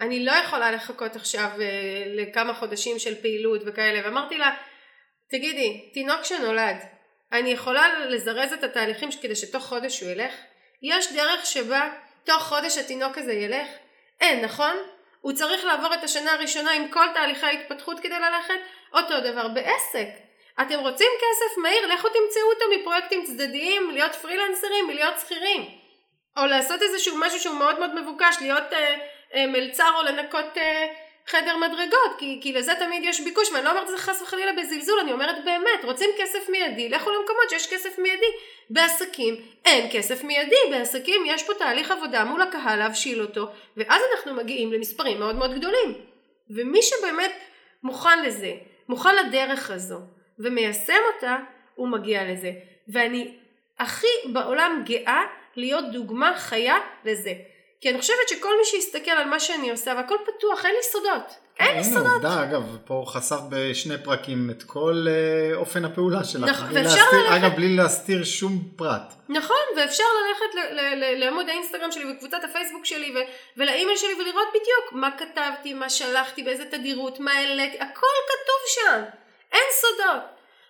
אני 0.00 0.24
לא 0.24 0.32
יכולה 0.32 0.70
לחכות 0.72 1.16
עכשיו 1.16 1.50
אה, 1.60 2.04
לכמה 2.06 2.54
חודשים 2.54 2.98
של 2.98 3.14
פעילות 3.22 3.60
וכאלה 3.66 4.00
ואמרתי 4.04 4.38
לה 4.38 4.54
תגידי 5.30 5.90
תינוק 5.94 6.24
שנולד 6.24 6.76
אני 7.32 7.50
יכולה 7.50 7.98
לזרז 7.98 8.52
את 8.52 8.64
התהליכים 8.64 9.08
כדי 9.22 9.36
שתוך 9.36 9.64
חודש 9.64 10.00
הוא 10.00 10.10
ילך? 10.10 10.34
יש 10.82 11.12
דרך 11.12 11.46
שבה 11.46 11.90
תוך 12.24 12.42
חודש 12.42 12.78
התינוק 12.78 13.18
הזה 13.18 13.32
ילך? 13.32 13.68
אין 14.20 14.44
נכון? 14.44 14.76
הוא 15.20 15.32
צריך 15.32 15.64
לעבור 15.64 15.94
את 15.94 16.04
השנה 16.04 16.32
הראשונה 16.32 16.72
עם 16.72 16.88
כל 16.88 17.06
תהליכי 17.14 17.46
ההתפתחות 17.46 18.00
כדי 18.00 18.18
ללכת? 18.18 18.60
אותו 18.92 19.20
דבר 19.20 19.48
בעסק 19.48 20.08
אתם 20.62 20.78
רוצים 20.80 21.08
כסף 21.16 21.58
מהיר 21.58 21.86
לכו 21.86 22.08
תמצאו 22.08 22.50
אותו 22.52 22.64
מפרויקטים 22.80 23.24
צדדיים 23.24 23.90
להיות 23.90 24.14
פרילנסרים 24.14 24.86
מלהיות 24.86 25.14
שכירים 25.20 25.79
או 26.36 26.46
לעשות 26.46 26.82
איזשהו 26.82 27.16
משהו 27.18 27.40
שהוא 27.40 27.56
מאוד 27.56 27.78
מאוד 27.78 28.00
מבוקש 28.00 28.36
להיות 28.40 28.72
uh, 28.72 28.74
אה, 29.34 29.46
מלצר 29.46 29.90
או 29.96 30.02
לנקות 30.02 30.58
אה, 30.58 30.86
חדר 31.26 31.56
מדרגות 31.56 32.18
כי, 32.18 32.38
כי 32.42 32.52
לזה 32.52 32.72
תמיד 32.78 33.02
יש 33.04 33.20
ביקוש 33.20 33.50
ואני 33.50 33.64
לא 33.64 33.70
אומרת 33.70 33.82
את 33.82 33.88
זה 33.88 33.98
חס 33.98 34.22
וחלילה 34.22 34.52
בזלזול 34.52 35.00
אני 35.00 35.12
אומרת 35.12 35.44
באמת 35.44 35.84
רוצים 35.84 36.10
כסף 36.18 36.48
מיידי 36.48 36.88
לכו 36.88 37.10
למקומות 37.10 37.50
שיש 37.50 37.74
כסף 37.74 37.98
מיידי. 37.98 38.26
בעסקים 38.70 39.34
אין 39.64 39.88
כסף 39.92 40.24
מיידי 40.24 40.56
בעסקים 40.70 41.22
יש 41.26 41.42
פה 41.42 41.54
תהליך 41.54 41.90
עבודה 41.90 42.24
מול 42.24 42.42
הקהל 42.42 42.78
להבשיל 42.78 43.22
אותו 43.22 43.46
ואז 43.76 44.02
אנחנו 44.14 44.34
מגיעים 44.34 44.72
למספרים 44.72 45.18
מאוד 45.18 45.36
מאוד 45.36 45.54
גדולים. 45.54 45.94
ומי 46.50 46.82
שבאמת 46.82 47.32
מוכן 47.82 48.22
לזה 48.22 48.52
מוכן 48.88 49.16
לדרך 49.16 49.70
הזו 49.70 49.98
ומיישם 50.38 51.02
אותה 51.14 51.36
הוא 51.74 51.88
מגיע 51.88 52.24
לזה. 52.24 52.52
ואני 52.88 53.36
הכי 53.78 54.06
בעולם 54.32 54.82
גאה 54.86 55.22
להיות 55.56 55.84
דוגמה 55.92 56.34
חיה 56.38 56.76
לזה 57.04 57.32
כי 57.80 57.90
אני 57.90 58.00
חושבת 58.00 58.28
שכל 58.28 58.58
מי 58.58 58.64
שיסתכל 58.64 59.10
על 59.10 59.28
מה 59.28 59.40
שאני 59.40 59.70
עושה 59.70 59.92
והכל 59.96 60.14
פתוח, 60.26 60.64
אין 60.64 60.74
לי 60.74 60.82
סודות. 60.82 61.34
אין 61.60 61.76
לי 61.76 61.84
סודות. 61.84 62.12
עובדה, 62.12 62.42
אגב, 62.42 62.76
פה 62.84 63.04
חשף 63.06 63.38
בשני 63.48 63.94
פרקים 64.04 64.50
את 64.50 64.62
כל 64.62 65.06
uh, 65.06 65.56
אופן 65.56 65.84
הפעולה 65.84 66.24
שלך. 66.24 66.50
נכון, 66.50 66.66
ואפשר 66.74 66.82
להסתיר, 66.82 67.20
ללכת... 67.20 67.44
אגב, 67.44 67.56
בלי 67.56 67.76
להסתיר 67.76 68.24
שום 68.24 68.62
פרט. 68.76 69.14
נכון, 69.28 69.56
ואפשר 69.76 70.04
ללכת 70.04 70.78
לעמוד 71.18 71.48
האינסטגרם 71.48 71.92
שלי 71.92 72.12
וקבוצת 72.12 72.38
הפייסבוק 72.50 72.84
שלי 72.84 73.14
ו- 73.14 73.30
ולאימייל 73.56 73.96
שלי 73.98 74.14
ולראות 74.14 74.48
בדיוק 74.48 74.92
מה 74.92 75.10
כתבתי, 75.18 75.74
מה 75.74 75.90
שלחתי, 75.90 76.42
באיזה 76.42 76.64
תדירות, 76.64 77.20
מה 77.20 77.32
העליתי, 77.32 77.76
הכל 77.76 78.16
כתוב 78.28 78.60
שם. 78.66 79.02
אין 79.52 79.68
סודות. 79.72 80.22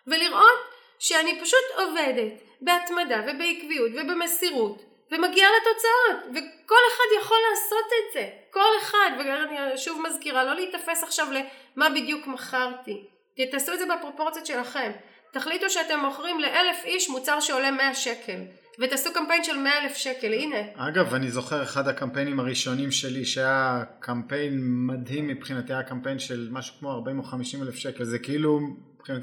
ולראות 0.06 0.58
שאני 1.00 1.40
פשוט 1.42 1.64
עובדת 1.78 2.42
בהתמדה 2.60 3.20
ובעקביות 3.22 3.90
ובמסירות 3.92 4.82
ומגיעה 5.12 5.48
לתוצאות 5.50 6.30
וכל 6.30 6.82
אחד 6.88 7.20
יכול 7.20 7.36
לעשות 7.50 7.86
את 7.86 8.12
זה. 8.12 8.28
כל 8.50 8.70
אחד 8.82 9.10
ואני 9.18 9.78
שוב 9.78 10.02
מזכירה 10.06 10.44
לא 10.44 10.54
להיתפס 10.54 11.02
עכשיו 11.02 11.26
למה 11.32 11.90
בדיוק 11.90 12.26
מכרתי. 12.26 13.04
תעשו 13.50 13.72
את 13.72 13.78
זה 13.78 13.84
בפרופורציות 13.86 14.46
שלכם. 14.46 14.90
תחליטו 15.32 15.70
שאתם 15.70 15.98
מוכרים 15.98 16.40
לאלף 16.40 16.84
איש 16.84 17.08
מוצר 17.08 17.40
שעולה 17.40 17.70
100 17.70 17.94
שקל 17.94 18.40
ותעשו 18.78 19.12
קמפיין 19.12 19.44
של 19.44 19.56
100 19.56 19.82
אלף 19.82 19.96
שקל. 19.96 20.32
הנה. 20.32 20.56
אגב 20.76 21.14
אני 21.14 21.30
זוכר 21.30 21.62
אחד 21.62 21.88
הקמפיינים 21.88 22.40
הראשונים 22.40 22.90
שלי 22.90 23.24
שהיה 23.24 23.82
קמפיין 24.00 24.60
מדהים 24.62 25.28
מבחינתי 25.28 25.72
היה 25.72 25.82
קמפיין 25.82 26.18
של 26.18 26.48
משהו 26.52 26.74
כמו 26.78 26.92
40 26.92 27.18
או 27.18 27.22
50 27.22 27.62
אלף 27.62 27.74
שקל. 27.74 28.04
זה 28.04 28.18
כאילו 28.18 28.60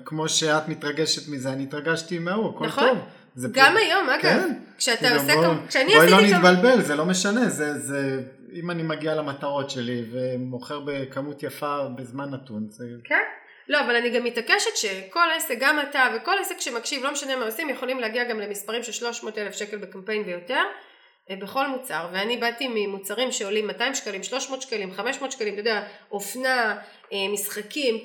כמו 0.06 0.30
שאת 0.30 0.68
מתרגשת 0.68 1.30
מזה 1.30 1.50
אני 1.50 1.64
התרגשתי 1.64 2.20
מההוא 2.20 2.56
הכל 2.56 2.66
נכון. 2.66 2.88
טוב 2.88 2.98
זה 3.36 3.48
גם 3.52 3.74
פה... 3.74 3.80
היום, 3.80 4.10
אגב, 4.10 4.22
כן? 4.22 4.54
כשאתה 4.78 5.00
כאילו 5.00 5.16
עושה, 5.22 5.36
בוא, 5.36 5.68
כשאני 5.68 5.94
בואי 5.96 6.10
לא 6.10 6.22
נתבלבל, 6.22 6.82
זה 6.82 6.96
לא 6.96 7.06
משנה, 7.06 7.50
זה, 7.50 7.80
זה, 7.80 8.22
אם 8.54 8.72
אני 8.72 8.84
מגיע 8.84 9.16
למטרות 9.16 9.70
שלי 9.70 10.04
ומוכר 10.12 10.80
בכמות 10.86 11.44
יפה 11.44 11.88
בזמן 11.96 12.30
נתון, 12.30 12.66
זה... 12.70 12.86
כן, 13.04 13.24
לא, 13.70 13.82
אבל 13.82 13.96
אני 13.96 14.10
גם 14.10 14.24
מתעקשת 14.24 14.76
שכל 14.76 15.20
עסק, 15.38 15.56
גם 15.60 15.80
אתה 15.90 16.08
וכל 16.16 16.36
עסק 16.42 16.60
שמקשיב, 16.60 17.04
לא 17.04 17.12
משנה 17.12 17.36
מה 17.36 17.46
עושים, 17.46 17.70
יכולים 17.70 18.00
להגיע 18.00 18.24
גם 18.24 18.40
למספרים 18.40 18.84
של 18.84 18.92
300 18.92 19.38
אלף 19.38 19.56
שקל 19.56 19.78
בקמפיין 19.78 20.24
ויותר, 20.26 20.62
אה, 21.30 21.36
בכל 21.36 21.68
מוצר, 21.68 22.08
ואני 22.14 22.38
באתי 22.38 22.68
ממוצרים 22.74 23.32
שעולים 23.32 23.68
200 23.68 23.96
שקלים, 23.96 24.24
300 24.24 24.62
שקלים, 24.62 24.92
500 24.92 25.32
שקלים, 25.32 25.54
אתה 25.54 25.62
יודע, 25.62 25.84
אופנה, 26.12 26.78
אה, 27.14 27.18
משחקים, 27.34 27.96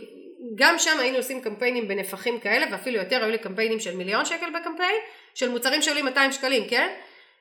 גם 0.55 0.79
שם 0.79 0.99
היינו 1.01 1.17
עושים 1.17 1.41
קמפיינים 1.41 1.89
בנפחים 1.89 2.41
כאלה 2.41 2.67
ואפילו 2.71 2.99
יותר, 2.99 3.23
היו 3.23 3.31
לי 3.31 3.39
קמפיינים 3.39 3.81
של 3.81 3.97
מיליון 3.97 4.25
שקל 4.25 4.51
בקמפיין, 4.51 4.97
של 5.35 5.49
מוצרים 5.49 5.83
שעולים 5.83 6.05
200 6.05 6.33
שקלים, 6.33 6.69
כן? 6.69 6.89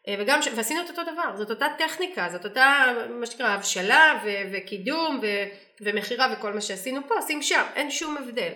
אה, 0.08 0.16
וגם, 0.20 0.42
ש... 0.42 0.48
ועשינו 0.56 0.82
את 0.82 0.90
אותו 0.90 1.02
דבר, 1.04 1.38
זאת 1.38 1.50
אותה 1.50 1.68
טכניקה, 1.78 2.28
זאת 2.32 2.46
אותה 2.46 2.86
מה 3.10 3.26
שנקרא 3.26 3.48
הבשלה 3.48 4.20
ו- 4.26 4.30
וקידום 4.52 5.20
ו- 5.22 5.46
ומכירה 5.82 6.34
וכל 6.34 6.54
מה 6.54 6.62
שעשינו 6.62 7.02
פה, 7.08 7.16
עושים 7.16 7.42
שם, 7.42 7.64
אין 7.76 7.92
שום 7.92 8.18
הבדל. 8.18 8.52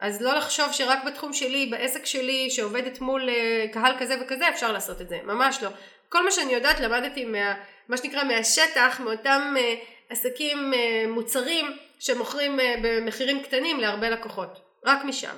אז 0.00 0.22
לא 0.22 0.34
לחשוב 0.34 0.72
שרק 0.72 1.04
בתחום 1.04 1.32
שלי, 1.32 1.66
בעסק 1.66 2.06
שלי, 2.06 2.50
שעובדת 2.50 3.00
מול 3.00 3.28
uh, 3.28 3.72
קהל 3.72 3.92
כזה 3.98 4.16
וכזה, 4.20 4.48
אפשר 4.48 4.72
לעשות 4.72 5.00
את 5.00 5.08
זה, 5.08 5.18
ממש 5.24 5.62
לא. 5.62 5.68
כל 6.08 6.24
מה 6.24 6.30
שאני 6.30 6.52
יודעת 6.52 6.80
למדתי 6.80 7.24
מה, 7.24 7.54
מה 7.88 7.96
שנקרא 7.96 8.24
מהשטח, 8.24 9.00
מאותם 9.04 9.54
uh, 9.56 9.60
עסקים, 10.08 10.72
uh, 10.72 11.08
מוצרים 11.08 11.66
שמוכרים 11.98 12.60
uh, 12.60 12.62
במחירים 12.82 13.42
קטנים 13.42 13.80
להרבה 13.80 14.10
לקוחות, 14.10 14.60
רק 14.84 15.04
משם. 15.04 15.36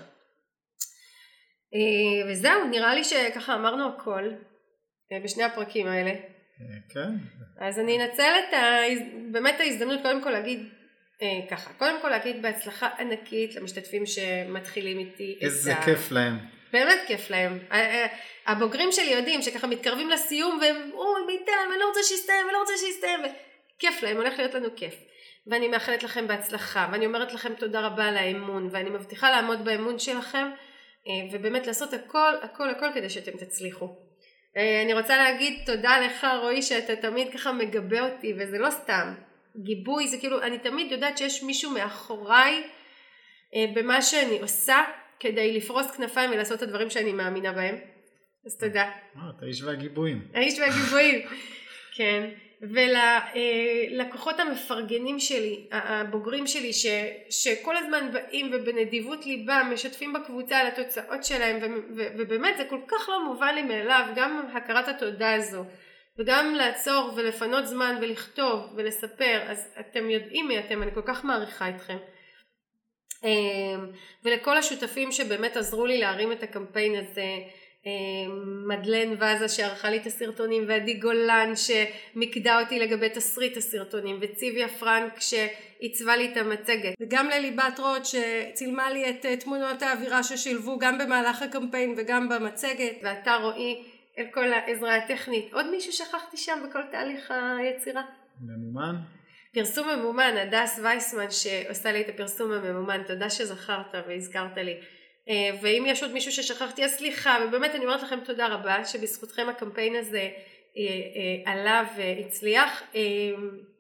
אה, 1.75 2.33
וזהו, 2.33 2.65
נראה 2.65 2.95
לי 2.95 3.05
שככה 3.05 3.55
אמרנו 3.55 3.89
הכל 3.89 4.31
אה, 5.13 5.19
בשני 5.25 5.45
הפרקים 5.45 5.87
האלה. 5.87 6.11
אה, 6.11 6.17
כן. 6.89 7.11
אז 7.61 7.79
אני 7.79 8.03
אנצל 8.03 8.33
את 8.49 8.55
ה... 8.55 8.77
באמת 9.33 9.61
ההזדמנות 9.61 10.03
קודם 10.03 10.23
כל 10.23 10.31
להגיד 10.31 10.69
ככה, 11.51 11.73
קודם 11.73 12.03
כל 12.03 12.09
להגיד 12.09 12.43
בהצלחה 12.43 12.89
ענקית 12.99 13.55
למשתתפים 13.55 14.07
שמתחילים 14.07 14.99
איתי. 14.99 15.39
איזה 15.41 15.75
כיף 15.85 16.11
להם. 16.11 16.39
באמת 16.73 16.99
כיף 17.07 17.31
להם. 17.31 17.59
הבוגרים 18.47 18.93
שלי 18.93 19.11
יודעים 19.11 19.43
שככה 19.43 19.67
מתקרבים 19.67 20.11
לסיום 20.11 20.59
והם, 20.61 20.91
אוי 20.95 21.27
מיטל, 21.27 21.53
אני 21.69 21.79
לא 21.81 21.89
רוצה 21.89 22.01
שיסתיים, 22.03 22.45
אני 22.45 22.53
לא 22.53 22.59
רוצה 22.59 22.73
שיסתיים. 22.77 23.21
כיף 23.79 24.03
להם, 24.03 24.17
הולך 24.17 24.39
להיות 24.39 24.55
לנו 24.55 24.69
כיף. 24.77 24.95
ואני 25.47 25.69
מאחלת 25.69 26.03
לכם 26.03 26.29
בהצלחה, 26.29 26.89
ואני 26.93 27.07
אומרת 27.07 27.33
לכם 27.33 27.55
תודה 27.55 27.87
רבה 27.87 28.05
על 28.05 28.17
האמון, 28.17 28.69
ואני 28.73 28.91
מבטיחה 28.91 29.31
לעמוד 29.31 29.65
באמון 29.65 29.99
שלכם. 29.99 30.49
אה, 31.09 31.29
ובאמת 31.33 31.67
לעשות 31.67 31.93
הכל 31.93 32.35
הכל 32.43 32.71
הכל 32.71 32.87
כדי 32.95 33.11
שאתם 33.11 33.37
תצליחו. 33.37 33.97
אה, 34.57 34.83
אני 34.83 34.95
רוצה 34.95 35.17
להגיד 35.17 35.59
תודה 35.67 36.01
לך 36.01 36.27
רועי 36.41 36.63
שאתה 36.63 36.97
תמיד 36.97 37.33
ככה 37.33 37.53
מגבה 37.53 38.01
אותי 38.01 38.35
וזה 38.39 38.59
לא 38.59 38.71
סתם 38.71 39.15
גיבוי 39.57 40.09
זה 40.09 40.19
כאילו 40.19 40.43
אני 40.43 40.59
תמיד 40.59 40.93
יודעת 40.93 41.19
שיש 41.19 41.43
מישהו 41.43 41.71
מאחוריי 41.71 42.63
אה, 43.55 43.65
במה 43.75 44.03
שאני 44.03 44.41
עושה 44.41 44.85
כדי 45.21 45.57
לפרוס 45.57 45.91
כנפיים 45.91 46.31
ולעשות 46.31 46.59
את 46.59 46.63
הדברים 46.63 46.91
שאני 46.91 47.13
מאמינה 47.13 47.53
בהם 47.53 47.77
אז 48.47 48.59
תודה. 48.59 48.91
את 49.15 49.43
האיש 49.43 49.63
והגיבויים. 49.63 50.29
האיש 50.35 50.59
והגיבויים, 50.59 51.27
כן. 51.97 52.31
וללקוחות 52.63 54.41
המפרגנים 54.41 55.21
שלי, 55.21 55.67
הבוגרים 55.73 56.47
שלי, 56.47 56.73
ש, 56.73 56.87
שכל 57.31 57.77
הזמן 57.77 58.13
באים 58.13 58.51
ובנדיבות 58.53 59.27
ליבם 59.27 59.71
משתפים 59.75 60.13
בקבוצה 60.13 60.59
על 60.59 60.67
התוצאות 60.67 61.25
שלהם, 61.25 61.59
ו, 61.63 61.67
ו, 61.97 62.07
ובאמת 62.19 62.57
זה 62.57 62.65
כל 62.65 62.81
כך 62.89 63.09
לא 63.09 63.25
מובן 63.25 63.55
לי 63.55 63.63
מאליו, 63.63 64.07
גם 64.17 64.49
הכרת 64.55 64.89
התודה 64.89 65.35
הזו, 65.35 65.65
וגם 66.19 66.55
לעצור 66.55 67.13
ולפנות 67.17 67.67
זמן 67.67 67.99
ולכתוב 68.01 68.61
ולספר, 68.77 69.43
אז 69.47 69.69
אתם 69.81 70.11
יודעים 70.11 70.49
מי 70.49 70.59
אתם, 70.59 70.83
אני 70.83 70.95
כל 70.95 71.03
כך 71.07 71.25
מעריכה 71.25 71.69
אתכם. 71.69 71.97
אמ, 73.25 73.91
ולכל 74.25 74.57
השותפים 74.57 75.13
שבאמת 75.13 75.57
עזרו 75.57 75.87
לי 75.87 75.99
להרים 75.99 76.33
את 76.33 76.43
הקמפיין 76.43 76.95
הזה, 76.97 77.27
מדלן 78.67 79.13
וזה 79.13 79.49
שערכה 79.49 79.91
לי 79.91 79.97
את 79.97 80.07
הסרטונים 80.07 80.65
ועדי 80.69 80.95
גולן 80.95 81.53
שמיקדה 81.57 82.61
אותי 82.61 82.79
לגבי 82.79 83.09
תסריט 83.09 83.57
הסרטונים 83.57 84.19
וציוויה 84.21 84.69
פרנק 84.69 85.21
שעיצבה 85.21 86.17
לי 86.17 86.33
את 86.33 86.37
המצגת 86.37 86.95
וגם 87.01 87.29
לליבת 87.29 87.79
רוט 87.79 88.03
שצילמה 88.05 88.91
לי 88.91 89.11
את 89.11 89.27
תמונות 89.41 89.83
האווירה 89.83 90.23
ששילבו 90.23 90.79
גם 90.79 90.99
במהלך 90.99 91.43
הקמפיין 91.43 91.95
וגם 91.97 92.29
במצגת 92.29 92.95
ואתה 93.03 93.37
רועי 93.43 93.83
אל 94.19 94.27
כל 94.33 94.53
העזרה 94.53 94.97
הטכנית 94.97 95.53
עוד 95.53 95.71
מישהו 95.71 95.93
שכחתי 95.93 96.37
שם 96.37 96.59
בכל 96.69 96.83
תהליך 96.91 97.33
היצירה? 97.61 98.03
ממומן? 98.41 98.95
פרסום 99.55 99.89
ממומן, 99.89 100.37
הדס 100.37 100.81
וייסמן 100.83 101.31
שעושה 101.31 101.93
לי 101.93 102.01
את 102.01 102.09
הפרסום 102.09 102.53
הממומן, 102.53 103.03
תודה 103.07 103.31
שזכרת 103.31 103.95
והזכרת 104.09 104.57
לי. 104.57 104.81
אה, 105.29 105.51
ואם 105.61 105.85
יש 105.87 106.03
עוד 106.03 106.13
מישהו 106.13 106.33
ששכחתי 106.33 106.85
אז 106.85 106.91
סליחה, 106.91 107.39
ובאמת 107.45 107.75
אני 107.75 107.85
אומרת 107.85 108.03
לכם 108.03 108.21
תודה 108.21 108.47
רבה 108.47 108.85
שבזכותכם 108.85 109.49
הקמפיין 109.49 109.97
הזה 109.97 110.19
אה, 110.19 110.83
אה, 111.47 111.53
עלה 111.53 111.85
והצליח. 111.97 112.83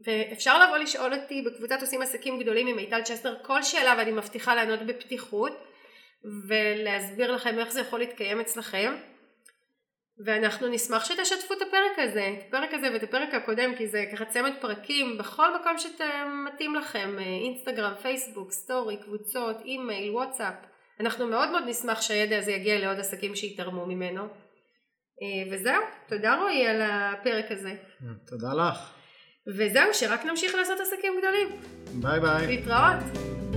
ואפשר 0.06 0.64
לבוא 0.64 0.76
לשאול 0.76 1.14
אותי 1.14 1.42
בקבוצת 1.42 1.80
עושים 1.80 2.02
עסקים 2.02 2.38
גדולים 2.38 2.66
עם 2.66 2.76
מיטל 2.76 3.02
צ'סנר 3.02 3.36
כל 3.42 3.62
שאלה 3.62 3.94
ואני 3.98 4.12
מבטיחה 4.12 4.54
לענות 4.54 4.82
בפתיחות 4.82 5.52
ולהסביר 6.48 7.32
לכם 7.32 7.58
איך 7.58 7.72
זה 7.72 7.80
יכול 7.80 7.98
להתקיים 7.98 8.40
אצלכם. 8.40 8.94
ואנחנו 10.24 10.68
נשמח 10.68 11.04
שתשתפו 11.04 11.54
את 11.54 11.62
הפרק 11.62 11.98
הזה, 11.98 12.34
את 12.38 12.44
הפרק 12.48 12.74
הזה 12.74 12.92
ואת 12.92 13.02
הפרק 13.02 13.34
הקודם 13.34 13.74
כי 13.76 13.88
זה 13.88 14.04
ככה 14.12 14.24
צמד 14.24 14.52
פרקים 14.60 15.18
בכל 15.18 15.54
מקום 15.54 15.72
שמתאים 15.78 16.74
לכם, 16.74 17.18
אינסטגרם, 17.18 17.94
פייסבוק, 18.02 18.52
סטורי, 18.52 18.96
קבוצות, 18.96 19.56
אימייל, 19.64 20.10
וואטסאפ 20.10 20.54
אנחנו 21.00 21.26
מאוד 21.26 21.50
מאוד 21.50 21.62
נשמח 21.66 22.00
שהידע 22.00 22.38
הזה 22.38 22.52
יגיע 22.52 22.78
לעוד 22.78 22.98
עסקים 22.98 23.34
שיתרמו 23.34 23.86
ממנו. 23.86 24.22
אה, 24.22 25.52
וזהו, 25.52 25.82
תודה 26.08 26.36
רועי 26.36 26.66
על 26.66 26.82
הפרק 26.82 27.44
הזה. 27.50 27.74
תודה 28.26 28.48
לך. 28.54 28.94
וזהו, 29.56 29.94
שרק 29.94 30.24
נמשיך 30.24 30.54
לעשות 30.54 30.80
עסקים 30.80 31.12
גדולים. 31.18 31.48
ביי 32.02 32.20
ביי. 32.20 32.46
להתראות. 32.46 33.47